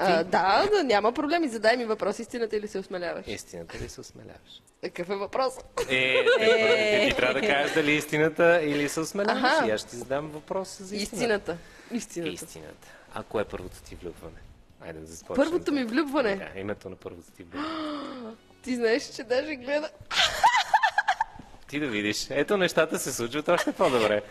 [0.02, 1.48] А, да, да, няма проблеми.
[1.48, 3.28] Задай ми въпрос, истината или се осмеляваш?
[3.28, 4.62] Истината ли се осмеляваш?
[4.84, 5.54] Какъв е въпрос?
[5.90, 9.68] Е, ти, ти трябва да кажеш дали истината или се осмеляваш.
[9.68, 10.96] И аз ще ти задам въпроса за.
[10.96, 11.58] Истината.
[11.92, 12.34] Истината.
[12.34, 12.88] Истината.
[13.14, 14.38] А кое е първото ти влюбване?
[14.82, 15.46] Айде да започнем.
[15.46, 16.36] Първото ми влюбване.
[16.36, 18.36] Да, името на първото ти влюбване.
[18.64, 19.90] Ти знаеш, че даже гледа...
[21.70, 22.28] Ти да видиш.
[22.30, 24.22] Ето нещата се случват още по-добре.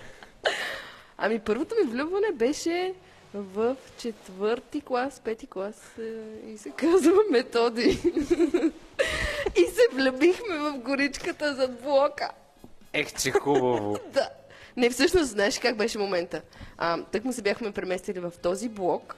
[1.18, 2.94] Ами първото ми влюбване беше
[3.34, 7.88] в четвърти клас, пети клас е, и се казва Методи.
[9.56, 12.30] и се влюбихме в горичката зад блока.
[12.92, 13.96] Ех, че хубаво.
[14.12, 14.28] Да.
[14.76, 16.42] Не, всъщност, знаеш как беше момента?
[16.78, 19.16] А, тък му се бяхме преместили в този блок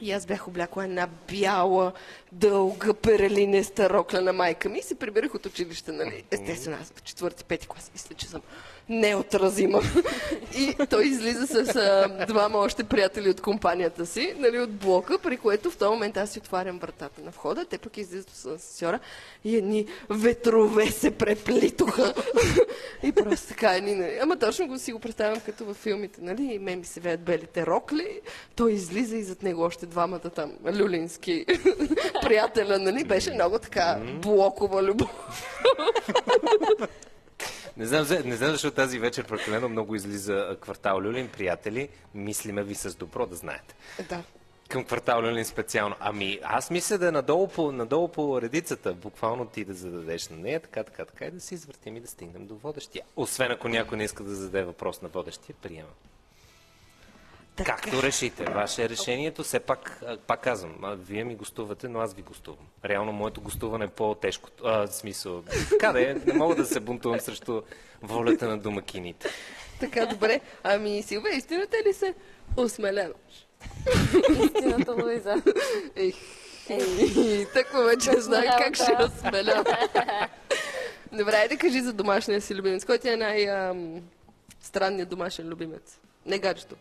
[0.00, 1.92] и аз бях облякла една бяла,
[2.32, 6.24] дълга, перелинеста рокля на майка ми и се прибирах от училище, нали?
[6.30, 8.42] Естествено, аз в четвърти, пети клас мисля, че съм
[8.88, 9.80] неотразима.
[10.58, 15.36] и той излиза с а, двама още приятели от компанията си, нали, от блока, при
[15.36, 18.98] което в този момент аз си отварям вратата на входа, те пък излизат с асансьора
[19.44, 22.14] и едни ветрове се преплитоха.
[23.02, 24.18] и просто така едни, нали.
[24.22, 26.42] Ама точно го си го представям като във филмите, нали?
[26.54, 28.20] И мен ми се веят белите рокли,
[28.56, 31.46] той излиза и зад него още двамата там люлински
[32.22, 33.04] приятеля, нали?
[33.04, 35.10] Беше много така блокова любов.
[37.76, 41.88] Не знам, не знам защо тази вечер прекалено много излиза квартал Люлин, приятели.
[42.14, 43.74] Мислиме ви с добро, да знаете.
[44.08, 44.22] да.
[44.68, 45.96] Към квартал Люлин специално.
[46.00, 48.94] Ами, аз мисля да е надолу по, надолу по редицата.
[48.94, 52.08] Буквално ти да зададеш на нея, така, така, така и да се извъртим и да
[52.08, 53.04] стигнем до водещия.
[53.16, 55.92] Освен ако някой не иска да зададе въпрос на водещия, приемам.
[57.64, 58.44] Както решите.
[58.44, 59.42] Ваше е решението.
[59.42, 62.66] Все пак, пак казвам, вие ми гостувате, но аз ви гостувам.
[62.84, 64.48] Реално моето гостуване е по-тежко.
[64.64, 67.62] А, в смисъл, така да е, не мога да се бунтувам срещу
[68.02, 69.28] волята на домакините.
[69.80, 70.40] Така, добре.
[70.62, 72.14] Ами, Силва, истината ли се
[72.56, 73.46] осмеляваш?
[74.44, 75.42] Истината, Луиза.
[75.96, 76.14] Ех,
[77.54, 79.64] так вече знае как ще осмелявам.
[81.12, 82.84] Добре, айде кажи за домашния си любимец.
[82.84, 85.98] Кой ти е най-странният домашен любимец?
[86.26, 86.76] Не гаджето.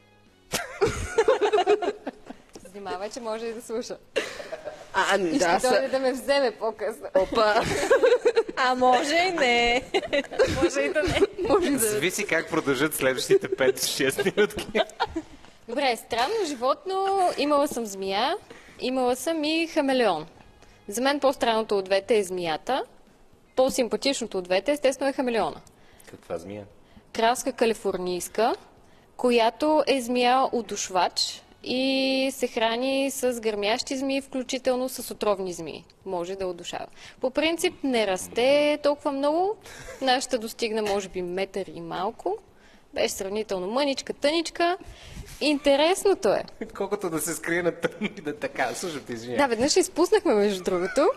[2.71, 3.97] Внимавай, че може и да слуша.
[4.93, 5.69] А, И да, ще са...
[5.69, 7.05] дойде да ме вземе по-късно.
[7.15, 7.63] Опа,
[8.57, 9.81] А може и не.
[10.63, 11.19] Може и да не.
[11.49, 11.77] може да...
[11.79, 14.67] Зависи как продължат следващите 5-6 минутки.
[15.69, 17.05] Добре, странно животно.
[17.37, 18.35] Имала съм змия,
[18.79, 20.25] имала съм и хамелеон.
[20.87, 22.83] За мен по-странното от двете е змията.
[23.55, 25.61] По-симпатичното от двете, естествено, е хамелеона.
[26.11, 26.65] Каква змия?
[27.13, 28.55] Краска калифорнийска,
[29.17, 35.85] която е змия удушвач и се храни с гърмящи змии, включително с отровни змии.
[36.05, 36.87] Може да удушава.
[37.21, 39.55] По принцип не расте толкова много.
[40.01, 42.37] Нашата достигна може би метър и малко.
[42.93, 44.77] Беше сравнително мъничка, тъничка.
[45.41, 46.43] Интересното е.
[46.77, 48.75] Колкото да се скрие на тъмно и да така.
[48.75, 49.37] Слушам ти, извиня.
[49.37, 51.09] Да, веднъж изпуснахме, между другото.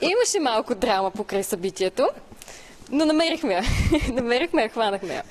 [0.00, 2.08] Имаше малко драма покрай събитието,
[2.90, 3.62] но намерихме я.
[4.12, 5.22] намерихме я, хванахме я.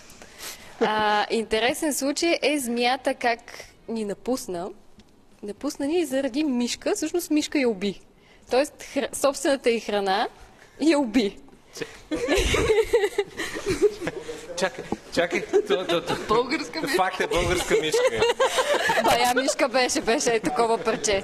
[0.79, 3.39] А, интересен случай е змията как
[3.87, 4.69] ни напусна.
[5.43, 6.91] Напусна ни заради мишка.
[6.95, 8.01] Всъщност мишка я уби.
[8.49, 9.07] Тоест, хра...
[9.13, 10.27] собствената й храна
[10.81, 11.37] я уби.
[14.57, 15.43] Чакай, чакай.
[15.67, 16.15] То, то, то.
[16.27, 16.97] Българска мишка.
[16.97, 17.99] Факт е българска мишка.
[19.03, 21.23] Бая мишка беше, беше е такова парче.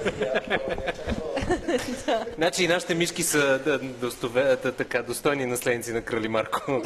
[2.35, 6.61] Значи и нашите мишки са достове, така, достойни наследници на Крали Марко.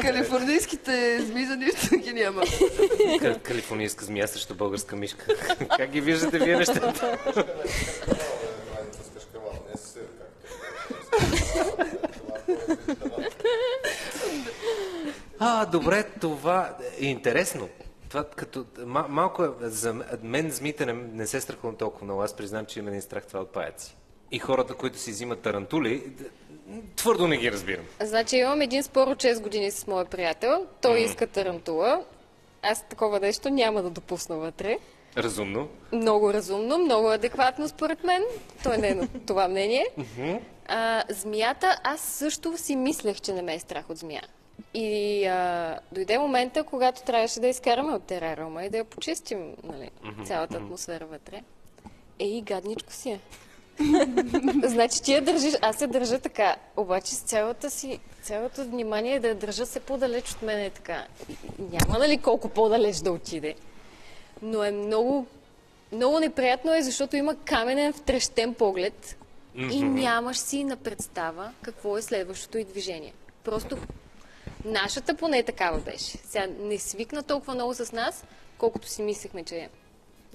[0.00, 2.42] Калифорнийските зми за нищо ги няма.
[3.42, 5.26] Калифорнийска змия срещу българска мишка.
[5.76, 7.18] Как ги виждате вие нещата?
[15.38, 17.68] А, добре, това е интересно.
[18.08, 22.22] Това като, ма, малко е, за мен змите не, не се страхувам толкова много.
[22.22, 23.96] Аз признам, че има един страх това от паяци.
[24.32, 26.12] И хората, които си взимат тарантули,
[26.96, 27.84] твърдо не ги разбирам.
[28.00, 30.66] Значи имам един спор от 6 години с моя приятел.
[30.82, 32.04] Той иска тарантула.
[32.62, 34.78] Аз такова нещо няма да допусна вътре.
[35.16, 35.68] Разумно.
[35.92, 38.22] Много разумно, много адекватно според мен.
[38.62, 39.86] Той не е на това мнение.
[40.68, 44.22] А, змията, аз също си мислех, че не ме е страх от змия.
[44.74, 49.90] И а, дойде момента, когато трябваше да изкараме от терариума и да я почистим, нали,
[50.24, 51.42] цялата атмосфера вътре.
[52.18, 53.20] Ей, гадничко си е.
[54.64, 59.28] значи ти я държиш, аз я държа така, обаче с цялата си, цялото внимание да
[59.28, 61.06] я държа се по-далеч от мен е така.
[61.58, 63.54] Няма нали колко по-далеч да отиде.
[64.42, 65.26] Но е много,
[65.92, 69.16] много неприятно е, защото има каменен втрещен поглед
[69.54, 73.12] и нямаш си на представа какво е следващото и движение.
[73.44, 73.78] Просто
[74.66, 76.18] нашата поне такава беше.
[76.24, 78.24] Сега не свикна толкова много с нас,
[78.58, 79.68] колкото си мислехме, че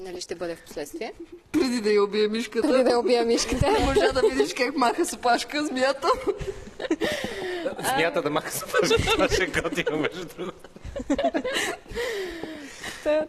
[0.01, 1.13] нали, ще бъде в последствие.
[1.51, 2.67] Преди да я убие мишката.
[2.67, 3.71] Преди да я убия мишката.
[3.71, 6.07] Не можа да видиш как маха с опашка змията.
[7.79, 10.69] Змията да маха с пъшка, това ще е готино, между другото.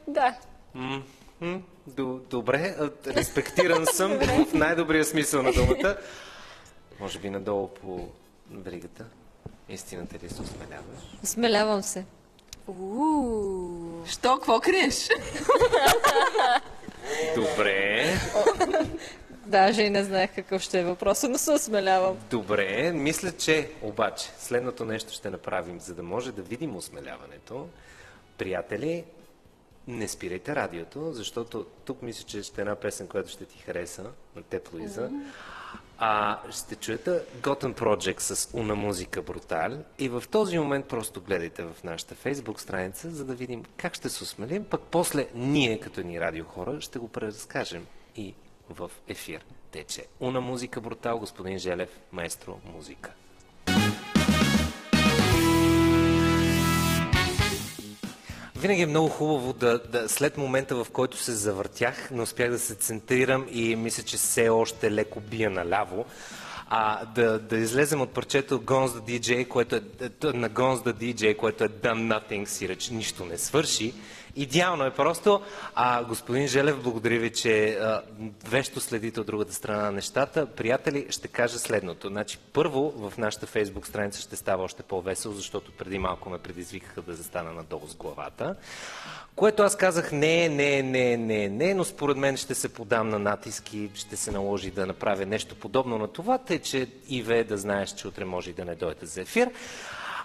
[0.07, 0.35] Да.
[2.31, 2.77] Добре,
[3.07, 5.97] респектиран съм в най-добрия смисъл на думата.
[7.01, 8.09] Може би надолу по
[8.51, 9.05] бригата.
[9.73, 11.01] Истината ли се осмеляваш?
[11.23, 12.05] Смелявам се.
[12.69, 14.07] Уу.
[14.07, 15.09] Що, какво криеш?
[17.35, 18.07] Добре,
[19.47, 22.17] Даже и не знаех какъв ще е въпросът, но се осмелявам.
[22.31, 22.93] добре.
[22.93, 27.67] Мисля, че обаче следното нещо ще направим, за да може да видим осмеляването.
[28.39, 29.05] Приятели,
[29.89, 34.05] не спирайте радиото, защото тук мисля, че ще е една песен, която ще ти хареса,
[34.37, 35.11] на теб, Луиза.
[36.05, 41.63] А ще чуете Gotham Project с Уна музика Брутал и в този момент просто гледайте
[41.63, 46.01] в нашата фейсбук страница, за да видим как ще се осмелим, пък после ние като
[46.01, 47.87] ни радиохора ще го преразкажем
[48.17, 48.35] и
[48.71, 49.45] в ефир.
[49.71, 53.13] Тече Уна музика Брутал, господин Желев, маестро музика.
[58.63, 62.59] Винаги е много хубаво да, да след момента, в който се завъртях, не успях да
[62.59, 66.05] се центрирам и мисля, че все още леко бия наляво.
[66.69, 69.81] А да, да излезем от парчето Guns the DJ, което е,
[70.25, 73.95] на Guns the DJ, което е Done Nothing, си реч, нищо не свърши.
[74.37, 75.43] Идеално е просто.
[75.75, 77.79] А господин Желев, благодаря ви, че
[78.49, 80.47] вещо следите от другата страна на нещата.
[80.47, 82.09] Приятели, ще кажа следното.
[82.09, 87.03] Значи, първо, в нашата фейсбук страница ще става още по-весело, защото преди малко ме предизвикаха
[87.03, 88.57] да застана надолу с главата.
[89.37, 93.19] Което аз казах не, не, не, не, не, но според мен ще се подам на
[93.19, 97.57] натиски, ще се наложи да направя нещо подобно на това, тъй че и ве да
[97.57, 99.51] знаеш, че утре може и да не дойдете за ефир.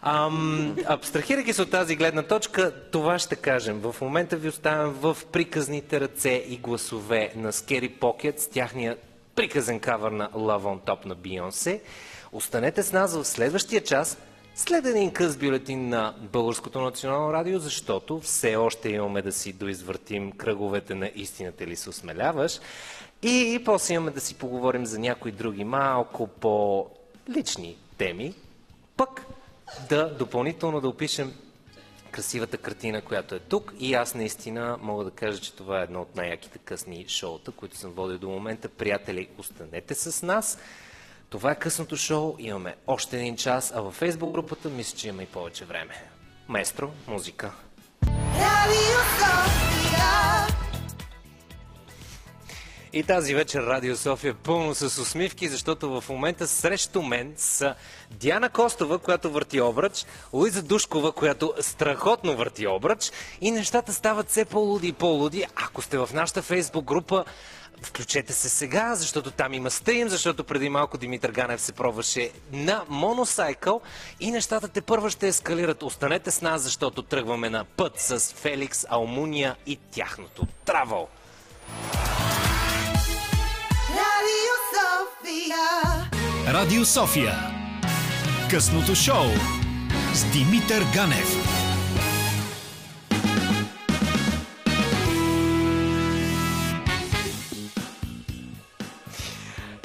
[0.02, 3.80] Ам, абстрахирайки се от тази гледна точка, това ще кажем.
[3.80, 8.98] В момента ви оставям в приказните ръце и гласове на Scary Pocket с тяхния
[9.36, 11.82] приказен кавър на Love on Top на Beyoncé.
[12.32, 14.18] Останете с нас в следващия час,
[14.56, 20.32] след един къс бюлетин на Българското национално радио, защото все още имаме да си доизвъртим
[20.32, 22.60] кръговете на истината ли се осмеляваш.
[23.22, 28.34] И после имаме да си поговорим за някои други малко по-лични теми.
[28.98, 29.26] Пък
[29.90, 31.34] да допълнително да опишем
[32.12, 33.74] красивата картина, която е тук.
[33.80, 37.78] И аз наистина мога да кажа, че това е едно от най-яките късни шоута, които
[37.78, 38.70] съм водил до момента.
[38.70, 40.58] Приятели, останете с нас.
[41.30, 42.36] Това е късното шоу.
[42.40, 45.94] Имаме още един час, а във фейсбук групата мисля, че има и повече време.
[46.50, 47.52] Местро, музика.
[48.38, 50.57] Radio Sofia.
[52.94, 57.76] И тази вечер Радио София е пълно с усмивки, защото в момента срещу мен са
[58.12, 63.12] Диана Костова, която върти обръч, Луиза Душкова, която страхотно върти обръч
[63.42, 65.46] и нещата стават все по-луди и по-луди.
[65.56, 67.26] Ако сте в нашата фейсбук група,
[67.82, 72.86] Включете се сега, защото там има стрим, защото преди малко Димитър Ганев се пробваше на
[72.90, 73.82] моносайкъл
[74.20, 75.84] и нещата те първа ще ескалират.
[75.84, 81.08] Останете с нас, защото тръгваме на път с Феликс Алмуния и тяхното Травъл.
[81.68, 82.47] Sofia.
[86.48, 87.34] Радио София.
[88.50, 89.26] Късното шоу
[90.14, 91.58] с Димитър Ганев.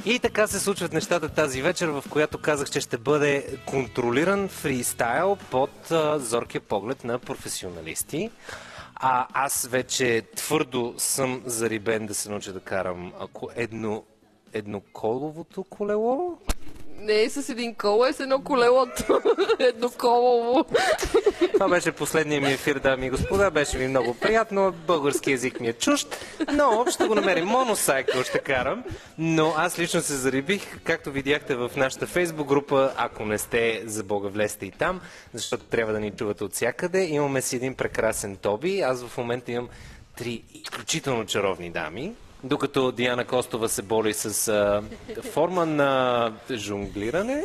[0.04, 5.36] И така се случват нещата тази вечер, в която казах, че ще бъде контролиран фристайл
[5.50, 8.30] под а, зоркия поглед на професионалисти.
[8.94, 14.02] А аз вече твърдо съм зарибен да се науча да карам ако едно,
[14.52, 16.38] едноколовото колело.
[16.98, 19.20] Не е с един коло, е с едно колелото.
[19.58, 20.64] едно колово.
[21.52, 23.50] Това беше последния ми ефир, дами и господа.
[23.50, 24.72] Беше ми много приятно.
[24.86, 27.46] Български язик ми е чужд, но ще го намерим.
[27.46, 28.84] Моносайкъл ще карам.
[29.18, 32.92] Но аз лично се зарибих, както видяхте в нашата фейсбук група.
[32.96, 35.00] Ако не сте, за Бога, влезте и там,
[35.34, 37.04] защото трябва да ни чувате от всякъде.
[37.04, 38.80] Имаме си един прекрасен Тоби.
[38.80, 39.68] Аз в момента имам
[40.16, 42.14] три изключително чаровни дами.
[42.44, 44.82] Докато Диана Костова се боли с а,
[45.22, 47.44] форма на жонглиране.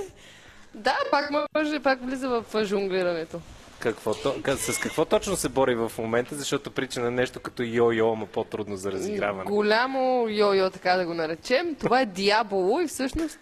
[0.73, 3.41] Да, пак може, пак влиза в жонглирането.
[3.79, 4.13] Какво,
[4.57, 8.77] с какво точно се бори в момента, защото прича на нещо като йо-йо, ама по-трудно
[8.77, 9.43] за разиграване.
[9.43, 11.75] Голямо йо-йо, така да го наречем.
[11.75, 13.39] Това е дяволо и всъщност,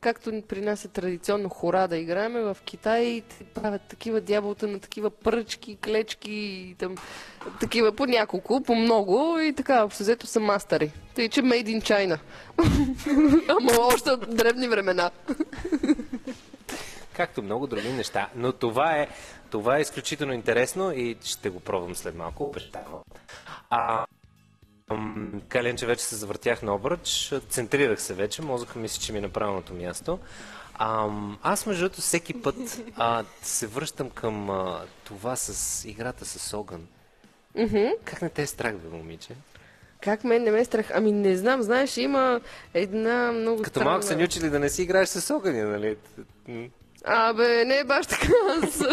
[0.00, 3.22] както при нас е традиционно хора да играем, в Китай
[3.54, 6.94] правят такива дяволта на такива пръчки, клечки и там
[7.60, 10.92] такива по няколко, по много и така, общо взето са мастери.
[11.14, 12.18] Тъй, че made in China.
[13.60, 15.10] Ама още от древни времена.
[17.12, 18.28] Както много други неща.
[18.36, 19.08] Но това е,
[19.50, 23.00] това е изключително интересно и ще го пробвам след малко, обещавам.
[23.70, 24.06] А,
[24.88, 29.22] ам, Каленче вече се завъртях на обръч, центрирах се вече, мозъка мисли, че ми е
[29.22, 30.18] на правилното място.
[31.42, 36.86] Аз между другото всеки път а, се връщам към а, това с играта с огън.
[38.04, 39.34] Как не те е страх, бе, момиче?
[40.00, 40.90] Как мен не ме е страх?
[40.94, 42.40] Ами не знам, знаеш, има
[42.74, 45.96] една много Като малко са ни учили да не си играеш с огъня, нали?
[47.04, 48.28] Абе, не е баш така.
[48.62, 48.84] Аз,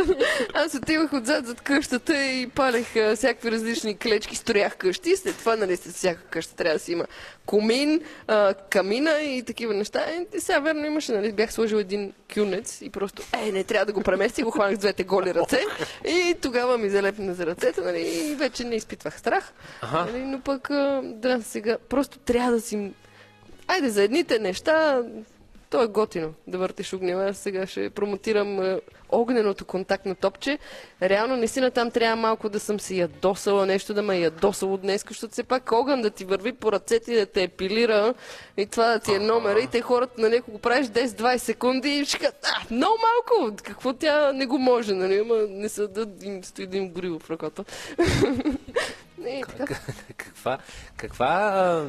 [0.53, 5.15] аз отивах отзад зад къщата и палех а, всякакви различни клечки, строях къщи.
[5.15, 7.05] След това, нали, след всяка къща трябва да си има
[7.45, 10.05] комин, а, камина и такива неща.
[10.35, 13.93] И сега верно имаше, нали, бях сложил един кюнец и просто, е, не трябва да
[13.93, 15.63] го премести, го хванах с двете голи ръце.
[16.07, 19.53] И тогава ми залепна за ръцете, нали, и вече не изпитвах страх.
[19.93, 22.91] Нали, но пък, а, да, сега просто трябва да си...
[23.67, 25.01] Айде, за едните неща,
[25.69, 27.29] то е готино да въртиш огнева.
[27.29, 30.59] Аз сега ще промотирам е, огненото контактно топче.
[31.01, 35.05] Реално, наистина там трябва малко да съм се ядосала, нещо да ме е ядосало днес,
[35.09, 38.13] защото все пак огън да ти върви по ръцете и да те епилира
[38.57, 41.89] и това да ти е номера и те хората, нали, ако го правиш 10-20 секунди
[41.89, 45.87] и ще кажат, а, много малко, какво тя не го може, нали, ама не са
[45.87, 47.63] да им стои да им гори в ръката.
[49.25, 49.75] Не, така.
[50.17, 50.57] Каква,
[50.97, 51.39] каква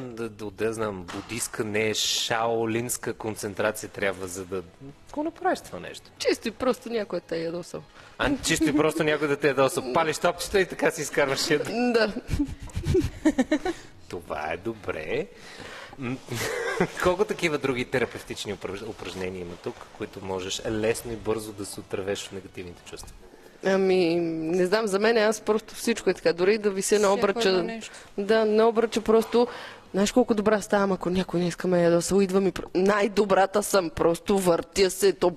[0.01, 4.63] да, да, да знам, будистка, не шаолинска концентрация трябва, за да
[5.11, 6.11] го направиш това нещо?
[6.17, 7.83] Чисто и просто някой те е ядосал.
[8.17, 9.83] А чисто и просто някой да те е досъл.
[9.93, 11.63] Палиш топчета и така си изкарваш яд.
[11.93, 12.13] Да.
[14.09, 15.27] Това е добре.
[17.03, 21.79] Колко такива други терапевтични упраж- упражнения има тук, които можеш лесно и бързо да се
[21.79, 23.13] отървеш от негативните чувства?
[23.65, 26.33] Ами, не знам, за мен аз просто всичко е така.
[26.33, 27.79] Дори да вися на Всяко обръча.
[28.17, 29.47] Да, на обръча просто.
[29.93, 32.51] Знаеш колко добра ставам, ако някой не иска ме ядоса, идва ми.
[32.51, 35.13] про- Най-добрата съм, просто въртя се.
[35.13, 35.31] То...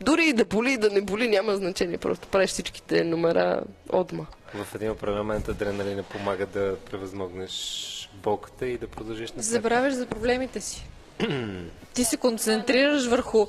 [0.00, 1.98] Дори и да боли, и да не боли, няма значение.
[1.98, 4.26] Просто правиш всичките номера отма.
[4.54, 7.52] В един определен момент адреналина помага да превъзмогнеш
[8.14, 10.86] болката и да продължиш на Забравяш за проблемите си.
[11.94, 13.46] Ти се концентрираш върху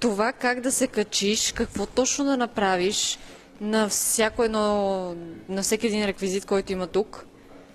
[0.00, 3.18] това как да се качиш, какво точно да направиш
[3.60, 5.14] на всяко едно,
[5.48, 7.26] на всеки един реквизит, който има тук,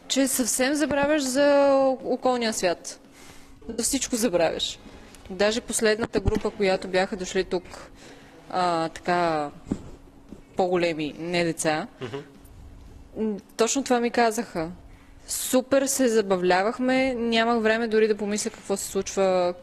[0.07, 2.99] че съвсем забравяш за околния свят.
[3.77, 4.79] За всичко забравяш.
[5.29, 7.63] Даже последната група, която бяха дошли тук,
[8.49, 9.49] а, така
[10.55, 11.87] по-големи, не деца,
[13.57, 14.71] точно това ми казаха.
[15.27, 19.53] Супер се забавлявахме, нямах време дори да помисля какво се случва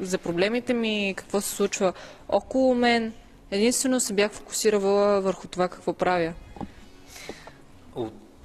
[0.00, 1.92] за проблемите ми, какво се случва
[2.28, 3.12] около мен.
[3.50, 6.32] Единствено се бях фокусирала върху това какво правя.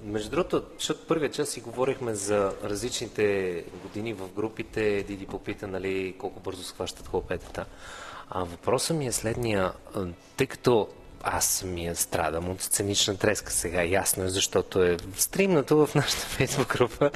[0.03, 6.15] Между другото, защото първия час си говорихме за различните години в групите, Диди попита, нали,
[6.17, 7.65] колко бързо схващат хлопетата.
[8.29, 9.71] А въпросът ми е следния,
[10.37, 10.87] тъй като
[11.23, 16.77] аз самия страдам от сценична треска сега, ясно е, защото е стримнато в нашата фейсбук
[16.77, 17.11] група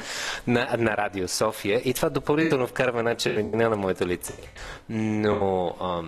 [0.48, 4.34] на, на Радио София и това допълнително вкарва една червенина на моето лице.
[4.90, 6.02] Но а,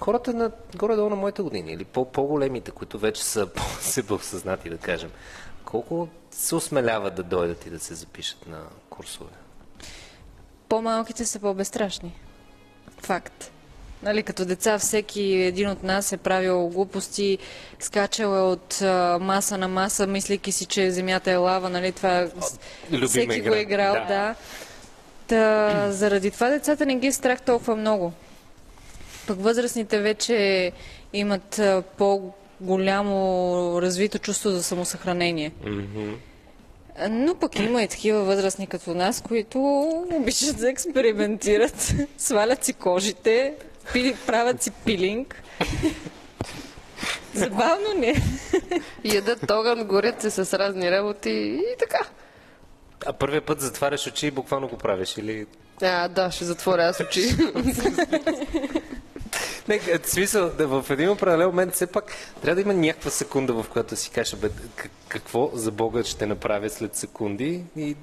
[0.00, 5.10] хората на, горе-долу на моите години или по- по-големите, които вече са по-себеосъзнати, да кажем,
[5.64, 8.58] колко се осмеляват да дойдат и да се запишат на
[8.90, 9.30] курсове?
[10.68, 12.12] По-малките са по-безстрашни.
[12.98, 13.50] Факт.
[14.02, 17.38] Нали, като деца всеки един от нас е правил глупости,
[17.78, 22.28] скачал е от а, маса на маса, мислейки си, че земята е лава, нали, това
[22.90, 23.50] любима всеки игра.
[23.50, 24.04] го е играл, Да.
[24.06, 24.34] да.
[25.26, 28.12] Та, заради това децата не ги е страх толкова много.
[29.26, 30.72] Пък възрастните вече
[31.12, 31.60] имат
[31.98, 35.52] по-голямо развито чувство за самосъхранение.
[37.10, 39.58] Но пък има и такива възрастни като нас, които
[40.12, 43.54] обичат да експериментират, свалят си кожите,
[43.92, 45.42] пили, правят си пилинг.
[47.34, 48.14] Забавно не.
[49.04, 52.06] Ядат огън, горят се с разни работи и така.
[53.06, 55.46] А първият път затваряш очи и буквално го правиш или...
[55.82, 57.22] А, да, ще затворя аз очи.
[59.70, 62.12] Не, е, в смисъл, да в един определен момент все пак
[62.42, 64.48] трябва да има някаква секунда, в която си кажеш, бе,
[65.08, 67.96] какво за Бога ще направя след секунди и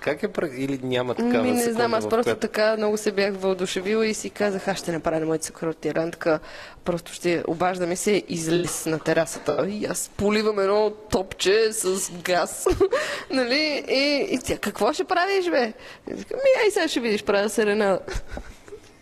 [0.00, 2.40] как е, или няма такава Ми, не секунда, знам, аз просто която...
[2.40, 6.40] така много се бях въодушевила и си казах, аз ще направя на моята съкроти рантка.
[6.84, 9.66] Просто ще обаждаме се излез на терасата.
[9.68, 12.66] И аз поливам едно топче с газ.
[13.30, 13.84] нали?
[13.88, 15.72] И, и тя, какво ще правиш, бе?
[16.06, 16.24] Ми,
[16.64, 18.00] ай сега ще видиш, правя серена.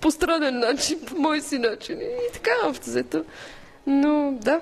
[0.03, 2.01] По странен начин, по мой си начин.
[2.01, 3.25] И така, общо взето.
[3.87, 4.61] Но, да.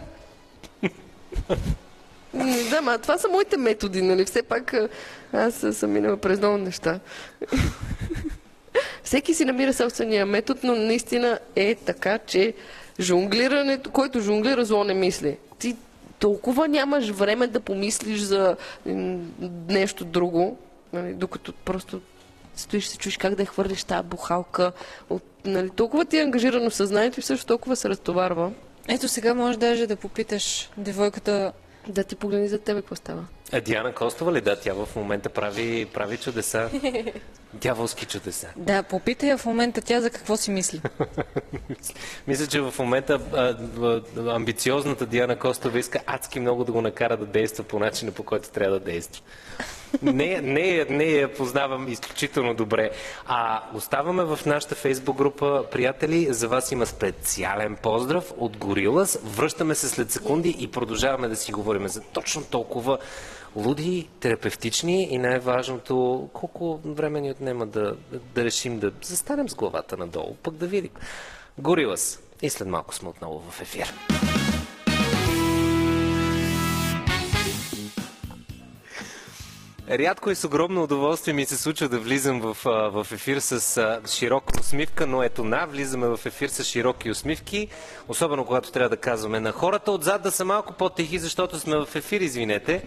[2.35, 4.25] Не знам, а това са моите методи, нали?
[4.25, 4.75] Все пак
[5.33, 7.01] аз съм минала през много неща.
[9.03, 12.55] Всеки си намира собствения метод, но наистина е така, че
[13.01, 15.39] жонглирането, който жонглира, зло не мисли.
[15.59, 15.77] Ти
[16.19, 18.57] толкова нямаш време да помислиш за
[19.69, 20.59] нещо друго,
[20.93, 22.01] нали, докато просто
[22.61, 24.73] стоиш се чуеш как да я хвърлиш тази бухалка.
[25.11, 28.53] От, нали, толкова ти е ангажирано съзнанието и също толкова се разтоварва.
[28.89, 31.53] Ето сега можеш даже да попиташ девойката
[31.89, 33.25] Да ти погледни за тебе какво става.
[33.53, 34.41] А Диана Костова ли?
[34.41, 36.71] Да, тя в момента прави, прави чудеса.
[37.55, 38.49] Дяволски чудеса.
[38.57, 40.81] Да, попитай я в момента тя за какво си мисли.
[42.27, 44.03] Мисля, че в момента а, а,
[44.35, 48.51] амбициозната Диана Костова иска адски много да го накара да действа по начина, по който
[48.51, 49.23] трябва да действа.
[50.03, 52.91] Не, не, не я познавам изключително добре.
[53.27, 56.33] А оставаме в нашата фейсбук група, приятели.
[56.33, 59.19] За вас има специален поздрав от Горилас.
[59.25, 62.99] Връщаме се след секунди и продължаваме да си говорим за точно толкова
[63.57, 67.97] луди, терапевтични и най-важното, колко време ни отнема да,
[68.35, 70.91] да решим да застанем с главата надолу, пък да видим.
[71.59, 72.21] Горилас.
[72.43, 73.95] И след малко сме отново в ефир.
[79.91, 84.61] Рядко и с огромно удоволствие ми се случва да влизам в, в ефир с широка
[84.61, 87.69] усмивка, но ето на, влизаме в ефир с широки усмивки,
[88.09, 91.89] особено когато трябва да казваме на хората отзад да са малко по-тихи, защото сме в
[91.95, 92.83] ефир, извинете.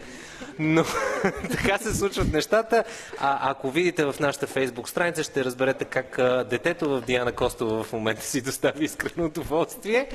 [0.59, 0.83] Но
[1.51, 2.83] така се случват нещата.
[3.19, 6.17] А ако видите в нашата фейсбук страница, ще разберете как
[6.49, 10.09] детето в Диана Костова в момента си достави искрено удоволствие.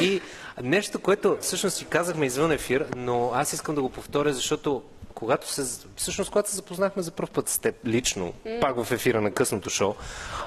[0.00, 0.20] И
[0.62, 4.82] нещо, което всъщност си казахме извън ефир, но аз искам да го повторя, защото
[5.14, 9.20] когато се, всъщност, когато се запознахме за първ път с теб лично, пак в ефира
[9.20, 9.94] на късното шоу,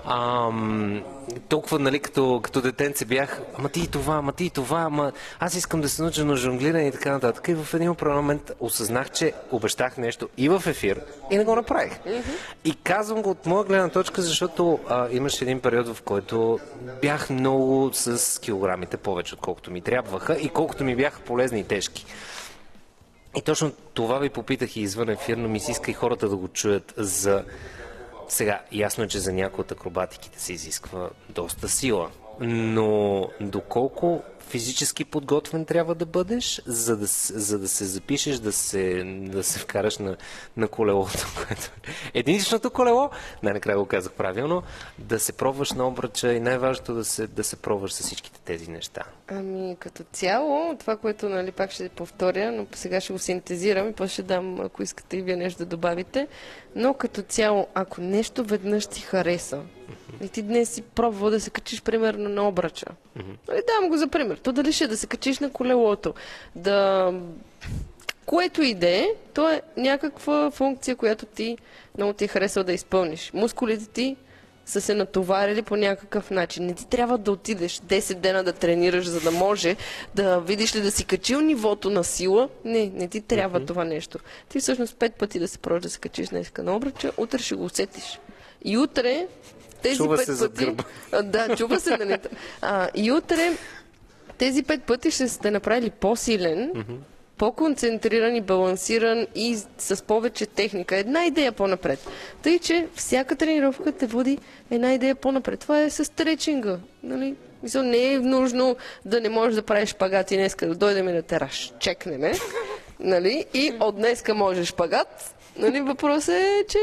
[0.06, 1.04] ам,
[1.50, 5.12] толкова, нали, като, като детенце бях, ама ти и това, ама ти и това, ама
[5.40, 7.48] аз искам да се науча на жонглиране и така нататък.
[7.48, 11.02] И в един определен момент осъзнах, че обещах нещо и в ефир,
[11.32, 12.00] и не го направих.
[12.66, 16.60] И казвам го от моя гледна точка, защото а, имаше един период, в който
[17.02, 22.06] бях много с килограмите повече, отколкото ми трябваха и колкото ми бяха полезни и тежки.
[23.38, 26.38] И точно това ви попитах и извън ефир, но ми се иска и хората да
[26.38, 27.44] го чуят за...
[28.28, 32.10] Сега, ясно е, че за някои от акробатиките се изисква доста сила,
[32.40, 39.04] но доколко физически подготвен трябва да бъдеш, за да, за да се запишеш, да се,
[39.28, 40.18] да се вкараш на,
[40.58, 41.72] на колелото, което
[42.14, 43.10] е единичното колело,
[43.44, 44.64] най-накрая го казах правилно,
[45.00, 48.72] да се пробваш на обръча и най-важното да се, да се пробваш с всичките тези
[48.72, 49.04] неща.
[49.28, 53.94] Ами, като цяло, това, което нали, пак ще повторя, но сега ще го синтезирам и
[53.94, 56.28] после ще дам, ако искате и вие нещо да добавите.
[56.76, 59.62] Но като цяло, ако нещо веднъж ти хареса,
[60.22, 62.86] и ти днес си пробвал да се качиш примерно на обръча.
[63.48, 64.38] Нали, давам го за пример.
[64.38, 66.14] То дали ще е да се качиш на колелото,
[66.56, 67.14] да...
[68.26, 71.58] Което и да е, то е някаква функция, която ти
[71.98, 73.32] много ти е харесал да изпълниш.
[73.34, 74.16] Мускулите ти
[74.68, 76.66] са се натоварили по някакъв начин.
[76.66, 79.76] Не ти трябва да отидеш 10 дена да тренираш, за да може
[80.16, 82.50] да видиш ли да си качил нивото на сила.
[82.66, 84.20] Не, не ти трябва това нещо.
[84.50, 87.56] Ти всъщност пет пъти да се пробваш да се качиш днеска на обръча, утре ще
[87.56, 88.20] го усетиш.
[88.66, 89.28] И утре
[89.82, 90.76] тези Чува пет се пъти...
[91.24, 92.18] да, чува се, нали?
[92.62, 93.58] А, и утре
[94.38, 96.72] тези пет пъти ще сте направили по-силен
[97.38, 100.98] по-концентриран и балансиран и с повече техника.
[100.98, 102.08] Една идея по-напред.
[102.44, 104.38] Тъй, че всяка тренировка те води
[104.72, 105.60] една идея по-напред.
[105.60, 106.80] Това е с стречинга.
[107.04, 107.36] Нали?
[107.64, 111.14] Мисъл, не е нужно да не можеш да правиш шпагат и днеска да дойдем и
[111.14, 112.34] да те разчекнеме.
[113.00, 113.46] Нали?
[113.54, 115.36] И от днеска можеш шпагат.
[115.58, 115.82] Нали?
[115.82, 116.80] Въпросът е, че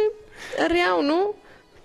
[0.70, 1.34] реално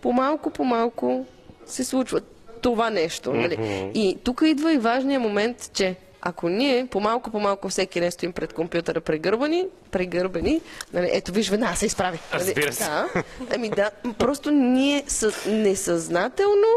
[0.01, 1.25] по-малко, по-малко
[1.65, 2.21] се случва
[2.61, 3.33] това нещо.
[3.33, 3.91] Нали?
[3.95, 8.53] И тук идва и важният момент, че ако ние по-малко, по-малко всеки ден стоим пред
[8.53, 10.61] компютъра прегърбани, прегърбени,
[10.93, 12.19] нали, ето виж, веднага се изправи.
[12.33, 12.43] Нали?
[12.43, 12.83] Разбира се.
[12.83, 13.07] Да,
[13.55, 16.67] ами да, просто ние съ, несъзнателно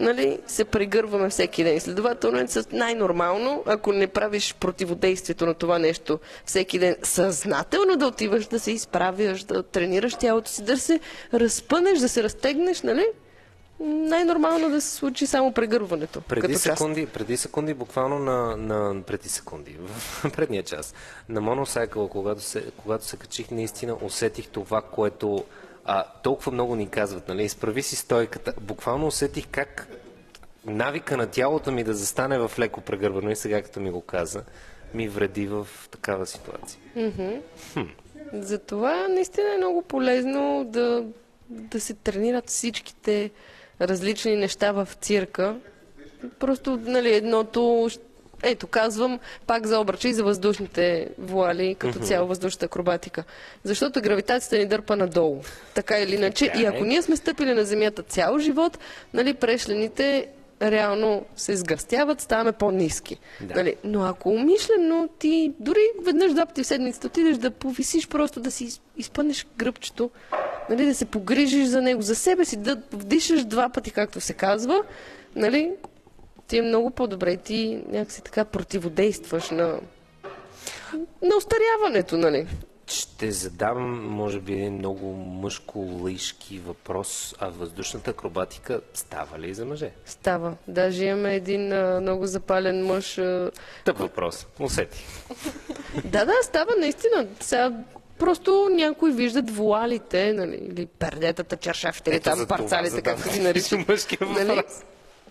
[0.00, 1.80] нали, се прегърваме всеки ден.
[1.80, 8.46] Следователно е най-нормално, ако не правиш противодействието на това нещо всеки ден, съзнателно да отиваш
[8.46, 11.00] да се изправяш, да тренираш тялото си, да се
[11.34, 13.04] разпънеш, да се разтегнеш, нали?
[13.80, 16.20] Най-нормално да се случи само прегърването.
[16.20, 20.94] Преди секунди, преди секунди, буквално на, на преди секунди, в предния час,
[21.28, 25.44] на моносайкъла, когато се, когато се качих, наистина усетих това, което
[25.84, 28.54] а, толкова много ни казват, нали, изправи си стойката.
[28.60, 29.88] Буквално усетих как
[30.66, 34.42] навика на тялото ми да застане в леко прегърбано и сега, като ми го каза,
[34.94, 36.80] ми вреди в такава ситуация.
[38.32, 41.04] Затова наистина е много полезно да,
[41.48, 43.30] да се тренират всичките
[43.80, 45.56] различни неща в цирка.
[46.38, 47.90] Просто, нали, едното...
[48.42, 53.24] Ето, казвам пак за обръча и за въздушните вуали, като цяло въздушната акробатика.
[53.64, 55.40] Защото гравитацията ни дърпа надолу.
[55.74, 56.46] Така или иначе.
[56.46, 56.66] Така И е.
[56.66, 58.78] ако ние сме стъпили на земята цял живот,
[59.14, 60.28] нали, прешлените
[60.70, 63.16] реално се сгъстяват, ставаме по-низки.
[63.40, 63.54] Да.
[63.54, 63.74] Нали?
[63.84, 68.50] Но ако умишлено ти дори веднъж два пъти в седмицата отидеш да повисиш просто да
[68.50, 70.10] си из- изпънеш гръбчето,
[70.70, 74.32] нали, да се погрижиш за него, за себе си, да вдишаш два пъти, както се
[74.32, 74.82] казва,
[75.36, 75.72] нали,
[76.48, 77.36] ти е много по-добре.
[77.36, 79.78] Ти някакси така противодействаш на,
[81.22, 82.46] на остаряването, нали?
[82.86, 87.34] Ще задам, може би, един много мъжко-лъжки въпрос.
[87.38, 89.90] А въздушната акробатика става ли за мъже?
[90.04, 90.56] Става.
[90.68, 93.18] Даже имаме един а, много запален мъж.
[93.18, 93.50] А,
[93.84, 94.46] Тъп въпрос.
[94.60, 95.04] Усети.
[96.04, 97.26] Да, да, става наистина.
[97.40, 97.72] Сега
[98.18, 103.78] просто някои виждат вуалите, нали, или пердетата, чершафите, или там парцалите, както ги наричат.
[104.20, 104.62] Нали?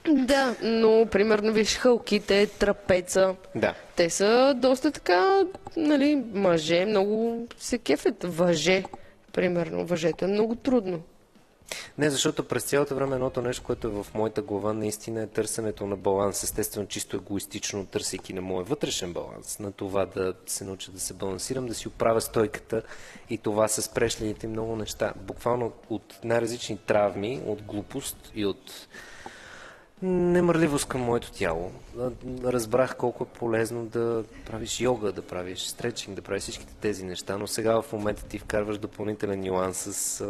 [0.09, 3.35] Да, но примерно виж хълките, трапеца.
[3.55, 3.73] Да.
[3.95, 5.43] Те са доста така,
[5.77, 8.23] нали, мъже, много се кефят.
[8.23, 8.83] Въже,
[9.33, 9.85] примерно.
[9.85, 11.01] Въжето е много трудно.
[11.97, 15.87] Не, защото през цялото време едното нещо, което е в моята глава, наистина е търсенето
[15.87, 16.43] на баланс.
[16.43, 21.13] Естествено, чисто егоистично, търсейки на моя вътрешен баланс, на това да се науча да се
[21.13, 22.81] балансирам, да си оправя стойката
[23.29, 25.13] и това с прешлените много неща.
[25.15, 28.87] Буквално от най-различни травми, от глупост и от
[30.03, 31.71] немърливост към моето тяло.
[32.43, 37.37] Разбрах колко е полезно да правиш йога, да правиш стречинг, да правиш всичките тези неща,
[37.37, 40.25] но сега в момента ти вкарваш допълнителен нюанс с,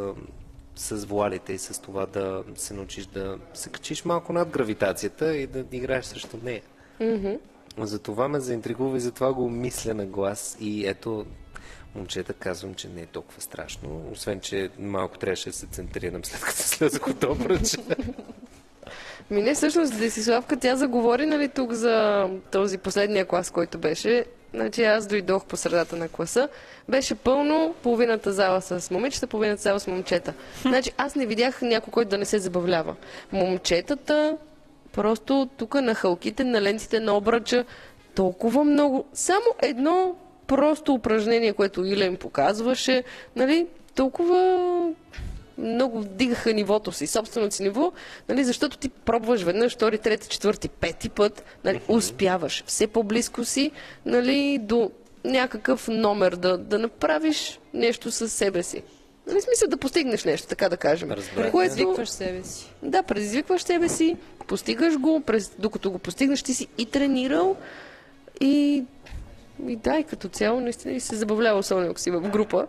[0.76, 5.48] с вуалите и с това да се научиш да се качиш малко над гравитацията и
[5.48, 6.62] да играеш срещу нея.
[7.78, 11.26] За това ме заинтригува и затова го мисля на глас и ето
[11.96, 16.42] момчета казвам, че не е толкова страшно, освен, че малко трябваше да се центрирам след
[16.42, 17.78] като слезах от обръча.
[19.32, 24.26] Ми не, всъщност, Десиславка, тя заговори, нали, тук за този последния клас, който беше.
[24.54, 26.50] Значи аз дойдох по средата на класа.
[26.90, 30.34] Беше пълно половината зала с момичета, половината зала с момчета.
[30.62, 32.96] Значи аз не видях някой, който да не се забавлява.
[33.32, 34.38] Момчетата,
[34.92, 37.66] просто тук на халките, на лентите, на обръча,
[38.16, 39.06] толкова много.
[39.14, 40.16] Само едно
[40.48, 43.04] просто упражнение, което Иля показваше,
[43.36, 44.90] нали, толкова
[45.58, 47.92] много вдигаха нивото си, собственото си ниво,
[48.30, 53.72] нали, защото ти пробваш веднъж, втори, трети, четвърти, пети път, нали, успяваш все по-близко си
[54.06, 54.92] нали, до
[55.26, 58.84] някакъв номер, да, да направиш нещо със себе си.
[59.28, 61.12] Нали, смисъл да постигнеш нещо, така да кажем.
[61.12, 61.52] Разбрах.
[61.52, 62.74] Предизвикваш себе си.
[62.84, 64.18] Да, предизвикваш себе си,
[64.48, 67.56] постигаш го, през, докато го постигнеш, ти си и тренирал
[68.42, 68.84] и,
[69.68, 72.68] и да, и като цяло наистина и се забавлява, особено ако си в група.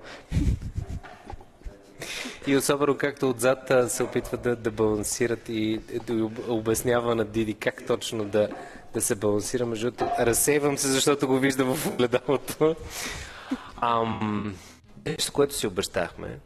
[2.47, 7.55] И особено както отзад се опитват да, да балансират и да об- обяснява на Диди
[7.55, 8.49] как точно да,
[8.95, 9.67] да се балансира.
[9.67, 12.77] Между разсейвам се, защото го виждам в огледалото.
[13.81, 14.55] Ам,
[15.07, 16.39] нещо, което си обещахме.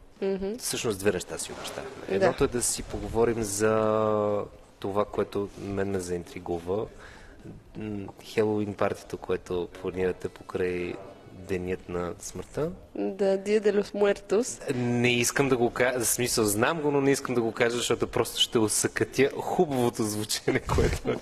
[0.58, 1.90] Всъщност две неща си обещахме.
[2.08, 4.44] Едното е да си поговорим за
[4.78, 6.86] това, което мен ме заинтригува.
[8.24, 10.94] Хелоуин партито, което планирате покрай
[11.48, 12.70] денят на смъртта.
[12.94, 14.74] Да, Dia de los Muertos.
[14.74, 17.76] Не искам да го кажа, в смисъл знам го, но не искам да го кажа,
[17.76, 21.20] защото просто ще усъкътя хубавото звучене, което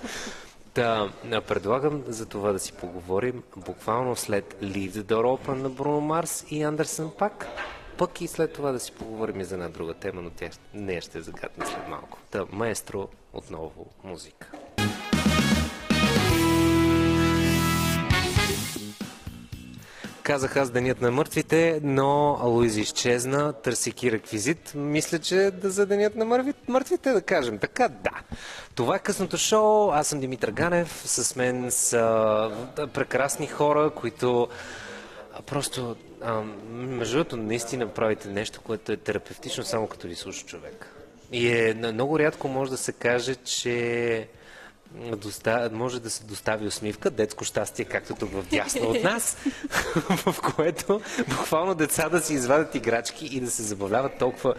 [0.73, 5.69] Та, а, предлагам за това да си поговорим буквално след Leave the Door Open на
[5.69, 7.47] Бруно Марс и Андерсън пак.
[7.97, 11.01] Пък и след това да си поговорим и за една друга тема, но тя нея
[11.01, 12.17] ще загадне след малко.
[12.31, 14.51] Та, маестро, отново музика.
[20.27, 24.71] Казах аз денят на мъртвите, но Луиза изчезна, търсики реквизит.
[24.75, 27.57] Мисля, че да за денят на мъртвите да кажем.
[27.57, 28.21] Така, да.
[28.75, 29.91] Това е късното шоу.
[29.91, 31.01] Аз съм Димитър Ганев.
[31.05, 32.51] С мен са
[32.93, 34.47] прекрасни хора, които
[35.45, 35.95] просто,
[36.69, 40.93] между другото, наистина правите нещо, което е терапевтично само като ви слуша човек.
[41.31, 44.27] И е много рядко може да се каже, че
[44.95, 49.37] доста, може да се достави усмивка, детско щастие, както тук в дясно от нас,
[50.25, 54.55] в което буквално деца да си извадят играчки и да се забавляват толкова,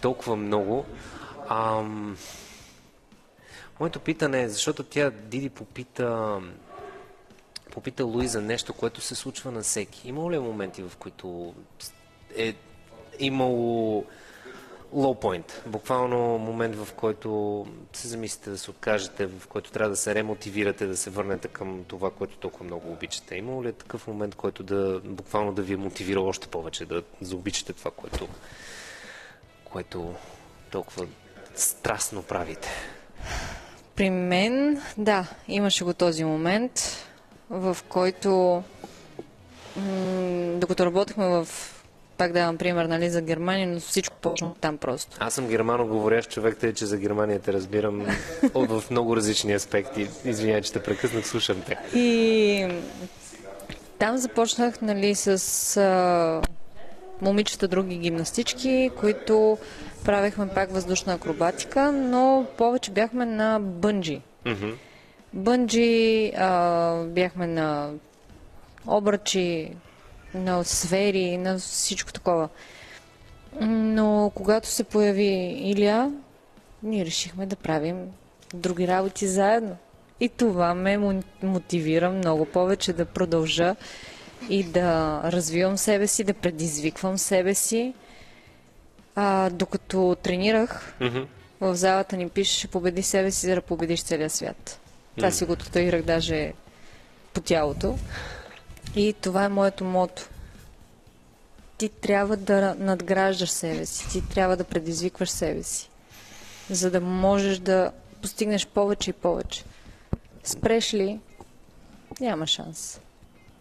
[0.00, 0.86] толкова много.
[1.48, 2.16] Ам...
[3.80, 6.38] Моето питане е, защото тя Диди попита,
[7.70, 10.08] попита Луи за нещо, което се случва на всеки.
[10.08, 11.54] Имало ли е моменти, в които
[12.36, 12.54] е
[13.18, 14.04] имало
[14.94, 15.66] point.
[15.66, 20.86] Буквално момент, в който се замислите да се откажете, в който трябва да се ремотивирате,
[20.86, 23.36] да се върнете към това, което толкова много обичате.
[23.36, 27.02] Имало ли е такъв момент, който да буквално да ви е мотивира още повече, да
[27.20, 28.28] заобичате това, което,
[29.64, 30.14] което
[30.70, 31.06] толкова
[31.54, 32.68] страстно правите?
[33.96, 37.06] При мен, да, имаше го този момент,
[37.50, 38.62] в който,
[40.56, 41.48] докато работехме в,
[42.18, 45.16] пак давам пример, нали, за Германия, но всичко почна там просто.
[45.20, 48.06] Аз съм германо-говорящ човек, тъй че за Германия те разбирам
[48.54, 50.08] от в много различни аспекти.
[50.24, 51.98] Извинявай, че те прекъснах, слушам те.
[51.98, 52.68] И
[53.98, 56.42] там започнах, нали, с а,
[57.20, 59.58] момичета други гимнастички, които
[60.04, 64.20] правехме пак въздушна акробатика, но повече бяхме на бънджи.
[65.32, 67.90] Бънджи, а, бяхме на
[68.86, 69.70] обръчи,
[70.38, 72.48] на сфери, на всичко такова.
[73.60, 75.26] Но когато се появи
[75.64, 76.12] Илия,
[76.82, 77.96] ние решихме да правим
[78.54, 79.76] други работи заедно.
[80.20, 83.76] И това ме мо- мотивира много повече да продължа
[84.48, 87.94] и да развивам себе си, да предизвиквам себе си.
[89.14, 90.94] А, докато тренирах,
[91.60, 94.80] в залата ни пишеше победи себе си, за да победиш целия свят.
[95.16, 96.52] Това си го татуирах даже
[97.34, 97.98] по тялото.
[98.98, 100.28] И това е моето мото.
[101.76, 105.90] Ти трябва да надграждаш себе си, ти трябва да предизвикваш себе си,
[106.70, 107.92] за да можеш да
[108.22, 109.64] постигнеш повече и повече.
[110.44, 111.20] Спреш ли,
[112.20, 113.00] няма шанс.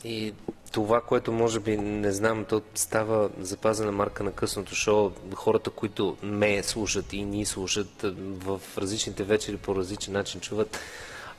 [0.04, 0.34] И
[0.72, 5.12] това, което може би, не знам, то става запазена марка на късното шоу.
[5.34, 10.80] Хората, които ме слушат и ни слушат а, в различните вечери по различен начин чуват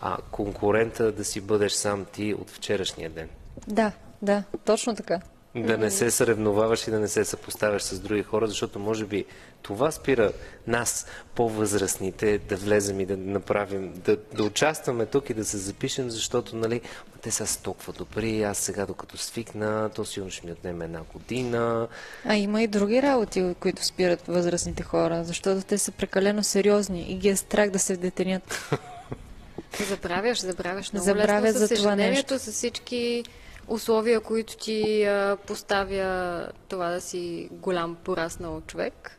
[0.00, 3.28] а конкурента да си бъдеш сам ти от вчерашния ден.
[3.66, 5.20] Да, да, точно така.
[5.56, 9.24] Да не се съревноваваш и да не се съпоставяш с други хора, защото може би
[9.62, 10.32] това спира
[10.66, 16.10] нас, по-възрастните, да влезем и да направим, да, да участваме тук и да се запишем,
[16.10, 16.80] защото, нали,
[17.14, 21.01] «Ма те са толкова добри, аз сега докато свикна, то сигурно ще ми отнеме една
[21.12, 21.89] година.
[22.24, 27.14] А има и други работи, които спират възрастните хора, защото те са прекалено сериозни и
[27.14, 28.70] ги е страх да се вдетенят.
[29.89, 32.39] Забравяш, забравяш много Забравя лесно за с това нещо.
[32.39, 33.24] с всички
[33.68, 39.14] условия, които ти а, поставя това да си голям пораснал човек.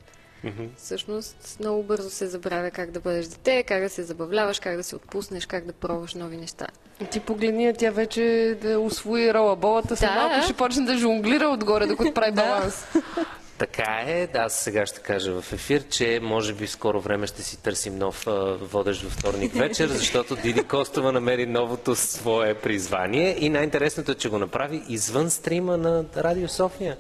[0.78, 4.84] Всъщност много бързо се забравя как да бъдеш дете, как да се забавляваш, как да
[4.84, 6.68] се отпуснеш, как да пробваш нови неща.
[7.12, 10.16] Ти погледни, тя вече да освои ролаболата, след Да.
[10.16, 12.86] малко ще почне да жонглира отгоре, докато прави баланс.
[13.60, 17.28] Така е, да, аз сега ще кажа в ефир, че може би в скоро време
[17.28, 22.54] ще си търсим нов а, водещ във вторник вечер, защото Диди Костова намери новото свое
[22.54, 26.98] призвание и най-интересното е, че го направи извън стрима на Радио София.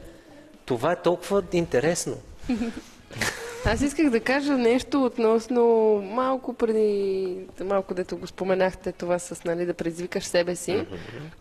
[0.65, 2.17] Това е толкова интересно.
[3.65, 5.63] Аз исках да кажа нещо относно
[6.13, 10.85] малко преди, малко дето го споменахте това с нали, да предизвикаш себе си.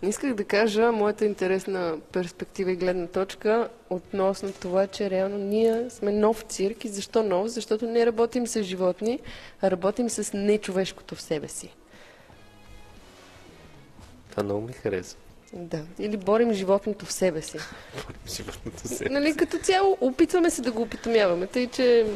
[0.02, 6.12] Исках да кажа моята интересна перспектива и гледна точка относно това, че реално ние сме
[6.12, 6.84] нов цирк.
[6.84, 7.48] И защо нов?
[7.48, 9.20] Защото не работим с животни,
[9.62, 11.74] а работим с нечовешкото в себе си.
[14.30, 15.18] Това много ми харесва.
[15.52, 15.80] Да.
[15.98, 17.58] Или борим животното в себе си.
[18.36, 19.04] Животното се.
[19.10, 22.06] Нали, като цяло опитваме се да го опитомяваме, тъй че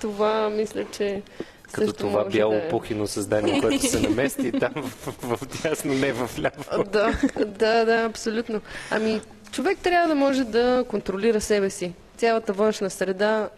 [0.00, 1.22] това мисля, че
[1.62, 2.68] Като също това бяло да е.
[2.68, 6.84] пухино създание, което се намести там в, в, в дясно, не в ляво.
[6.84, 8.60] Да, да, да, абсолютно.
[8.90, 9.20] Ами,
[9.52, 11.92] човек трябва да може да контролира себе си.
[12.16, 13.48] Цялата външна среда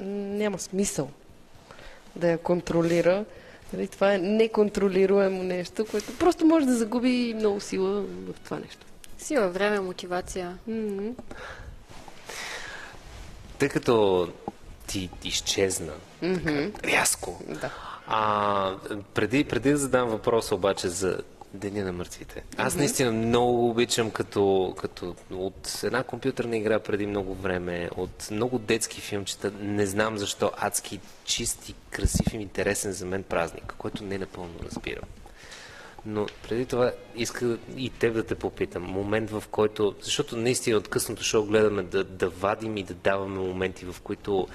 [0.00, 1.10] няма смисъл
[2.16, 3.24] да я контролира.
[3.76, 8.86] Нали, това е неконтролируемо нещо, което просто може да загуби много сила в това нещо.
[9.18, 10.58] Сила, време, мотивация.
[10.66, 11.10] М-м.
[13.58, 14.28] Тъй като
[14.86, 17.70] ти изчезна така, рязко, Да.
[18.06, 18.74] а,
[19.14, 21.18] преди, преди да задам въпроса обаче за
[21.54, 22.44] Деня на мъртвите.
[22.56, 28.58] Аз наистина много обичам като, като от една компютърна игра преди много време, от много
[28.58, 34.04] детски филмчета, не знам защо, адски чист и красив и интересен за мен празник, който
[34.04, 35.04] не напълно разбирам.
[36.06, 38.82] Но преди това иска и теб да те попитам.
[38.82, 39.94] Момент, в който...
[40.00, 44.48] Защото наистина от късното шоу гледаме да, да вадим и да даваме моменти, в които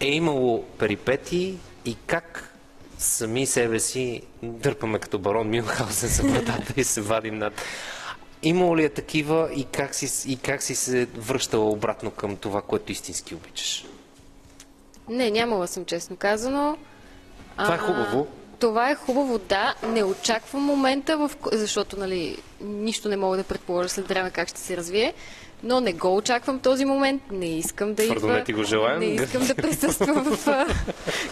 [0.00, 2.53] е имало перипети и как
[2.98, 7.52] сами себе си дърпаме като барон Мюнхаузен за вратата и се вадим над...
[8.42, 12.62] Имало ли е такива и как си, и как си се връщала обратно към това,
[12.62, 13.84] което истински обичаш?
[15.08, 16.76] Не, нямала съм, честно казано.
[17.58, 18.26] Това е А, хубаво.
[18.58, 19.74] Това е хубаво, да.
[19.86, 21.30] Не очаквам момента, в...
[21.52, 25.14] защото нали, нищо не мога да предположа след време как ще се развие.
[25.62, 28.32] Но не го очаквам този момент, не искам да Твърдо идва.
[28.32, 28.98] не ти го желаем.
[29.00, 30.66] Не искам да присъствам в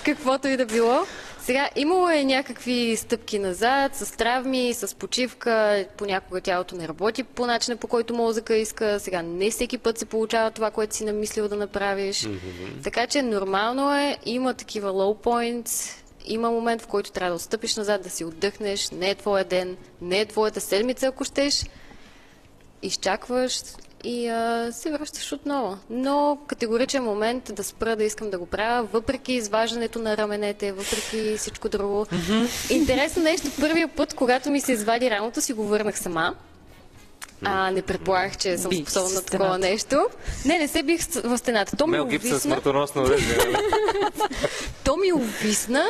[0.05, 1.06] каквото и да било.
[1.44, 7.47] Сега, имало е някакви стъпки назад, с травми, с почивка, понякога тялото не работи по
[7.47, 9.01] начина, по който мозъка иска.
[9.01, 12.28] Сега, не всеки път се получава това, което си намислил да направиш.
[12.82, 17.77] Така че нормално е, има такива low points, има момент, в който трябва да отстъпиш
[17.77, 21.64] назад, да си отдъхнеш, не е твоя ден, не е твоята седмица, ако щеш,
[22.82, 23.62] изчакваш
[24.05, 25.79] и а, се връщаш отново.
[25.91, 31.37] Но категоричен момент да спра да искам да го правя, въпреки изваждането на раменете, въпреки
[31.39, 32.07] всичко друго.
[32.70, 36.35] Интересно нещо, първия път, когато ми се извади рамото, си го върнах сама.
[37.45, 40.07] А, не предполагах, че съм Би способна се на такова нещо.
[40.45, 41.77] Не, не се бих в стената.
[41.77, 42.41] То ми Мел Гибсън увисна.
[42.41, 43.24] смъртоносно нали?
[44.85, 45.87] То ми увисна,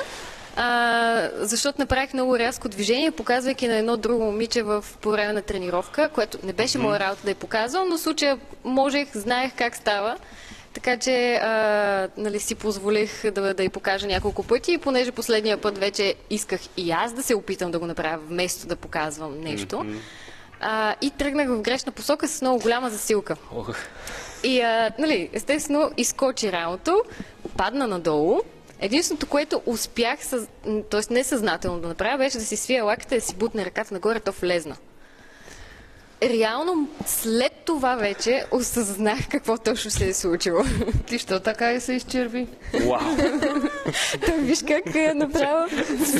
[0.56, 5.42] а, защото направих много рязко движение, показвайки на едно друго момиче в по време на
[5.42, 9.76] тренировка, което не беше моя работа да я показвам, но в случая можех, знаех как
[9.76, 10.16] става.
[10.74, 15.58] Така че а, нали, си позволих да, да й покажа няколко пъти и понеже последния
[15.58, 19.86] път вече исках и аз да се опитам да го направя, вместо да показвам нещо.
[20.60, 23.36] А, и тръгнах в грешна посока с много голяма засилка.
[23.54, 23.76] Ох.
[24.44, 27.02] И, а, нали, естествено, изкочи рамото,
[27.56, 28.40] падна надолу.
[28.82, 30.18] Единственото, което успях,
[30.90, 31.14] т.е.
[31.14, 34.32] несъзнателно да направя, беше да си свия лаката и да си бутне ръката нагоре, то
[34.32, 34.76] влезна.
[36.22, 40.64] Реално, след това вече осъзнах какво точно се е случило.
[41.06, 42.46] Ти що така и се изчерви?
[42.72, 43.16] Вау!
[44.26, 45.68] Та виж как е направо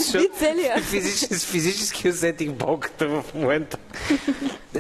[0.09, 0.82] сби целия.
[0.82, 3.78] Физически, физически усетих болката в момента.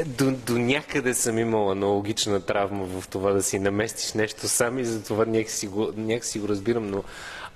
[0.06, 4.84] До, до някъде съм имал аналогична травма в това да си наместиш нещо сам и
[4.84, 7.04] за това някакси го, някакси го разбирам, но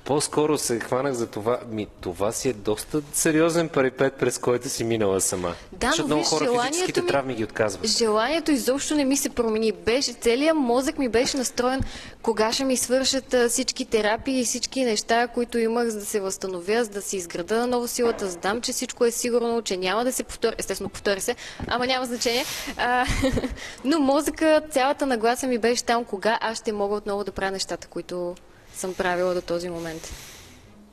[0.07, 1.59] по-скоро се хванах за това.
[1.71, 5.55] Ми, това си е доста сериозен парипет, през който си минала сама.
[5.73, 7.87] Да, Защото много хора физическите ми- травми ги отказват.
[7.87, 9.73] Желанието изобщо не ми се промени.
[9.73, 11.81] Беше, целият мозък ми беше настроен
[12.23, 16.21] кога ще ми свършат а, всички терапии и всички неща, които имах, за да се
[16.21, 20.05] възстановя, за да си изграда на ново силата, знам, че всичко е сигурно, че няма
[20.05, 20.55] да се повтори.
[20.59, 22.45] Естествено, повтори се, ама няма значение.
[22.77, 23.07] А,
[23.85, 27.87] но мозъка, цялата нагласа ми беше там, кога аз ще мога отново да правя нещата,
[27.87, 28.35] които
[28.77, 30.13] съм правила до този момент.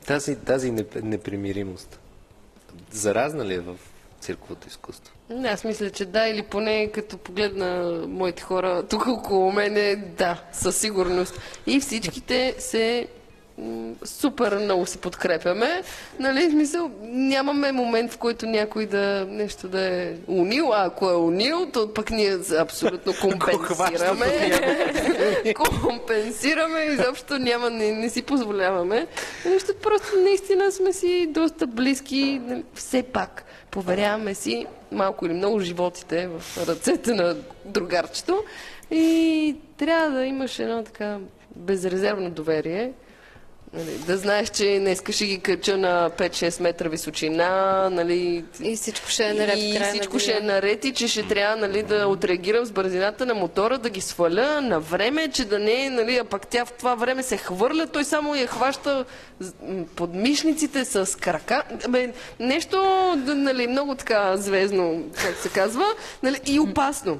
[0.06, 1.98] Тази, тази неп- непримиримост.
[2.90, 3.76] Заразна ли е в
[4.20, 5.14] цирковото изкуство?
[5.30, 10.42] Не, Аз мисля, че да, или поне като погледна моите хора тук около мене, да,
[10.52, 11.40] със сигурност.
[11.66, 13.08] И всичките се
[14.04, 15.82] супер много се подкрепяме.
[16.18, 21.16] Нали, смисъл, нямаме момент, в който някой да нещо да е унил, а ако е
[21.16, 24.52] унил, то пък ние абсолютно компенсираме.
[25.82, 29.06] компенсираме, изобщо няма, не, не си позволяваме.
[29.44, 33.44] Защото просто наистина сме си доста близки, нали, все пак.
[33.70, 38.42] Поверяваме си малко или много животите в ръцете на другарчето
[38.90, 41.18] и трябва да имаш едно така
[41.56, 42.92] безрезервно доверие.
[43.76, 49.08] Нали, да знаеш, че днеска ще ги кача на 5-6 метра височина, нали, И всичко
[49.08, 52.06] ще е наред и на всичко ще е наред и че ще трябва нали, да
[52.08, 56.16] отреагирам с бързината на мотора, да ги сваля на време, че да не е, нали,
[56.16, 59.04] а пък тя в това време се хвърля, той само я хваща
[59.96, 61.62] под мишниците с крака.
[61.88, 62.82] Бе, нещо
[63.26, 65.84] нали, много така звездно, как се казва,
[66.22, 67.18] нали, и опасно.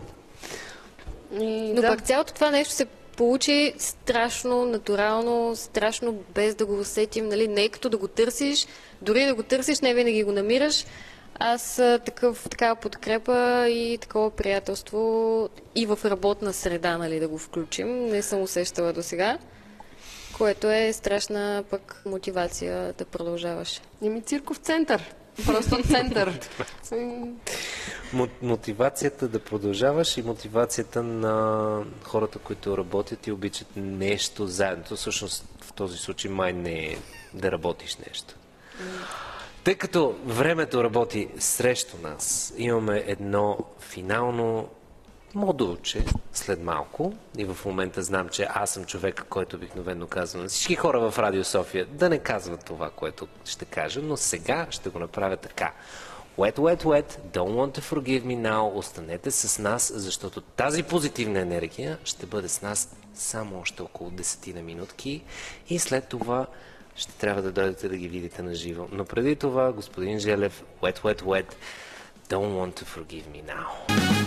[1.41, 1.89] И, Но да.
[1.89, 2.87] пък цялото това нещо се
[3.17, 7.49] получи страшно натурално, страшно без да го усетим, нали?
[7.49, 8.67] Не е като да го търсиш,
[9.03, 10.85] дори да го търсиш, не винаги го намираш.
[11.39, 18.07] Аз такъв, такава подкрепа и такова приятелство и в работна среда, нали, да го включим,
[18.07, 19.39] не съм усещала до сега.
[20.37, 23.81] което е страшна пък мотивация да продължаваш.
[24.03, 25.15] Еми цирков център.
[25.47, 26.41] Просто център.
[28.15, 34.97] Мо- Мотивацията да продължаваш и мотивацията на хората, които работят и обичат нещо заедно.
[34.97, 36.99] Всъщност в този случай май не е
[37.35, 38.35] да работиш нещо.
[39.65, 44.69] Тъй като времето работи срещу нас, имаме едно финално
[45.35, 50.49] модулче след малко и в момента знам, че аз съм човек, който обикновено казва на
[50.49, 54.89] всички хора в Радио София да не казват това, което ще кажа, но сега ще
[54.89, 55.73] го направя така.
[56.39, 58.75] Wet, wet, wet, don't want to forgive me now.
[58.75, 64.55] Останете с нас, защото тази позитивна енергия ще бъде с нас само още около 10
[64.55, 65.23] на минутки
[65.69, 66.47] и след това
[66.97, 68.87] ще трябва да дойдете да ги видите на живо.
[68.93, 71.55] Но преди това, господин Желев, wet, wet, wet,
[72.29, 74.24] don't want to forgive me now.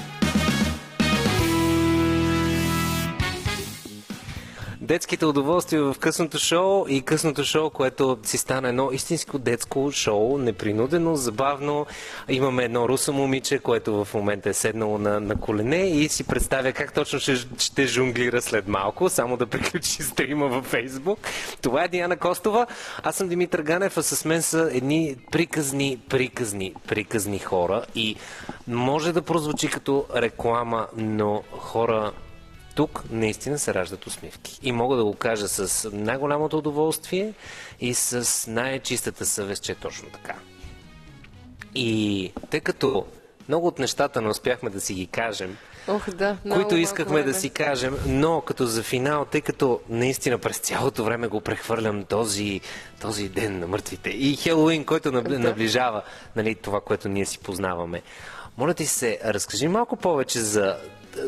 [4.88, 10.38] Детските удоволствия в късното шоу и късното шоу, което си стана едно истинско детско шоу,
[10.38, 11.86] непринудено, забавно.
[12.30, 16.72] Имаме едно русо момиче, което в момента е седнало на, на колене и си представя
[16.72, 21.20] как точно ще, ще жонглира след малко, само да приключи стрима във Фейсбук.
[21.62, 22.68] Това е Диана Костова.
[23.04, 28.16] Аз съм Димитър Ганев, а с мен са едни приказни, приказни, приказни хора и
[28.68, 32.12] може да прозвучи като реклама, но хора
[32.78, 34.60] тук наистина се раждат усмивки.
[34.64, 37.34] И мога да го кажа с най-голямото удоволствие
[37.80, 40.36] и с най-чистата съвест, че е точно така.
[41.76, 43.06] И тъй като
[43.50, 46.38] много от нещата не успяхме да си ги кажем, Ох, да.
[46.54, 51.28] които искахме да си кажем, но като за финал, тъй като наистина през цялото време
[51.28, 52.62] го прехвърлям този,
[53.02, 56.04] този ден на мъртвите и Хелоуин, който набли- наближава
[56.36, 58.02] нали, това, което ние си познаваме.
[58.58, 60.78] Моля ти се, разкажи малко повече за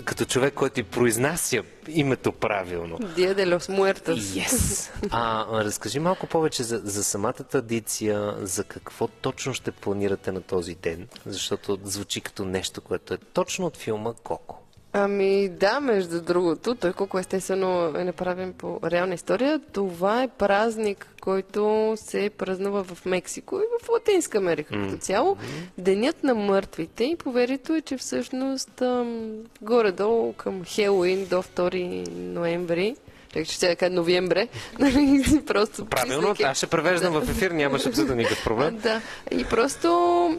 [0.06, 2.98] като човек, който ти произнася името правилно.
[2.98, 4.16] Los Muertos.
[4.16, 4.90] Yes.
[5.12, 10.42] А, а, разкажи малко повече за, за самата традиция, за какво точно ще планирате на
[10.42, 14.56] този ден, защото звучи като нещо, което е точно от филма Коко.
[14.94, 19.62] Ами да, между другото, той колко естествено е направен по реална история.
[19.74, 25.38] Това е празник, който се празнува в Мексико и в Латинска Америка като цяло.
[25.78, 32.96] Денят на мъртвите и поверието е, че всъщност ам, горе-долу към Хелуин до 2 ноември
[33.30, 34.48] Чакай, че ще кажа новембре.
[34.80, 38.78] Нали, Просто Правилно, аз ще превеждам в ефир, нямаше абсолютно никакъв проблем.
[38.78, 39.02] Да,
[39.32, 39.90] и просто,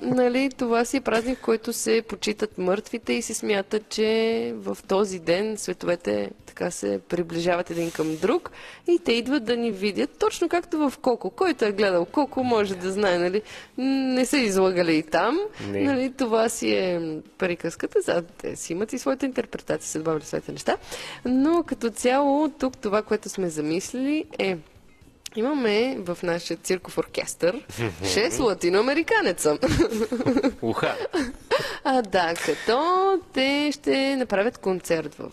[0.02, 4.78] нали, това си е празник, в който се почитат мъртвите и се смята, че в
[4.88, 8.50] този ден световете така се приближават един към друг
[8.88, 11.30] и те идват да ни видят, точно както в Коко.
[11.30, 13.42] Който е гледал Коко, може да знае, нали,
[13.78, 15.38] не са излагали и там.
[15.68, 15.80] Не.
[15.80, 20.52] Нали, това си е приказката, за те си имат и своята интерпретация, се добавили своите
[20.52, 20.76] неща.
[21.24, 24.56] Но като цяло, тук това, което сме замислили е
[25.36, 27.66] Имаме в нашия цирков оркестър
[28.02, 29.58] 6 латиноамериканеца.
[30.62, 30.96] Уха.
[31.84, 35.30] А, да, като те ще направят концерт в,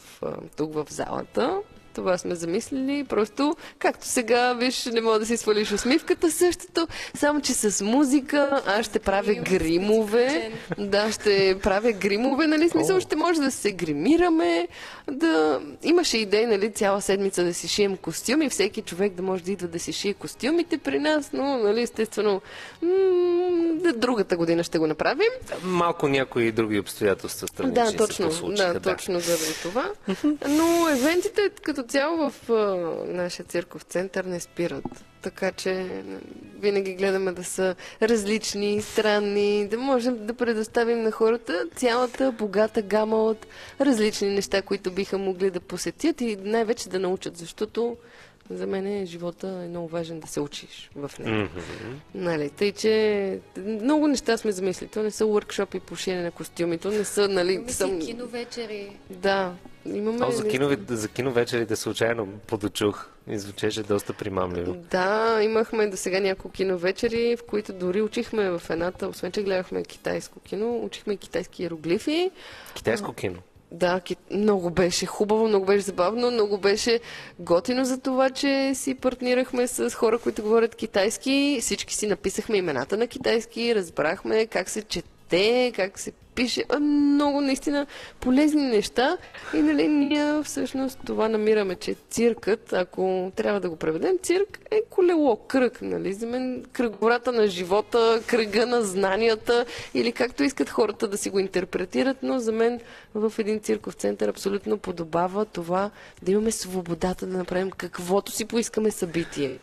[0.57, 1.59] тук в залата.
[1.97, 3.03] Това сме замислили.
[3.03, 8.61] Просто, както сега, виж, не мога да си свалиш усмивката, същото, само че с музика,
[8.67, 10.51] аз ще правя гримове.
[10.77, 12.69] Да, ще правя гримове, нали?
[12.69, 14.67] Смисъл, ще може да се гримираме,
[15.11, 15.61] да...
[15.83, 19.67] Имаше идея, нали, цяла седмица да си шием костюми, всеки човек да може да идва
[19.67, 22.41] да си шие костюмите при нас, но, нали, естествено,
[22.81, 25.29] м- другата година ще го направим.
[25.63, 29.91] Малко някои други обстоятелства Да, точно, да, точно заради това.
[30.49, 32.49] Но евентите като цяло в
[33.07, 35.05] нашия цирков център не спират.
[35.21, 36.03] Така че
[36.59, 43.23] винаги гледаме да са различни, странни, да можем да предоставим на хората цялата богата гама
[43.23, 43.45] от
[43.81, 47.97] различни неща, които биха могли да посетят и най-вече да научат, защото
[48.49, 51.49] за мен е, живота е много важен да се учиш в него.
[52.15, 54.89] Нали, тъй, че много неща сме замислили.
[54.89, 57.99] То не са workshopи по шиене на костюми, то не са, нали, съм...
[57.99, 58.97] киновечери.
[59.09, 59.53] Да,
[59.85, 60.25] имаме...
[60.25, 64.73] О, за, кино, за киновечерите случайно подочух и звучеше доста примамливо.
[64.91, 69.83] Да, имахме до сега няколко киновечери, в които дори учихме в едната, освен че гледахме
[69.83, 72.31] китайско кино, учихме китайски иероглифи.
[72.75, 73.37] Китайско кино.
[73.71, 76.99] Да, много беше хубаво, много беше забавно, много беше
[77.39, 81.57] готино за това, че си партнирахме с хора, които говорят китайски.
[81.61, 86.63] Всички си написахме имената на китайски, разбрахме как се чете, как се пише.
[86.79, 87.85] Много наистина
[88.19, 89.17] полезни неща.
[89.53, 94.81] И нали, ние всъщност това намираме, че циркът, ако трябва да го преведем, цирк е
[94.89, 95.81] колело, кръг.
[95.81, 96.13] Нали?
[96.13, 101.39] За мен кръговората на живота, кръга на знанията или както искат хората да си го
[101.39, 102.79] интерпретират, но за мен
[103.15, 105.89] в един цирков център абсолютно подобава това
[106.21, 109.57] да имаме свободата да направим каквото си поискаме събитие.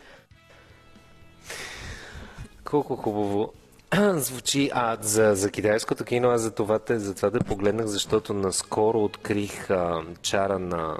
[2.63, 3.53] Колко хубаво
[4.13, 4.69] звучи.
[4.73, 9.03] А за, за китайското кино, аз за това, те, за това да погледнах, защото наскоро
[9.03, 10.97] открих а, чара на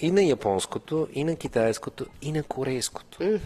[0.00, 3.40] и на японското, и на китайското, и на корейското.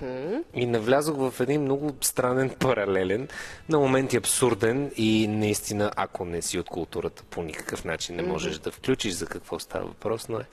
[0.54, 3.28] И навлязох в един много странен паралелен,
[3.68, 8.58] на моменти абсурден и наистина, ако не си от културата, по никакъв начин не можеш
[8.58, 10.44] да включиш за какво става въпрос, но е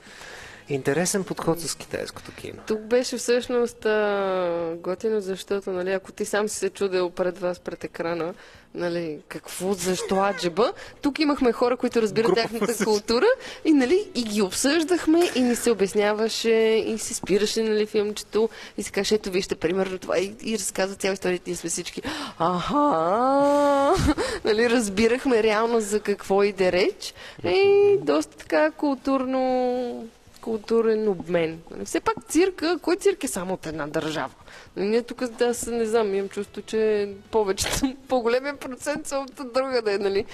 [0.68, 2.58] интересен подход с китайското кино.
[2.66, 7.60] Тук беше всъщност а, готино, защото, нали, ако ти сам си се чудел пред вас,
[7.60, 8.34] пред екрана,
[8.74, 10.72] нали, какво, защо аджеба,
[11.02, 12.84] тук имахме хора, които разбират Група тяхната възраст.
[12.84, 13.26] култура
[13.64, 16.50] и, нали, и ги обсъждахме и ни се обясняваше
[16.86, 18.48] и се спираше, нали, филмчето
[18.78, 22.02] и се каже, ето вижте, примерно това и, и разказва цяла история, ние сме всички,
[22.38, 23.94] аха,
[24.44, 27.14] нали, разбирахме реално за какво иде реч
[27.44, 30.08] и доста така културно
[30.42, 31.60] културен обмен.
[31.84, 34.34] Все пак цирка, кой цирк е само от една държава?
[34.76, 40.24] Ние тук, да, не знам, имам чувство, че повечето, по-големия процент са от другаде, нали?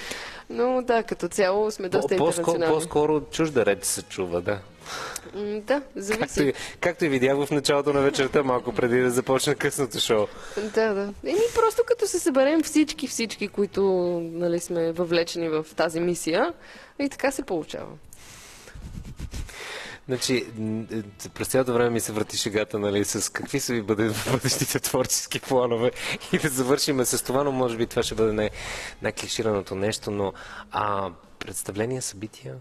[0.51, 2.74] Но да, като цяло сме доста По- интернационални.
[2.74, 4.59] по-скоро чужда реч се чува, да.
[5.35, 6.43] Да, Както зависи.
[6.43, 10.26] и, както и видях в началото на вечерта, малко преди да започне късното шоу.
[10.56, 11.12] Да, да.
[11.24, 13.82] Еми, просто като се съберем всички, всички, които
[14.32, 16.52] нали, сме въвлечени в тази мисия,
[16.98, 17.90] и така се получава.
[20.09, 20.36] Значи,
[20.93, 24.80] е, през цялото време ми се върти шегата, нали, с какви са ви бъдат бъдещите
[24.80, 25.90] творчески планове
[26.32, 28.51] и да завършиме с това, но може би това ще бъде най-
[29.02, 30.32] най-клишираното нещо, но
[30.70, 32.55] а, представления, събития,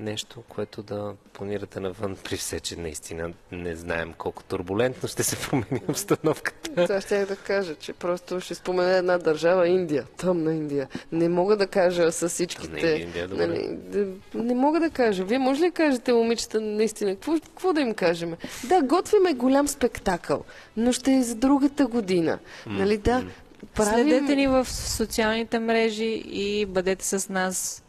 [0.00, 5.36] нещо, което да планирате навън, при все, че наистина не знаем колко турбулентно ще се
[5.36, 6.86] промени обстановката.
[6.86, 10.88] Това ще да кажа, че просто ще спомена една държава, Индия, тъмна Индия.
[11.12, 12.80] Не мога да кажа с всичките...
[12.80, 13.46] Тъмна Индия, добре.
[13.46, 15.24] нали, да, не мога да кажа.
[15.24, 18.36] Вие може ли да кажете, момичета, наистина, какво, какво да им кажем?
[18.64, 20.44] Да, готвиме голям спектакъл,
[20.76, 22.38] но ще е за другата година.
[22.66, 23.24] Нали, да,
[23.74, 24.08] правим...
[24.08, 27.79] Следете ни в социалните мрежи и бъдете с нас.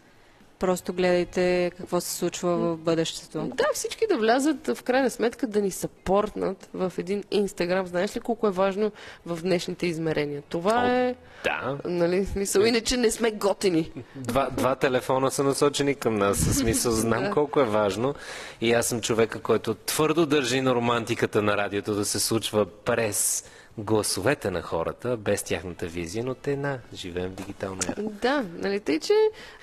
[0.61, 3.41] Просто гледайте какво се случва в бъдещето.
[3.41, 7.87] Да, всички да влязат в крайна сметка да ни съпортнат в един Инстаграм.
[7.87, 8.91] Знаеш ли колко е важно
[9.25, 10.41] в днешните измерения?
[10.49, 13.91] Това О, е, Да, нали, смисъл, иначе не сме готини.
[14.15, 16.37] Два, два телефона са насочени към нас.
[16.37, 18.15] Смисъл, знам колко е важно.
[18.61, 23.43] И аз съм човека, който твърдо държи на романтиката на радиото да се случва през
[23.81, 28.01] гласовете на хората, без тяхната визия, но те на, живеем в дигитална ера.
[28.01, 29.13] Да, нали, тъй, че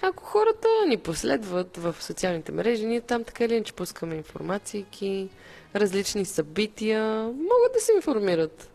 [0.02, 5.28] ако хората ни последват в социалните мрежи, ние там така или иначе пускаме информации,
[5.76, 8.70] различни събития, могат да се информират.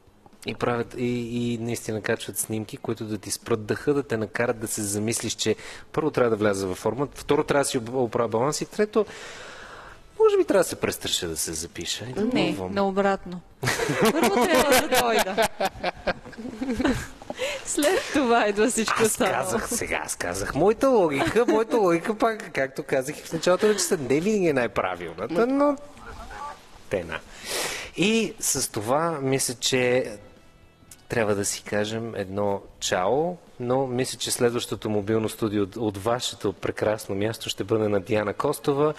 [0.46, 4.60] И правят, и, и наистина качват снимки, които да ти спрат дъха, да те накарат
[4.60, 5.56] да се замислиш, че
[5.92, 9.06] първо трябва да вляза във форма, второ трябва да си оправя баланс и трето,
[10.24, 12.06] може би трябва да се престраша да се запиша.
[12.06, 12.74] Да Не, пробвам.
[12.74, 13.42] наобратно.
[14.12, 15.48] Първо трябва да дойда.
[17.66, 22.84] След това идва всичко Аз казах сега, аз казах моята логика, моята логика пак, както
[22.84, 25.78] казах и в началото на часа, не винаги е най-правилната, но
[26.90, 27.20] те на.
[27.98, 30.12] И с това мисля, че
[31.10, 36.54] трябва да си кажем едно чао, но мисля, че следващото мобилно студио от, от вашето
[36.54, 38.94] прекрасно място ще бъде на Диана Костова.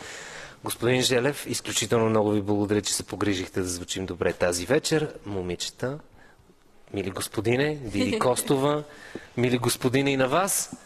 [0.64, 5.14] Господин Желев, изключително много ви благодаря, че се погрижихте да звучим добре тази вечер.
[5.26, 5.98] Момичета,
[6.94, 8.84] мили господине, Диди Костова,
[9.36, 10.76] мили господине и на вас.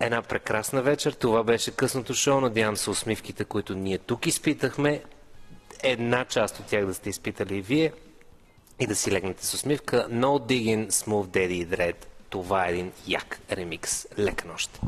[0.00, 1.12] Една прекрасна вечер.
[1.12, 2.40] Това беше късното шоу.
[2.40, 5.02] Надявам се усмивките, които ние тук изпитахме.
[5.82, 7.92] Една част от тях да сте изпитали и вие.
[8.80, 10.06] И да си легнете с усмивка.
[10.10, 11.96] No Digging Smooth Daddy Dread.
[12.30, 14.06] Това е един як ремикс.
[14.18, 14.80] Лека нощ.